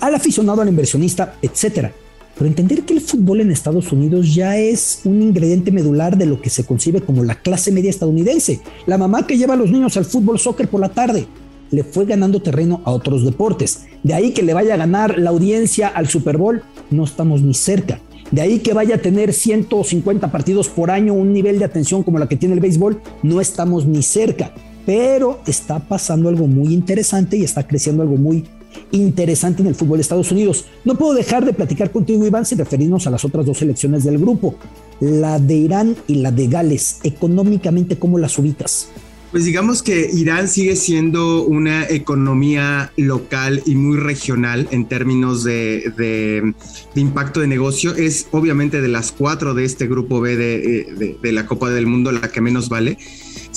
al 0.00 0.14
aficionado, 0.14 0.62
al 0.62 0.68
inversionista, 0.68 1.34
etcétera 1.42 1.92
pero 2.36 2.46
entender 2.46 2.82
que 2.82 2.94
el 2.94 3.00
fútbol 3.00 3.40
en 3.40 3.50
Estados 3.50 3.90
Unidos 3.90 4.32
ya 4.32 4.58
es 4.58 5.00
un 5.02 5.20
ingrediente 5.20 5.72
medular 5.72 6.16
de 6.16 6.26
lo 6.26 6.40
que 6.40 6.50
se 6.50 6.62
concibe 6.62 7.00
como 7.00 7.24
la 7.24 7.40
clase 7.40 7.72
media 7.72 7.90
estadounidense. 7.90 8.60
La 8.86 8.98
mamá 8.98 9.26
que 9.26 9.38
lleva 9.38 9.54
a 9.54 9.56
los 9.56 9.72
niños 9.72 9.96
al 9.96 10.04
fútbol 10.04 10.38
soccer 10.38 10.68
por 10.68 10.80
la 10.80 10.90
tarde 10.90 11.26
le 11.70 11.82
fue 11.82 12.04
ganando 12.04 12.42
terreno 12.42 12.80
a 12.84 12.92
otros 12.92 13.24
deportes. 13.24 13.86
De 14.02 14.14
ahí 14.14 14.32
que 14.32 14.42
le 14.42 14.54
vaya 14.54 14.74
a 14.74 14.76
ganar 14.76 15.18
la 15.18 15.30
audiencia 15.30 15.88
al 15.88 16.08
Super 16.08 16.36
Bowl, 16.36 16.62
no 16.90 17.04
estamos 17.04 17.42
ni 17.42 17.54
cerca. 17.54 18.00
De 18.30 18.40
ahí 18.40 18.58
que 18.58 18.74
vaya 18.74 18.96
a 18.96 18.98
tener 18.98 19.32
150 19.32 20.32
partidos 20.32 20.68
por 20.68 20.90
año, 20.90 21.14
un 21.14 21.32
nivel 21.32 21.58
de 21.58 21.64
atención 21.64 22.02
como 22.02 22.18
la 22.18 22.28
que 22.28 22.36
tiene 22.36 22.54
el 22.54 22.60
béisbol, 22.60 23.00
no 23.22 23.40
estamos 23.40 23.86
ni 23.86 24.02
cerca. 24.02 24.52
Pero 24.84 25.40
está 25.46 25.80
pasando 25.80 26.28
algo 26.28 26.46
muy 26.46 26.72
interesante 26.72 27.36
y 27.36 27.44
está 27.44 27.66
creciendo 27.66 28.02
algo 28.02 28.16
muy 28.16 28.44
interesante 28.92 29.62
en 29.62 29.68
el 29.68 29.74
fútbol 29.74 29.98
de 29.98 30.02
Estados 30.02 30.30
Unidos. 30.32 30.66
No 30.84 30.96
puedo 30.96 31.14
dejar 31.14 31.44
de 31.44 31.52
platicar 31.52 31.90
contigo, 31.90 32.26
Iván, 32.26 32.44
sin 32.44 32.58
referirnos 32.58 33.06
a 33.06 33.10
las 33.10 33.24
otras 33.24 33.46
dos 33.46 33.58
selecciones 33.58 34.04
del 34.04 34.18
grupo, 34.18 34.54
la 35.00 35.38
de 35.38 35.54
Irán 35.54 35.96
y 36.06 36.16
la 36.16 36.30
de 36.30 36.46
Gales. 36.48 37.00
Económicamente, 37.02 37.98
¿cómo 37.98 38.18
las 38.18 38.38
ubicas? 38.38 38.88
Pues 39.30 39.44
digamos 39.44 39.82
que 39.82 40.08
Irán 40.12 40.48
sigue 40.48 40.76
siendo 40.76 41.42
una 41.42 41.86
economía 41.88 42.92
local 42.96 43.62
y 43.66 43.74
muy 43.74 43.98
regional 43.98 44.68
en 44.70 44.86
términos 44.86 45.44
de, 45.44 46.54
impacto 46.94 47.40
de 47.40 47.46
negocio. 47.46 47.94
Es 47.94 48.28
obviamente 48.30 48.80
de 48.80 48.88
las 48.88 49.12
cuatro 49.12 49.54
de 49.54 49.64
este 49.64 49.86
grupo 49.86 50.20
B 50.20 50.36
de, 50.36 51.18
de 51.20 51.32
la 51.32 51.46
Copa 51.46 51.70
del 51.70 51.86
Mundo 51.86 52.12
la 52.12 52.28
que 52.28 52.40
menos 52.40 52.68
vale 52.68 52.98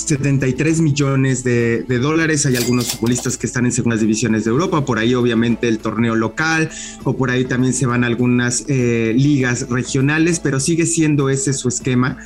73 0.06 0.80
millones 0.80 1.44
de, 1.44 1.84
dólares. 2.00 2.46
Hay 2.46 2.56
algunos 2.56 2.92
futbolistas 2.92 3.36
que 3.36 3.46
están 3.46 3.66
en 3.66 3.72
segundas 3.72 4.00
divisiones 4.00 4.44
de 4.44 4.50
Europa, 4.50 4.84
por 4.84 4.98
ahí 4.98 5.14
obviamente 5.14 5.68
el 5.68 5.78
torneo 5.78 6.14
local 6.14 6.70
o 7.04 7.16
por 7.16 7.30
ahí 7.30 7.44
también 7.44 7.72
se 7.72 7.86
van 7.86 8.04
algunas 8.04 8.64
eh, 8.68 9.12
ligas 9.16 9.68
regionales, 9.68 10.40
pero 10.40 10.60
sigue 10.60 10.86
siendo 10.86 11.28
ese 11.28 11.52
su 11.52 11.68
esquema. 11.68 12.18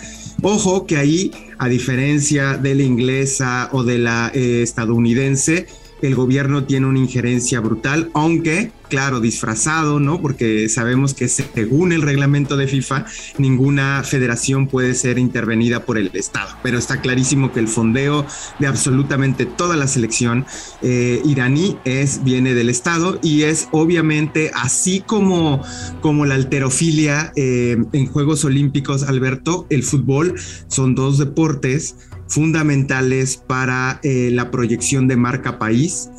Ojo 0.42 0.86
que 0.86 0.96
ahí, 0.96 1.30
a 1.58 1.68
diferencia 1.68 2.56
de 2.56 2.74
la 2.74 2.82
inglesa 2.82 3.68
o 3.72 3.82
de 3.82 3.98
la 3.98 4.30
eh, 4.34 4.62
estadounidense, 4.62 5.66
el 6.06 6.14
gobierno 6.14 6.64
tiene 6.64 6.86
una 6.86 6.98
injerencia 6.98 7.60
brutal, 7.60 8.10
aunque, 8.12 8.72
claro, 8.88 9.20
disfrazado, 9.20 10.00
¿no? 10.00 10.20
Porque 10.20 10.68
sabemos 10.68 11.14
que 11.14 11.28
según 11.28 11.92
el 11.92 12.02
reglamento 12.02 12.58
de 12.58 12.68
FIFA, 12.68 13.06
ninguna 13.38 14.02
federación 14.04 14.66
puede 14.66 14.94
ser 14.94 15.18
intervenida 15.18 15.86
por 15.86 15.96
el 15.96 16.10
Estado. 16.12 16.50
Pero 16.62 16.78
está 16.78 17.00
clarísimo 17.00 17.52
que 17.52 17.60
el 17.60 17.68
fondeo 17.68 18.26
de 18.58 18.66
absolutamente 18.66 19.46
toda 19.46 19.76
la 19.76 19.88
selección 19.88 20.44
eh, 20.82 21.22
iraní 21.24 21.78
es, 21.86 22.22
viene 22.22 22.52
del 22.52 22.68
Estado 22.68 23.18
y 23.22 23.44
es 23.44 23.68
obviamente 23.72 24.50
así 24.54 25.00
como, 25.00 25.62
como 26.02 26.26
la 26.26 26.34
alterofilia 26.34 27.32
eh, 27.34 27.78
en 27.92 28.06
Juegos 28.06 28.44
Olímpicos, 28.44 29.04
Alberto, 29.04 29.66
el 29.70 29.82
fútbol 29.82 30.34
son 30.68 30.94
dos 30.94 31.16
deportes 31.16 31.96
fundamentales 32.34 33.36
para 33.36 34.00
eh, 34.02 34.30
la 34.32 34.50
proyección 34.50 35.06
de 35.06 35.16
marca 35.16 35.56
país 35.56 36.10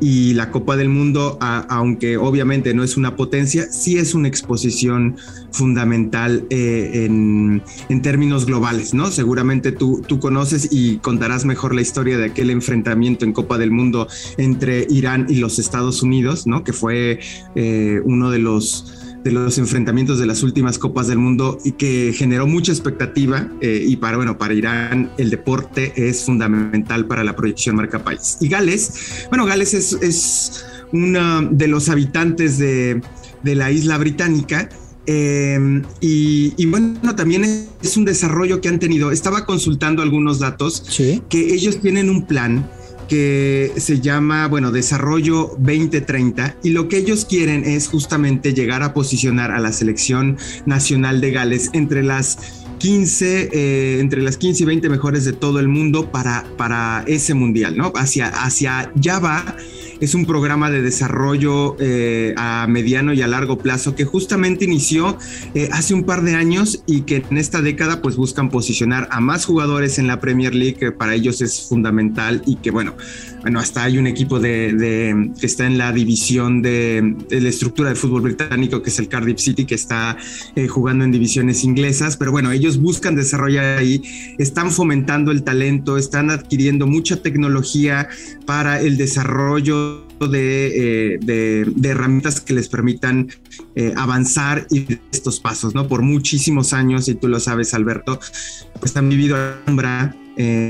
y 0.00 0.32
la 0.32 0.50
Copa 0.50 0.76
del 0.76 0.88
Mundo, 0.88 1.36
aunque 1.40 2.16
obviamente 2.16 2.72
no 2.72 2.84
es 2.84 2.96
una 2.96 3.16
potencia, 3.16 3.66
sí 3.70 3.98
es 3.98 4.14
una 4.14 4.28
exposición 4.28 5.16
fundamental 5.50 6.46
eh, 6.48 7.04
en, 7.04 7.62
términos 8.00 8.46
globales, 8.46 8.94
¿no? 8.94 9.10
Seguramente 9.10 9.72
tú, 9.72 10.00
tú 10.06 10.20
conoces 10.20 10.68
y 10.70 10.98
contarás 10.98 11.44
mejor 11.44 11.74
la 11.74 11.82
historia 11.82 12.16
de 12.16 12.26
aquel 12.26 12.48
enfrentamiento 12.50 13.24
en 13.24 13.32
Copa 13.32 13.58
del 13.58 13.72
Mundo 13.72 14.06
entre 14.38 14.86
Irán 14.88 15.26
y 15.28 15.34
los 15.34 15.58
Estados 15.58 16.02
Unidos, 16.02 16.46
¿no? 16.46 16.64
Que 16.64 16.72
fue 16.72 17.18
eh, 17.56 18.00
uno 18.04 18.30
de 18.30 18.38
los 18.38 18.97
de 19.24 19.32
los 19.32 19.58
enfrentamientos 19.58 20.18
de 20.18 20.26
las 20.26 20.42
últimas 20.42 20.78
Copas 20.78 21.08
del 21.08 21.18
Mundo 21.18 21.58
y 21.64 21.72
que 21.72 22.12
generó 22.16 22.46
mucha 22.46 22.72
expectativa 22.72 23.48
eh, 23.60 23.84
y 23.86 23.96
para, 23.96 24.16
bueno, 24.16 24.38
para 24.38 24.54
Irán 24.54 25.10
el 25.18 25.30
deporte 25.30 25.92
es 25.96 26.24
fundamental 26.24 27.06
para 27.06 27.24
la 27.24 27.34
proyección 27.34 27.76
marca 27.76 28.04
país. 28.04 28.38
Y 28.40 28.48
Gales, 28.48 29.26
bueno, 29.28 29.44
Gales 29.46 29.74
es, 29.74 29.92
es 30.00 30.64
uno 30.92 31.42
de 31.42 31.68
los 31.68 31.88
habitantes 31.88 32.58
de, 32.58 33.00
de 33.42 33.54
la 33.54 33.70
isla 33.70 33.98
británica 33.98 34.68
eh, 35.10 35.82
y, 36.02 36.52
y, 36.58 36.66
bueno, 36.66 37.16
también 37.16 37.42
es 37.82 37.96
un 37.96 38.04
desarrollo 38.04 38.60
que 38.60 38.68
han 38.68 38.78
tenido. 38.78 39.10
Estaba 39.10 39.46
consultando 39.46 40.02
algunos 40.02 40.38
datos 40.38 40.84
que 41.30 41.54
ellos 41.54 41.80
tienen 41.80 42.10
un 42.10 42.26
plan 42.26 42.68
que 43.08 43.72
se 43.76 44.00
llama, 44.00 44.46
bueno, 44.48 44.70
Desarrollo 44.70 45.56
2030 45.58 46.56
y 46.62 46.70
lo 46.70 46.88
que 46.88 46.98
ellos 46.98 47.24
quieren 47.24 47.64
es 47.64 47.88
justamente 47.88 48.54
llegar 48.54 48.82
a 48.82 48.94
posicionar 48.94 49.50
a 49.50 49.58
la 49.58 49.72
selección 49.72 50.36
nacional 50.66 51.20
de 51.20 51.32
Gales 51.32 51.70
entre 51.72 52.02
las 52.02 52.38
15, 52.78 53.50
eh, 53.52 54.00
entre 54.00 54.22
las 54.22 54.36
15 54.36 54.62
y 54.62 54.66
20 54.66 54.88
mejores 54.88 55.24
de 55.24 55.32
todo 55.32 55.58
el 55.58 55.68
mundo 55.68 56.12
para, 56.12 56.44
para 56.56 57.02
ese 57.06 57.34
mundial, 57.34 57.76
¿no? 57.76 57.92
Hacia, 57.96 58.28
hacia 58.28 58.92
ya 58.94 59.18
va 59.18 59.56
es 60.00 60.14
un 60.14 60.26
programa 60.26 60.70
de 60.70 60.82
desarrollo 60.82 61.76
eh, 61.80 62.34
a 62.36 62.66
mediano 62.68 63.12
y 63.12 63.22
a 63.22 63.26
largo 63.26 63.58
plazo 63.58 63.94
que 63.94 64.04
justamente 64.04 64.64
inició 64.64 65.18
eh, 65.54 65.68
hace 65.72 65.94
un 65.94 66.04
par 66.04 66.22
de 66.22 66.34
años 66.34 66.82
y 66.86 67.02
que 67.02 67.24
en 67.30 67.38
esta 67.38 67.62
década 67.62 68.00
pues 68.00 68.16
buscan 68.16 68.50
posicionar 68.50 69.08
a 69.10 69.20
más 69.20 69.44
jugadores 69.44 69.98
en 69.98 70.06
la 70.06 70.20
Premier 70.20 70.54
League, 70.54 70.74
que 70.74 70.92
para 70.92 71.14
ellos 71.14 71.40
es 71.40 71.68
fundamental 71.68 72.42
y 72.46 72.56
que 72.56 72.70
bueno, 72.70 72.94
bueno, 73.42 73.60
hasta 73.60 73.84
hay 73.84 73.98
un 73.98 74.06
equipo 74.06 74.40
de, 74.40 75.30
que 75.38 75.46
está 75.46 75.66
en 75.66 75.78
la 75.78 75.92
división 75.92 76.60
de, 76.62 77.16
la 77.30 77.48
estructura 77.48 77.90
de 77.90 77.94
fútbol 77.94 78.22
británico, 78.22 78.82
que 78.82 78.90
es 78.90 78.98
el 78.98 79.08
Cardiff 79.08 79.38
City, 79.38 79.64
que 79.64 79.74
está 79.74 80.16
eh, 80.56 80.66
jugando 80.66 81.04
en 81.04 81.12
divisiones 81.12 81.64
inglesas, 81.64 82.16
pero 82.16 82.32
bueno, 82.32 82.50
ellos 82.50 82.78
buscan 82.78 83.14
desarrollar 83.14 83.78
ahí, 83.78 84.02
están 84.38 84.70
fomentando 84.70 85.30
el 85.30 85.44
talento, 85.44 85.98
están 85.98 86.30
adquiriendo 86.30 86.86
mucha 86.86 87.22
tecnología 87.22 88.08
para 88.44 88.80
el 88.80 88.96
desarrollo 88.96 90.06
de, 90.20 91.18
eh, 91.26 91.66
herramientas 91.84 92.40
que 92.40 92.54
les 92.54 92.68
permitan 92.68 93.28
eh, 93.76 93.92
avanzar 93.96 94.66
y 94.70 94.98
estos 95.12 95.38
pasos, 95.38 95.74
¿no? 95.74 95.86
Por 95.86 96.02
muchísimos 96.02 96.72
años, 96.72 97.08
y 97.08 97.14
tú 97.14 97.28
lo 97.28 97.38
sabes, 97.38 97.72
Alberto, 97.72 98.18
pues 98.80 98.96
han 98.96 99.08
vivido 99.08 99.36
a 99.36 99.58
sombra 99.64 100.16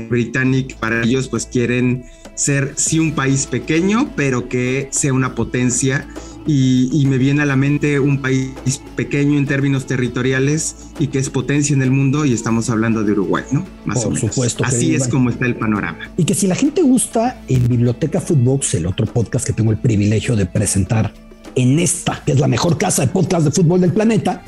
británica, 0.09 0.75
para 0.79 1.03
ellos 1.03 1.27
pues 1.27 1.45
quieren 1.45 2.03
ser 2.39 2.73
sí 2.77 2.99
un 2.99 3.11
país 3.11 3.47
pequeño, 3.47 4.11
pero 4.15 4.47
que 4.47 4.87
sea 4.91 5.13
una 5.13 5.35
potencia. 5.35 6.07
Y, 6.47 7.05
me 7.05 7.19
viene 7.19 7.43
a 7.43 7.45
la 7.45 7.55
mente 7.55 7.99
un 7.99 8.21
país 8.21 8.81
pequeño 8.95 9.37
en 9.37 9.45
términos 9.45 9.85
territoriales 9.85 10.75
y 10.97 11.07
que 11.07 11.19
es 11.19 11.29
potencia 11.29 11.75
en 11.75 11.83
el 11.83 11.91
mundo 11.91 12.25
y 12.25 12.33
estamos 12.33 12.71
hablando 12.71 13.03
de 13.03 13.11
Uruguay, 13.11 13.43
¿no? 13.51 13.65
Más 13.85 14.03
o 14.03 14.09
menos. 14.09 14.21
supuesto. 14.21 14.63
Así 14.63 14.95
es 14.95 15.07
como 15.07 15.29
está 15.29 15.45
el 15.45 15.57
panorama. 15.57 16.09
Y 16.17 16.23
que 16.23 16.33
si 16.33 16.47
la 16.47 16.55
gente 16.55 16.81
gusta 16.81 17.43
en 17.47 17.67
Biblioteca 17.67 18.19
Footbox, 18.19 18.73
el 18.75 18.87
otro 18.87 19.05
podcast 19.05 19.45
que 19.45 19.53
tengo 19.53 19.71
el 19.71 19.77
privilegio 19.77 20.35
de 20.35 20.47
presentar 20.47 21.13
en 21.53 21.77
esta, 21.77 22.23
que 22.25 22.31
es 22.31 22.39
la 22.39 22.47
mejor 22.47 22.79
casa 22.79 23.03
de 23.03 23.09
podcast 23.09 23.45
de 23.45 23.51
fútbol 23.51 23.81
del 23.81 23.93
planeta, 23.93 24.43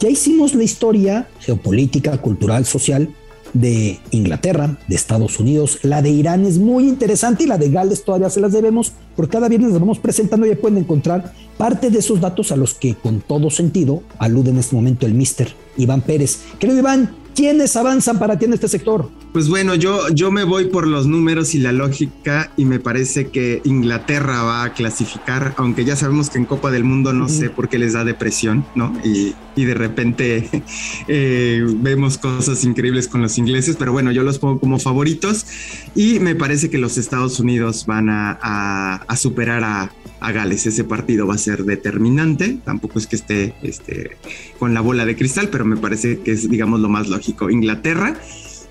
ya 0.00 0.08
hicimos 0.08 0.54
la 0.54 0.62
historia 0.62 1.28
geopolítica, 1.40 2.16
cultural, 2.18 2.64
social 2.64 3.14
de 3.54 3.98
Inglaterra, 4.10 4.78
de 4.88 4.94
Estados 4.94 5.40
Unidos, 5.40 5.78
la 5.82 6.02
de 6.02 6.10
Irán 6.10 6.44
es 6.44 6.58
muy 6.58 6.88
interesante 6.88 7.44
y 7.44 7.46
la 7.46 7.58
de 7.58 7.70
Gales 7.70 8.04
todavía 8.04 8.30
se 8.30 8.40
las 8.40 8.52
debemos, 8.52 8.92
porque 9.16 9.32
cada 9.32 9.48
viernes 9.48 9.70
nos 9.70 9.80
vamos 9.80 9.98
presentando 9.98 10.46
y 10.46 10.54
pueden 10.54 10.78
encontrar 10.78 11.32
parte 11.56 11.90
de 11.90 11.98
esos 11.98 12.20
datos 12.20 12.52
a 12.52 12.56
los 12.56 12.74
que 12.74 12.94
con 12.94 13.20
todo 13.20 13.50
sentido 13.50 14.02
alude 14.18 14.50
en 14.50 14.58
este 14.58 14.76
momento 14.76 15.06
el 15.06 15.14
mister 15.14 15.52
Iván 15.76 16.02
Pérez. 16.02 16.40
Querido 16.58 16.78
Iván, 16.78 17.14
¿quiénes 17.38 17.76
avanzan 17.76 18.18
para 18.18 18.36
ti 18.36 18.46
en 18.46 18.54
este 18.54 18.66
sector? 18.66 19.08
Pues 19.32 19.48
bueno, 19.48 19.76
yo, 19.76 20.08
yo 20.08 20.32
me 20.32 20.42
voy 20.42 20.64
por 20.64 20.88
los 20.88 21.06
números 21.06 21.54
y 21.54 21.60
la 21.60 21.70
lógica 21.70 22.50
y 22.56 22.64
me 22.64 22.80
parece 22.80 23.28
que 23.28 23.62
Inglaterra 23.62 24.42
va 24.42 24.64
a 24.64 24.72
clasificar, 24.72 25.54
aunque 25.56 25.84
ya 25.84 25.94
sabemos 25.94 26.30
que 26.30 26.38
en 26.38 26.46
Copa 26.46 26.72
del 26.72 26.82
Mundo 26.82 27.12
no 27.12 27.28
sé 27.28 27.48
por 27.48 27.68
qué 27.68 27.78
les 27.78 27.92
da 27.92 28.04
depresión, 28.04 28.66
¿no? 28.74 28.92
Y, 29.04 29.36
de 29.54 29.74
repente 29.74 30.48
eh, 31.08 31.64
vemos 31.80 32.16
cosas 32.16 32.62
increíbles 32.64 33.06
con 33.06 33.22
los 33.22 33.38
ingleses, 33.38 33.76
pero 33.76 33.92
bueno, 33.92 34.12
yo 34.12 34.22
los 34.22 34.38
pongo 34.38 34.58
como 34.60 34.78
favoritos 34.78 35.46
y 35.94 36.20
me 36.20 36.34
parece 36.34 36.70
que 36.70 36.78
los 36.78 36.96
Estados 36.96 37.38
Unidos 37.40 37.84
van 37.86 38.08
a, 38.08 39.04
superar 39.16 39.62
a, 39.62 39.92
Gales. 40.20 40.66
Ese 40.66 40.84
partido 40.84 41.26
va 41.26 41.34
a 41.34 41.38
ser 41.38 41.64
determinante, 41.64 42.58
tampoco 42.64 42.98
es 42.98 43.06
que 43.06 43.16
esté 43.16 43.54
este, 43.62 44.16
con 44.58 44.74
la 44.74 44.80
bola 44.80 45.06
de 45.06 45.16
cristal, 45.16 45.48
pero 45.50 45.64
me 45.64 45.76
parece 45.76 46.20
que 46.20 46.32
es, 46.32 46.48
digamos, 46.50 46.80
lo 46.80 46.88
más 46.88 47.08
lógico. 47.08 47.50
Inglaterra 47.50 48.16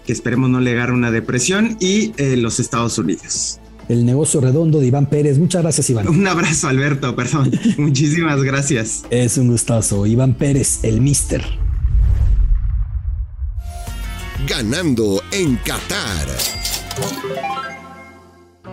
que 0.07 0.13
esperemos 0.13 0.49
no 0.49 0.61
le 0.61 0.71
agarre 0.71 0.93
una 0.93 1.11
depresión, 1.11 1.77
y 1.81 2.13
eh, 2.17 2.37
los 2.37 2.59
Estados 2.61 2.97
Unidos. 2.97 3.59
El 3.89 4.05
negocio 4.05 4.41
redondo 4.41 4.79
de 4.79 4.87
Iván 4.87 5.05
Pérez. 5.05 5.37
Muchas 5.37 5.61
gracias, 5.61 5.89
Iván. 5.89 6.07
Un 6.07 6.25
abrazo, 6.25 6.69
Alberto, 6.69 7.15
perdón. 7.15 7.51
Muchísimas 7.77 8.41
gracias. 8.41 9.03
Es 9.09 9.37
un 9.37 9.49
gustazo. 9.49 10.05
Iván 10.05 10.33
Pérez, 10.33 10.79
el 10.83 11.01
mister. 11.01 11.43
Ganando 14.47 15.21
en 15.31 15.57
Qatar. 15.57 16.27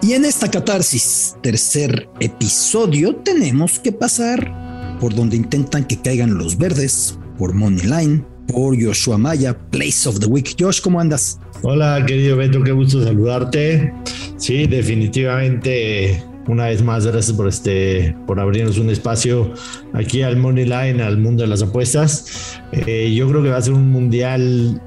Y 0.06 0.12
en 0.12 0.26
esta 0.26 0.50
catarsis, 0.50 1.34
tercer 1.40 2.10
episodio, 2.20 3.16
tenemos 3.16 3.78
que 3.78 3.90
pasar 3.90 4.98
por 5.00 5.14
donde 5.14 5.34
intentan 5.34 5.86
que 5.86 5.98
caigan 5.98 6.36
los 6.36 6.58
verdes, 6.58 7.18
por 7.38 7.54
Moneyline, 7.54 8.22
por 8.46 8.78
Joshua 8.78 9.16
Maya, 9.16 9.56
Place 9.70 10.06
of 10.06 10.20
the 10.20 10.26
Week. 10.26 10.56
Josh, 10.60 10.82
¿cómo 10.82 11.00
andas? 11.00 11.40
Hola, 11.62 12.04
querido 12.06 12.36
Beto, 12.36 12.62
qué 12.62 12.72
gusto 12.72 13.02
saludarte. 13.02 13.94
Sí, 14.36 14.66
definitivamente 14.66 16.22
una 16.48 16.66
vez 16.66 16.82
más, 16.82 17.06
gracias 17.06 17.34
por 17.34 17.48
este, 17.48 18.14
por 18.26 18.38
abrirnos 18.38 18.76
un 18.76 18.90
espacio 18.90 19.54
aquí 19.94 20.20
al 20.20 20.36
Money 20.36 20.66
Line, 20.66 21.02
al 21.02 21.16
mundo 21.16 21.44
de 21.44 21.48
las 21.48 21.62
apuestas. 21.62 22.60
Eh, 22.72 23.10
yo 23.16 23.26
creo 23.30 23.42
que 23.42 23.48
va 23.48 23.56
a 23.56 23.62
ser 23.62 23.72
un 23.72 23.90
mundial 23.90 24.82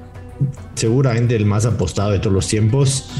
seguramente 0.76 1.34
el 1.34 1.44
más 1.44 1.66
apostado 1.66 2.12
de 2.12 2.20
todos 2.20 2.34
los 2.34 2.46
tiempos 2.46 3.10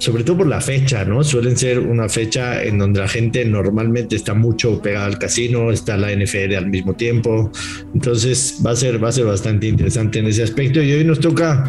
sobre 0.00 0.24
todo 0.24 0.38
por 0.38 0.46
la 0.46 0.62
fecha, 0.62 1.04
¿no? 1.04 1.22
Suelen 1.22 1.58
ser 1.58 1.78
una 1.78 2.08
fecha 2.08 2.64
en 2.64 2.78
donde 2.78 3.00
la 3.00 3.08
gente 3.08 3.44
normalmente 3.44 4.16
está 4.16 4.32
mucho 4.32 4.80
pegada 4.80 5.04
al 5.04 5.18
casino, 5.18 5.70
está 5.70 5.98
la 5.98 6.10
NFL 6.10 6.54
al 6.56 6.68
mismo 6.68 6.94
tiempo. 6.94 7.52
Entonces 7.92 8.62
va 8.64 8.70
a 8.70 8.76
ser, 8.76 9.02
va 9.02 9.10
a 9.10 9.12
ser 9.12 9.26
bastante 9.26 9.68
interesante 9.68 10.18
en 10.18 10.26
ese 10.26 10.42
aspecto. 10.42 10.82
Y 10.82 10.90
hoy 10.92 11.04
nos 11.04 11.20
toca 11.20 11.64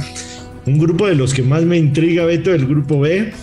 un 0.66 0.78
grupo 0.78 1.08
de 1.08 1.16
los 1.16 1.34
que 1.34 1.44
más 1.44 1.64
me 1.64 1.78
intriga, 1.78 2.26
Beto, 2.26 2.54
el 2.54 2.66
grupo 2.66 3.02
B. 3.02 3.34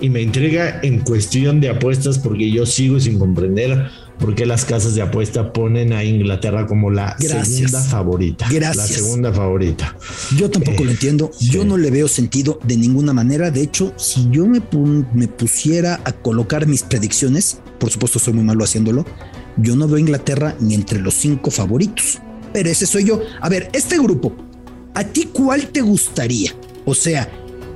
Y 0.00 0.10
me 0.10 0.22
intriga 0.22 0.78
en 0.84 1.00
cuestión 1.00 1.60
de 1.60 1.70
apuestas 1.70 2.20
porque 2.20 2.50
yo 2.52 2.66
sigo 2.66 3.00
sin 3.00 3.18
comprender 3.18 3.90
por 4.18 4.34
qué 4.34 4.46
las 4.46 4.64
casas 4.64 4.94
de 4.94 5.02
apuesta 5.02 5.52
ponen 5.52 5.92
a 5.92 6.04
Inglaterra 6.04 6.66
como 6.66 6.90
la 6.90 7.16
segunda 7.18 7.80
favorita. 7.82 8.46
Gracias. 8.50 8.76
La 8.76 8.96
segunda 8.96 9.32
favorita. 9.32 9.96
Yo 10.36 10.50
tampoco 10.50 10.84
lo 10.84 10.90
eh, 10.90 10.94
entiendo. 10.94 11.30
Yo 11.40 11.64
no 11.64 11.76
le 11.76 11.90
veo 11.90 12.08
sentido 12.08 12.58
de 12.64 12.76
ninguna 12.76 13.12
manera. 13.12 13.50
De 13.50 13.62
hecho, 13.62 13.92
si 13.96 14.28
yo 14.30 14.46
me, 14.46 14.62
me 15.12 15.28
pusiera 15.28 16.00
a 16.04 16.12
colocar 16.12 16.66
mis 16.66 16.82
predicciones, 16.82 17.58
por 17.78 17.90
supuesto 17.90 18.18
soy 18.18 18.34
muy 18.34 18.44
malo 18.44 18.64
haciéndolo, 18.64 19.04
yo 19.56 19.76
no 19.76 19.86
veo 19.86 19.96
a 19.96 20.00
Inglaterra 20.00 20.56
ni 20.60 20.74
entre 20.74 21.00
los 21.00 21.14
cinco 21.14 21.50
favoritos. 21.50 22.18
Pero 22.52 22.70
ese 22.70 22.86
soy 22.86 23.04
yo. 23.04 23.20
A 23.40 23.48
ver, 23.48 23.68
este 23.72 23.98
grupo, 23.98 24.34
¿a 24.94 25.04
ti 25.04 25.28
cuál 25.32 25.68
te 25.68 25.80
gustaría? 25.80 26.52
O 26.84 26.94
sea, 26.94 27.28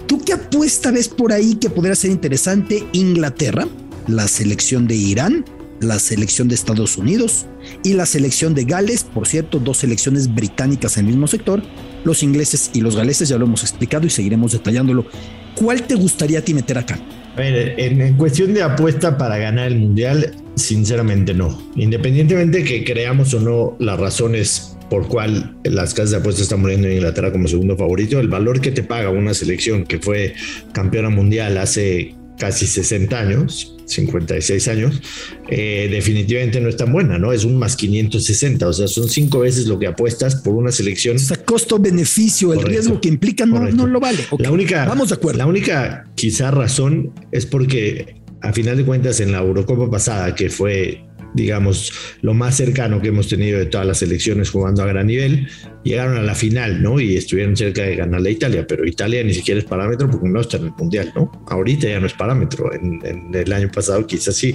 ¿tú 0.06 0.20
qué 0.20 0.34
apuesta 0.34 0.90
ves 0.90 1.08
por 1.08 1.32
ahí 1.32 1.56
que 1.56 1.70
podría 1.70 1.94
ser 1.94 2.10
interesante? 2.10 2.86
Inglaterra, 2.92 3.66
la 4.06 4.28
selección 4.28 4.86
de 4.86 4.94
Irán, 4.94 5.44
la 5.80 5.98
selección 5.98 6.48
de 6.48 6.54
Estados 6.54 6.96
Unidos 6.96 7.46
y 7.84 7.94
la 7.94 8.06
selección 8.06 8.54
de 8.54 8.64
Gales, 8.64 9.04
por 9.04 9.26
cierto, 9.26 9.58
dos 9.58 9.78
selecciones 9.78 10.34
británicas 10.34 10.96
en 10.96 11.06
el 11.06 11.12
mismo 11.12 11.26
sector, 11.26 11.62
los 12.04 12.22
ingleses 12.22 12.70
y 12.74 12.80
los 12.80 12.96
galeses, 12.96 13.28
ya 13.28 13.38
lo 13.38 13.44
hemos 13.44 13.62
explicado 13.62 14.06
y 14.06 14.10
seguiremos 14.10 14.52
detallándolo. 14.52 15.06
¿Cuál 15.54 15.82
te 15.82 15.94
gustaría 15.94 16.38
a 16.38 16.42
ti 16.42 16.54
meter 16.54 16.78
acá? 16.78 16.98
A 17.34 17.40
ver, 17.40 17.74
en, 17.78 18.16
cuestión 18.16 18.54
de 18.54 18.62
apuesta 18.62 19.16
para 19.16 19.38
ganar 19.38 19.68
el 19.68 19.78
Mundial, 19.78 20.34
sinceramente 20.56 21.34
no. 21.34 21.70
Independientemente 21.76 22.64
que 22.64 22.84
creamos 22.84 23.32
o 23.34 23.40
no 23.40 23.76
las 23.78 23.98
razones 23.98 24.76
por 24.90 25.06
cuál 25.06 25.54
las 25.64 25.94
casas 25.94 26.12
de 26.12 26.16
apuestas 26.16 26.44
están 26.44 26.60
muriendo 26.60 26.88
en 26.88 26.94
Inglaterra 26.94 27.30
como 27.30 27.46
segundo 27.46 27.76
favorito, 27.76 28.18
el 28.18 28.28
valor 28.28 28.60
que 28.60 28.70
te 28.70 28.82
paga 28.82 29.10
una 29.10 29.34
selección 29.34 29.84
que 29.84 29.98
fue 29.98 30.34
campeona 30.72 31.10
mundial 31.10 31.58
hace 31.58 32.14
casi 32.38 32.66
60 32.66 33.18
años, 33.18 33.77
56 33.88 34.68
años, 34.68 35.02
eh, 35.48 35.88
definitivamente 35.90 36.60
no 36.60 36.68
es 36.68 36.76
tan 36.76 36.92
buena, 36.92 37.18
¿no? 37.18 37.32
Es 37.32 37.44
un 37.44 37.58
más 37.58 37.76
560, 37.76 38.68
o 38.68 38.72
sea, 38.72 38.86
son 38.86 39.08
cinco 39.08 39.40
veces 39.40 39.66
lo 39.66 39.78
que 39.78 39.86
apuestas 39.86 40.36
por 40.36 40.54
una 40.54 40.70
selección. 40.70 41.16
O 41.16 41.18
sea, 41.18 41.42
costo-beneficio, 41.44 42.52
el 42.52 42.62
riesgo 42.62 43.00
que 43.00 43.08
implica 43.08 43.46
no, 43.46 43.60
no 43.70 43.86
lo 43.86 44.00
vale. 44.00 44.18
La 44.38 44.50
única, 44.50 44.84
vamos 44.84 45.08
de 45.08 45.16
acuerdo. 45.16 45.38
La 45.38 45.46
única 45.46 46.06
quizá 46.14 46.50
razón 46.50 47.12
es 47.32 47.46
porque 47.46 48.16
a 48.40 48.52
final 48.52 48.76
de 48.76 48.84
cuentas 48.84 49.20
en 49.20 49.32
la 49.32 49.38
Eurocopa 49.38 49.90
pasada, 49.90 50.34
que 50.34 50.48
fue 50.48 51.07
digamos, 51.34 51.92
lo 52.22 52.34
más 52.34 52.56
cercano 52.56 53.00
que 53.00 53.08
hemos 53.08 53.28
tenido 53.28 53.58
de 53.58 53.66
todas 53.66 53.86
las 53.86 54.02
elecciones 54.02 54.50
jugando 54.50 54.82
a 54.82 54.86
gran 54.86 55.06
nivel, 55.06 55.48
llegaron 55.84 56.16
a 56.16 56.22
la 56.22 56.34
final, 56.34 56.82
¿no? 56.82 57.00
Y 57.00 57.16
estuvieron 57.16 57.56
cerca 57.56 57.82
de 57.82 57.96
ganarle 57.96 58.30
a 58.30 58.32
Italia, 58.32 58.66
pero 58.66 58.86
Italia 58.86 59.22
ni 59.24 59.34
siquiera 59.34 59.60
es 59.60 59.64
parámetro 59.66 60.10
porque 60.10 60.28
no 60.28 60.40
está 60.40 60.56
en 60.56 60.64
el 60.64 60.72
Mundial, 60.78 61.12
¿no? 61.14 61.30
Ahorita 61.48 61.88
ya 61.88 62.00
no 62.00 62.06
es 62.06 62.14
parámetro, 62.14 62.72
en, 62.72 63.34
el 63.34 63.52
año 63.52 63.70
pasado 63.72 64.06
quizás 64.06 64.36
sí. 64.36 64.54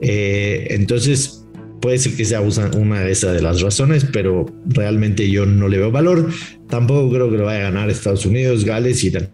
Eh, 0.00 0.66
entonces, 0.70 1.44
puede 1.80 1.98
ser 1.98 2.14
que 2.14 2.24
sea 2.24 2.40
una 2.40 3.00
de 3.00 3.12
esas 3.12 3.34
de 3.34 3.42
las 3.42 3.60
razones, 3.60 4.06
pero 4.12 4.46
realmente 4.66 5.30
yo 5.30 5.46
no 5.46 5.68
le 5.68 5.78
veo 5.78 5.90
valor. 5.90 6.30
Tampoco 6.68 7.10
creo 7.12 7.30
que 7.30 7.38
lo 7.38 7.44
vaya 7.44 7.60
a 7.60 7.70
ganar 7.70 7.90
Estados 7.90 8.26
Unidos, 8.26 8.64
Gales, 8.64 9.02
Irán. 9.04 9.30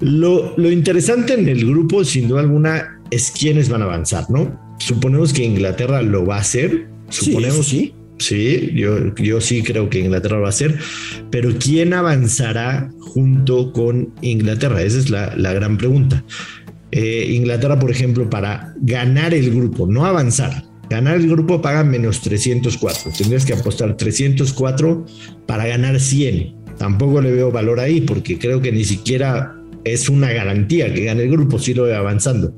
Lo, 0.00 0.54
lo 0.58 0.70
interesante 0.70 1.34
en 1.34 1.48
el 1.48 1.66
grupo, 1.66 2.04
sin 2.04 2.28
duda 2.28 2.40
alguna, 2.40 3.00
es 3.10 3.30
quiénes 3.30 3.68
van 3.68 3.82
a 3.82 3.86
avanzar, 3.86 4.30
¿no? 4.30 4.65
Suponemos 4.78 5.32
que 5.32 5.44
Inglaterra 5.44 6.02
lo 6.02 6.26
va 6.26 6.36
a 6.36 6.40
hacer. 6.40 6.88
Suponemos. 7.08 7.66
Sí, 7.66 7.94
sí. 8.18 8.72
yo, 8.74 9.14
yo 9.16 9.40
sí 9.40 9.62
creo 9.62 9.88
que 9.88 10.00
Inglaterra 10.00 10.36
lo 10.36 10.42
va 10.42 10.48
a 10.48 10.50
hacer. 10.50 10.78
Pero 11.30 11.50
¿quién 11.58 11.92
avanzará 11.94 12.90
junto 12.98 13.72
con 13.72 14.12
Inglaterra? 14.22 14.82
Esa 14.82 14.98
es 14.98 15.10
la, 15.10 15.34
la 15.36 15.52
gran 15.52 15.78
pregunta. 15.78 16.24
Eh, 16.92 17.32
Inglaterra, 17.32 17.78
por 17.78 17.90
ejemplo, 17.90 18.30
para 18.30 18.74
ganar 18.78 19.34
el 19.34 19.50
grupo, 19.50 19.86
no 19.86 20.06
avanzar, 20.06 20.64
ganar 20.88 21.16
el 21.16 21.28
grupo 21.28 21.60
paga 21.60 21.84
menos 21.84 22.20
304. 22.20 23.12
Tendrías 23.16 23.44
que 23.44 23.54
apostar 23.54 23.96
304 23.96 25.04
para 25.46 25.66
ganar 25.66 26.00
100. 26.00 26.54
Tampoco 26.78 27.20
le 27.20 27.32
veo 27.32 27.50
valor 27.50 27.80
ahí 27.80 28.00
porque 28.02 28.38
creo 28.38 28.60
que 28.60 28.72
ni 28.72 28.84
siquiera 28.84 29.56
es 29.84 30.08
una 30.08 30.32
garantía 30.32 30.92
que 30.92 31.04
gane 31.04 31.24
el 31.24 31.30
grupo, 31.30 31.58
si 31.58 31.74
lo 31.74 31.84
veo 31.84 31.96
avanzando. 31.96 32.54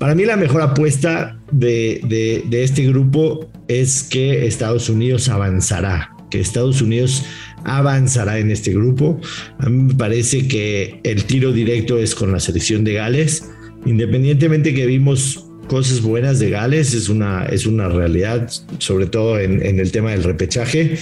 Para 0.00 0.14
mí 0.14 0.24
la 0.24 0.36
mejor 0.36 0.62
apuesta 0.62 1.38
de, 1.52 2.00
de 2.48 2.64
este 2.64 2.86
grupo 2.86 3.50
es 3.68 4.02
que 4.02 4.46
Estados 4.46 4.88
Unidos 4.88 5.28
avanzará, 5.28 6.16
que 6.30 6.40
Estados 6.40 6.80
Unidos 6.80 7.22
avanzará 7.64 8.38
en 8.38 8.50
este 8.50 8.72
grupo. 8.72 9.20
A 9.58 9.68
mí 9.68 9.82
me 9.82 9.94
parece 9.94 10.48
que 10.48 11.00
el 11.04 11.24
tiro 11.24 11.52
directo 11.52 11.98
es 11.98 12.14
con 12.14 12.32
la 12.32 12.40
selección 12.40 12.82
de 12.82 12.94
Gales, 12.94 13.50
independientemente 13.84 14.74
que 14.74 14.86
vimos 14.86 15.46
cosas 15.68 16.00
buenas 16.00 16.38
de 16.38 16.50
Gales, 16.50 16.94
es 16.94 17.08
una, 17.08 17.44
es 17.44 17.66
una 17.66 17.88
realidad, 17.88 18.50
sobre 18.78 19.06
todo 19.06 19.38
en, 19.38 19.62
el 19.62 19.92
tema 19.92 20.10
del 20.12 20.24
repechaje. 20.24 20.96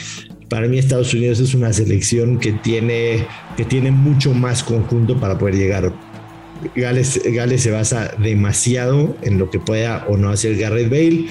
Para 0.48 0.68
mí 0.68 0.78
Estados 0.78 1.14
Unidos 1.14 1.40
es 1.40 1.54
una 1.54 1.72
selección 1.72 2.38
que 2.38 2.52
tiene, 2.52 3.24
que 3.56 3.64
tiene 3.64 3.90
mucho 3.90 4.34
más 4.34 4.62
conjunto 4.62 5.18
para 5.18 5.38
poder 5.38 5.54
llegar. 5.54 5.92
Gales, 6.74 7.20
Gales 7.24 7.62
se 7.62 7.70
basa 7.70 8.14
demasiado 8.18 9.16
en 9.22 9.38
lo 9.38 9.50
que 9.50 9.58
pueda 9.58 10.04
o 10.08 10.16
no 10.16 10.30
hacer 10.30 10.56
Garrett 10.56 10.90
Bale, 10.90 11.26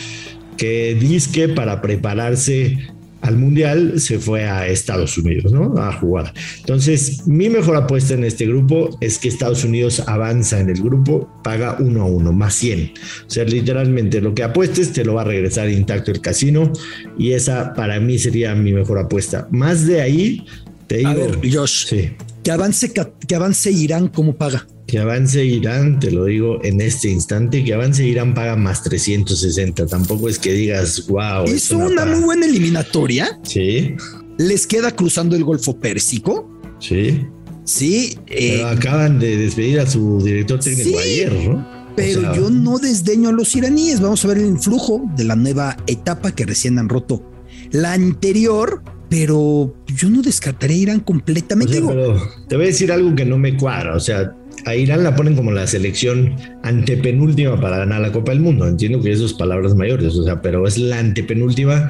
que 0.57 0.95
dice 0.99 1.49
para 1.49 1.81
prepararse 1.81 2.77
al 3.21 3.37
Mundial 3.37 3.99
se 3.99 4.19
fue 4.19 4.47
a 4.47 4.67
Estados 4.67 5.17
Unidos, 5.17 5.51
¿no? 5.51 5.77
A 5.77 5.91
jugar. 5.91 6.33
Entonces, 6.59 7.27
mi 7.27 7.49
mejor 7.49 7.75
apuesta 7.75 8.13
en 8.13 8.23
este 8.23 8.45
grupo 8.45 8.97
es 9.01 9.17
que 9.17 9.27
Estados 9.27 9.63
Unidos 9.63 10.03
avanza 10.07 10.59
en 10.59 10.69
el 10.69 10.81
grupo, 10.81 11.29
paga 11.43 11.77
uno 11.79 12.03
a 12.03 12.05
uno, 12.05 12.31
más 12.31 12.53
100. 12.55 12.93
O 13.27 13.29
sea, 13.29 13.43
literalmente 13.43 14.21
lo 14.21 14.33
que 14.33 14.43
apuestes 14.43 14.93
te 14.93 15.03
lo 15.03 15.15
va 15.15 15.21
a 15.21 15.25
regresar 15.25 15.69
intacto 15.69 16.11
el 16.11 16.21
casino 16.21 16.71
y 17.17 17.33
esa 17.33 17.73
para 17.73 17.99
mí 17.99 18.19
sería 18.19 18.55
mi 18.55 18.71
mejor 18.71 18.99
apuesta. 18.99 19.47
Más 19.51 19.85
de 19.85 20.01
ahí, 20.01 20.45
te 20.85 20.97
digo. 20.97 21.09
A 21.09 21.13
ver, 21.15 21.39
Josh, 21.51 21.87
sí. 21.87 22.11
que, 22.43 22.51
avance, 22.51 22.93
que 22.93 23.35
avance 23.35 23.71
Irán, 23.71 24.07
¿cómo 24.09 24.35
paga? 24.35 24.67
Que 24.87 24.99
avance 24.99 25.43
Irán, 25.43 25.99
te 25.99 26.11
lo 26.11 26.25
digo 26.25 26.63
en 26.63 26.79
este 26.79 27.09
instante, 27.09 27.61
que 27.63 27.73
avance 27.73 28.05
Irán 28.05 28.33
paga 28.33 28.55
más 28.55 28.83
360. 28.83 29.85
Tampoco 29.85 30.29
es 30.29 30.39
que 30.39 30.53
digas, 30.53 31.07
wow. 31.07 31.45
Hizo 31.45 31.77
una, 31.77 32.05
muy 32.05 32.21
buena 32.21 32.45
eliminatoria. 32.45 33.37
Sí. 33.43 33.95
Les 34.37 34.65
queda 34.65 34.91
cruzando 34.91 35.35
el 35.35 35.43
Golfo 35.43 35.77
Pérsico. 35.77 36.49
Sí. 36.79 37.25
Sí. 37.65 38.17
Eh, 38.27 38.63
acaban 38.63 39.19
de 39.19 39.35
despedir 39.35 39.81
a 39.81 39.87
su 39.87 40.21
director 40.23 40.59
técnico 40.61 40.97
ayer, 40.99 41.33
¿no? 41.33 41.67
Pero 41.97 42.33
yo 42.33 42.49
no 42.49 42.77
desdeño 42.77 43.29
a 43.29 43.33
los 43.33 43.55
iraníes. 43.55 43.99
Vamos 43.99 44.23
a 44.23 44.29
ver 44.29 44.37
el 44.37 44.45
influjo 44.45 45.01
de 45.17 45.25
la 45.25 45.35
nueva 45.35 45.75
etapa 45.87 46.31
que 46.31 46.45
recién 46.45 46.79
han 46.79 46.87
roto. 46.87 47.29
La 47.71 47.91
anterior 47.91 48.81
pero 49.09 49.73
yo 49.87 50.09
no 50.09 50.21
descartaría 50.21 50.77
Irán 50.77 50.99
completamente. 50.99 51.81
pero 51.81 52.21
te 52.47 52.55
voy 52.55 52.65
a 52.65 52.67
decir 52.67 52.91
algo 52.91 53.15
que 53.15 53.25
no 53.25 53.37
me 53.37 53.55
cuadra. 53.55 53.95
O 53.95 53.99
sea, 53.99 54.35
a 54.67 54.75
Irán 54.75 55.01
la 55.01 55.15
ponen 55.15 55.33
como 55.33 55.51
la 55.53 55.65
selección 55.65 56.35
antepenúltima 56.61 57.59
para 57.59 57.77
ganar 57.77 58.01
la 58.01 58.11
Copa 58.11 58.33
del 58.33 58.41
Mundo. 58.41 58.67
Entiendo 58.67 59.01
que 59.01 59.13
eso 59.13 59.25
es 59.25 59.33
palabras 59.33 59.75
mayores, 59.75 60.13
o 60.15 60.25
sea, 60.25 60.41
pero 60.41 60.67
es 60.67 60.77
la 60.77 60.99
antepenúltima 60.99 61.87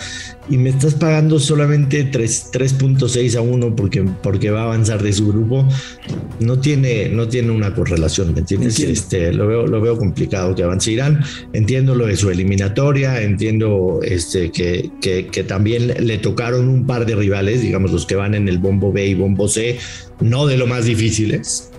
y 0.48 0.58
me 0.58 0.70
estás 0.70 0.94
pagando 0.94 1.40
solamente 1.40 2.12
3.6 2.12 3.36
a 3.36 3.42
1 3.42 3.76
porque, 3.76 4.06
porque 4.22 4.52
va 4.52 4.62
a 4.62 4.64
avanzar 4.66 5.02
de 5.02 5.12
su 5.12 5.28
grupo. 5.28 5.68
No 6.40 6.60
tiene, 6.60 7.10
no 7.10 7.28
tiene 7.28 7.50
una 7.50 7.74
correlación, 7.74 8.36
¿me 8.36 8.42
entiendes? 8.42 8.80
Este, 8.80 9.34
lo, 9.34 9.48
veo, 9.48 9.66
lo 9.66 9.82
veo 9.82 9.98
complicado 9.98 10.54
que 10.54 10.62
avance 10.62 10.92
Irán. 10.92 11.24
Entiendo 11.54 11.96
lo 11.96 12.06
de 12.06 12.16
su 12.16 12.30
eliminatoria, 12.30 13.24
entiendo 13.24 14.02
este, 14.04 14.52
que, 14.52 14.92
que, 15.02 15.26
que 15.26 15.44
también 15.44 15.96
le 16.00 16.20
tocaron 16.20 16.68
un 16.68 16.86
par 16.86 17.08
de 17.08 17.16
rivales, 17.16 17.62
digamos 17.62 17.92
los 17.92 18.06
que 18.06 18.16
van 18.16 18.36
en 18.36 18.48
el 18.48 18.60
bombo 18.60 18.94
B 18.94 19.08
y 19.08 19.14
bombo 19.16 19.48
C, 19.48 19.80
no 20.22 20.46
de 20.46 20.58
lo 20.58 20.68
más 20.68 20.86
difíciles 20.86 21.72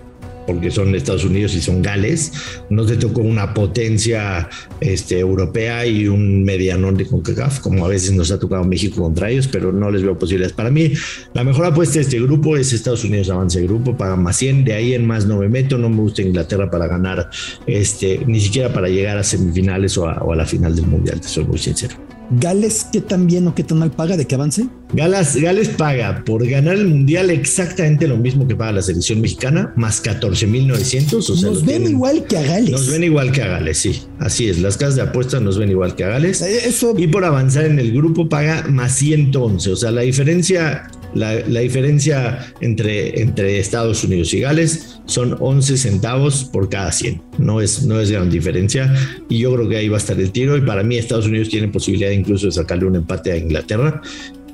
porque 0.48 0.70
son 0.70 0.94
Estados 0.94 1.26
Unidos 1.26 1.54
y 1.54 1.60
son 1.60 1.82
Gales. 1.82 2.32
No 2.70 2.86
te 2.86 2.96
tocó 2.96 3.20
una 3.20 3.52
potencia 3.52 4.48
este, 4.80 5.18
europea 5.18 5.86
y 5.86 6.08
un 6.08 6.42
medianón 6.42 6.96
de 6.96 7.04
CONCACAF, 7.04 7.60
como 7.60 7.84
a 7.84 7.88
veces 7.88 8.12
nos 8.12 8.30
ha 8.32 8.38
tocado 8.38 8.64
México 8.64 9.02
contra 9.02 9.28
ellos, 9.28 9.46
pero 9.46 9.72
no 9.72 9.90
les 9.90 10.02
veo 10.02 10.18
posibilidades. 10.18 10.54
Para 10.54 10.70
mí, 10.70 10.94
la 11.34 11.44
mejor 11.44 11.66
apuesta 11.66 11.96
de 11.96 12.00
este 12.00 12.18
grupo 12.18 12.56
es 12.56 12.72
Estados 12.72 13.04
Unidos 13.04 13.28
avance 13.28 13.62
grupo, 13.62 13.94
paga 13.94 14.16
más 14.16 14.38
100, 14.38 14.64
de 14.64 14.72
ahí 14.72 14.94
en 14.94 15.06
más 15.06 15.26
no 15.26 15.36
me 15.36 15.50
meto, 15.50 15.76
no 15.76 15.90
me 15.90 16.00
gusta 16.00 16.22
Inglaterra 16.22 16.70
para 16.70 16.86
ganar, 16.86 17.28
este, 17.66 18.22
ni 18.26 18.40
siquiera 18.40 18.72
para 18.72 18.88
llegar 18.88 19.18
a 19.18 19.24
semifinales 19.24 19.98
o 19.98 20.08
a, 20.08 20.14
o 20.22 20.32
a 20.32 20.36
la 20.36 20.46
final 20.46 20.74
del 20.74 20.86
Mundial, 20.86 21.20
te 21.20 21.28
soy 21.28 21.44
muy 21.44 21.58
sincero. 21.58 22.17
Gales, 22.30 22.86
¿qué 22.92 23.00
tan 23.00 23.26
bien 23.26 23.46
o 23.46 23.54
qué 23.54 23.64
tan 23.64 23.78
mal 23.78 23.90
paga 23.90 24.16
de 24.16 24.26
que 24.26 24.34
avance? 24.34 24.68
Gales, 24.92 25.36
Gales 25.36 25.68
paga 25.70 26.22
por 26.24 26.46
ganar 26.46 26.74
el 26.74 26.86
mundial 26.86 27.30
exactamente 27.30 28.06
lo 28.06 28.16
mismo 28.16 28.46
que 28.46 28.54
paga 28.54 28.72
la 28.72 28.82
selección 28.82 29.20
mexicana, 29.20 29.72
más 29.76 30.00
14,900. 30.00 31.30
O 31.30 31.36
sea, 31.36 31.50
nos 31.50 31.64
ven 31.64 31.86
igual 31.86 32.24
que 32.24 32.36
a 32.36 32.42
Gales. 32.42 32.70
Nos 32.70 32.90
ven 32.90 33.04
igual 33.04 33.32
que 33.32 33.42
a 33.42 33.48
Gales, 33.48 33.78
sí. 33.78 34.02
Así 34.18 34.48
es. 34.48 34.58
Las 34.60 34.76
casas 34.76 34.96
de 34.96 35.02
apuestas 35.02 35.40
nos 35.40 35.58
ven 35.58 35.70
igual 35.70 35.94
que 35.94 36.04
a 36.04 36.08
Gales. 36.08 36.42
Eh, 36.42 36.68
eso... 36.68 36.94
Y 36.98 37.06
por 37.06 37.24
avanzar 37.24 37.64
en 37.64 37.78
el 37.78 37.92
grupo 37.92 38.28
paga 38.28 38.66
más 38.68 38.92
111. 38.92 39.72
O 39.72 39.76
sea, 39.76 39.90
la 39.90 40.02
diferencia 40.02 40.90
la, 41.14 41.60
diferencia 41.60 42.52
entre, 42.60 43.20
entre 43.20 43.58
Estados 43.58 44.04
Unidos 44.04 44.32
y 44.34 44.40
Gales 44.40 45.00
son 45.06 45.36
11 45.38 45.76
centavos 45.76 46.44
por 46.44 46.68
cada 46.68 46.92
100. 46.92 47.22
No 47.38 47.60
es, 47.60 47.84
no 47.84 48.00
es 48.00 48.10
gran 48.10 48.30
diferencia. 48.30 48.94
Y 49.28 49.38
yo 49.38 49.54
creo 49.54 49.68
que 49.68 49.76
ahí 49.76 49.88
va 49.88 49.96
a 49.96 50.00
estar 50.00 50.18
el 50.18 50.30
tiro. 50.30 50.56
Y 50.56 50.60
para 50.60 50.82
mí, 50.82 50.96
Estados 50.96 51.26
Unidos 51.26 51.48
tiene 51.48 51.68
posibilidad 51.68 52.10
incluso 52.10 52.46
de 52.46 52.52
sacarle 52.52 52.86
un 52.86 52.96
empate 52.96 53.32
a 53.32 53.36
Inglaterra 53.36 54.02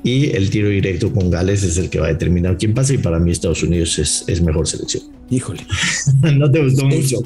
y 0.03 0.31
el 0.31 0.49
tiro 0.49 0.69
directo 0.69 1.11
con 1.11 1.29
Gales 1.29 1.63
es 1.63 1.77
el 1.77 1.89
que 1.89 1.99
va 1.99 2.07
a 2.07 2.09
determinar 2.09 2.57
quién 2.57 2.73
pasa 2.73 2.93
y 2.93 2.97
para 2.97 3.19
mí 3.19 3.31
Estados 3.31 3.63
Unidos 3.63 3.97
es, 3.99 4.23
es 4.27 4.41
mejor 4.41 4.67
selección. 4.67 5.03
Híjole. 5.29 5.65
no 6.37 6.51
te 6.51 6.63
gustó 6.63 6.85
mucho. 6.85 7.23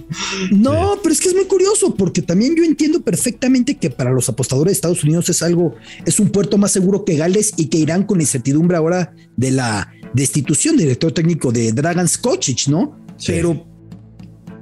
No, 0.51 0.97
pero 1.03 1.13
es 1.13 1.19
que 1.19 1.29
es 1.29 1.35
muy 1.35 1.45
curioso 1.45 1.93
porque 1.95 2.21
también 2.21 2.55
yo 2.55 2.63
entiendo 2.63 3.01
perfectamente 3.01 3.75
que 3.77 3.89
para 3.89 4.11
los 4.11 4.29
apostadores 4.29 4.71
de 4.71 4.75
Estados 4.75 5.03
Unidos 5.03 5.29
es 5.29 5.41
algo, 5.41 5.75
es 6.05 6.19
un 6.19 6.29
puerto 6.29 6.57
más 6.57 6.71
seguro 6.71 7.03
que 7.03 7.15
Gales 7.15 7.53
y 7.57 7.65
que 7.65 7.77
irán 7.77 8.03
con 8.03 8.21
incertidumbre 8.21 8.77
ahora 8.77 9.13
de 9.35 9.51
la 9.51 9.91
destitución 10.13 10.75
del 10.77 10.85
director 10.85 11.11
técnico 11.11 11.51
de 11.51 11.71
Dragan 11.73 12.07
Skocic, 12.07 12.67
¿no? 12.67 12.97
Pero 13.25 13.65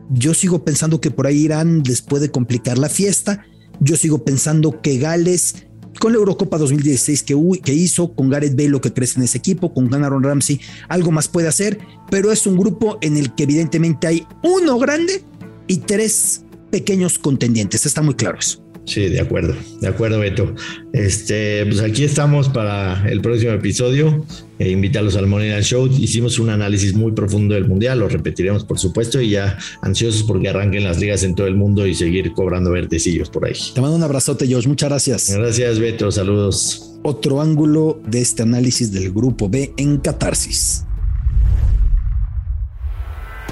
yo 0.09 0.33
sigo 0.33 0.63
pensando 0.63 1.01
que 1.01 1.11
por 1.11 1.27
ahí 1.27 1.43
Irán 1.43 1.83
les 1.85 2.01
puede 2.01 2.31
complicar 2.31 2.77
la 2.77 2.89
fiesta. 2.89 3.45
Yo 3.79 3.95
sigo 3.95 4.23
pensando 4.23 4.81
que 4.81 4.97
Gales 4.97 5.66
con 5.97 6.11
la 6.11 6.17
Eurocopa 6.17 6.57
2016 6.57 7.23
que, 7.23 7.73
hizo, 7.73 8.13
con 8.13 8.29
Gareth 8.29 8.55
Bale 8.55 8.69
lo 8.69 8.81
que 8.81 8.93
crece 8.93 9.19
en 9.19 9.25
ese 9.25 9.37
equipo, 9.37 9.73
con 9.73 9.93
Aaron 9.93 10.23
Ramsey, 10.23 10.59
algo 10.89 11.11
más 11.11 11.27
puede 11.27 11.47
hacer, 11.47 11.79
pero 12.09 12.31
es 12.31 12.45
un 12.47 12.57
grupo 12.57 12.97
en 13.01 13.17
el 13.17 13.33
que 13.35 13.43
evidentemente 13.43 14.07
hay 14.07 14.25
uno 14.43 14.77
grande 14.77 15.23
y 15.67 15.77
tres 15.77 16.43
pequeños 16.71 17.19
contendientes, 17.19 17.85
está 17.85 18.01
muy 18.01 18.15
claro 18.15 18.39
eso. 18.39 18.66
Sí, 18.87 19.09
de 19.09 19.19
acuerdo, 19.19 19.53
de 19.81 19.87
acuerdo, 19.87 20.19
Beto. 20.19 20.55
Este, 20.93 21.65
pues 21.65 21.81
aquí 21.81 22.05
estamos 22.05 22.47
para 22.47 23.07
el 23.09 23.19
próximo 23.19 23.51
episodio. 23.51 24.25
E 24.59 24.71
invitarlos 24.71 25.15
al 25.17 25.27
Money 25.27 25.61
Show. 25.61 25.87
Hicimos 25.87 26.39
un 26.39 26.49
análisis 26.49 26.95
muy 26.95 27.11
profundo 27.11 27.53
del 27.53 27.67
mundial, 27.67 27.99
lo 27.99 28.07
repetiremos 28.07 28.63
por 28.63 28.79
supuesto, 28.79 29.21
y 29.21 29.31
ya 29.31 29.57
ansiosos 29.81 30.23
porque 30.23 30.49
arranquen 30.49 30.85
las 30.85 30.99
ligas 30.99 31.21
en 31.23 31.35
todo 31.35 31.47
el 31.47 31.55
mundo 31.55 31.85
y 31.85 31.93
seguir 31.93 32.31
cobrando 32.31 32.71
vertecillos 32.71 33.29
por 33.29 33.45
ahí. 33.45 33.53
Te 33.75 33.81
mando 33.81 33.97
un 33.97 34.03
abrazote, 34.03 34.51
Josh. 34.51 34.67
Muchas 34.67 34.89
gracias. 34.89 35.29
Gracias, 35.35 35.79
Beto. 35.79 36.09
Saludos. 36.09 36.95
Otro 37.03 37.41
ángulo 37.41 38.01
de 38.07 38.21
este 38.21 38.43
análisis 38.43 38.91
del 38.91 39.11
grupo 39.11 39.49
B 39.49 39.73
en 39.77 39.97
Catarsis. 39.97 40.85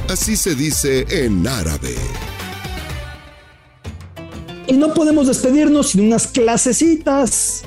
Así 0.08 0.38
se 0.38 0.56
dice 0.56 1.06
en 1.10 1.46
árabe. 1.46 1.96
Y 4.68 4.74
no 4.74 4.94
podemos 4.94 5.28
despedirnos 5.28 5.90
sin 5.90 6.06
unas 6.06 6.28
clasecitas 6.28 7.64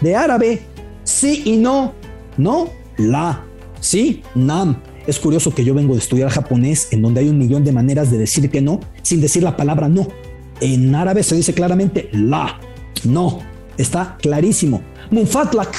de 0.00 0.16
árabe. 0.16 0.62
Sí 1.04 1.42
y 1.44 1.56
no. 1.56 1.94
No, 2.36 2.70
la. 2.96 3.44
Sí, 3.80 4.22
nam. 4.34 4.80
Es 5.06 5.18
curioso 5.18 5.54
que 5.54 5.64
yo 5.64 5.74
vengo 5.74 5.94
de 5.94 6.00
estudiar 6.00 6.30
japonés 6.30 6.88
en 6.92 7.02
donde 7.02 7.20
hay 7.20 7.28
un 7.28 7.38
millón 7.38 7.64
de 7.64 7.72
maneras 7.72 8.10
de 8.10 8.18
decir 8.18 8.48
que 8.50 8.60
no 8.60 8.78
sin 9.02 9.20
decir 9.20 9.42
la 9.42 9.56
palabra 9.56 9.88
no. 9.88 10.06
En 10.60 10.94
árabe 10.94 11.22
se 11.22 11.36
dice 11.36 11.54
claramente 11.54 12.08
la. 12.12 12.60
No. 13.04 13.40
Está 13.76 14.16
clarísimo. 14.20 14.82
Munfatlak. 15.10 15.74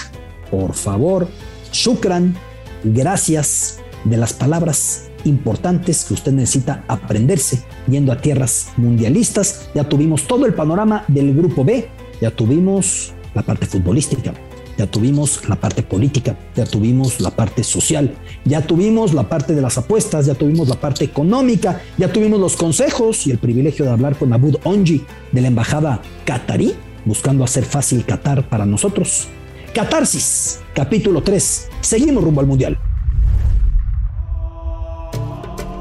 Por 0.49 0.73
favor. 0.73 1.27
Shukran. 1.71 2.35
Gracias. 2.83 3.79
De 4.03 4.17
las 4.17 4.33
palabras 4.33 5.09
importantes 5.25 6.05
que 6.05 6.13
usted 6.13 6.31
necesita 6.31 6.83
aprenderse 6.87 7.63
yendo 7.87 8.11
a 8.11 8.21
tierras 8.21 8.69
mundialistas. 8.77 9.69
Ya 9.73 9.87
tuvimos 9.87 10.27
todo 10.27 10.45
el 10.45 10.53
panorama 10.53 11.05
del 11.07 11.33
grupo 11.33 11.63
B, 11.63 11.87
ya 12.21 12.31
tuvimos 12.31 13.13
la 13.33 13.41
parte 13.43 13.65
futbolística. 13.65 14.33
ya 14.77 14.87
tuvimos 14.87 15.47
la 15.47 15.55
parte 15.55 15.83
política, 15.83 16.35
ya 16.55 16.65
tuvimos 16.65 17.19
la 17.19 17.31
parte 17.31 17.63
social, 17.63 18.15
ya 18.45 18.61
tuvimos 18.61 19.13
la 19.13 19.29
parte 19.29 19.53
de 19.53 19.61
las 19.61 19.77
apuestas, 19.77 20.25
ya 20.25 20.33
tuvimos 20.33 20.67
la 20.67 20.75
parte 20.75 21.05
económica, 21.05 21.81
ya 21.97 22.11
tuvimos 22.11 22.39
los 22.39 22.55
consejos 22.55 23.27
y 23.27 23.31
el 23.31 23.37
privilegio 23.37 23.85
de 23.85 23.91
hablar 23.91 24.17
con 24.17 24.33
Abud 24.33 24.57
Onji 24.63 25.03
de 25.31 25.41
la 25.41 25.47
embajada 25.47 26.01
catarí, 26.25 26.73
buscando 27.05 27.43
hacer 27.43 27.65
fácil 27.65 28.05
Qatar 28.05 28.49
para 28.49 28.65
nosotros. 28.65 29.27
Catarsis, 29.73 30.59
capítulo 30.73 31.21
3. 31.21 31.69
Seguimos 31.81 32.23
rumbo 32.23 32.41
al 32.41 32.47
Mundial. 32.47 32.92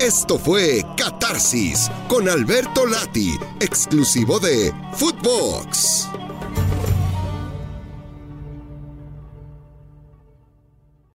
Esto 0.02 0.36
fue 0.36 0.84
Catarsis 0.96 1.88
con 2.08 2.28
Alberto 2.28 2.86
Lati, 2.86 3.38
exclusivo 3.60 4.40
de 4.40 4.74
Footbox. 4.94 6.08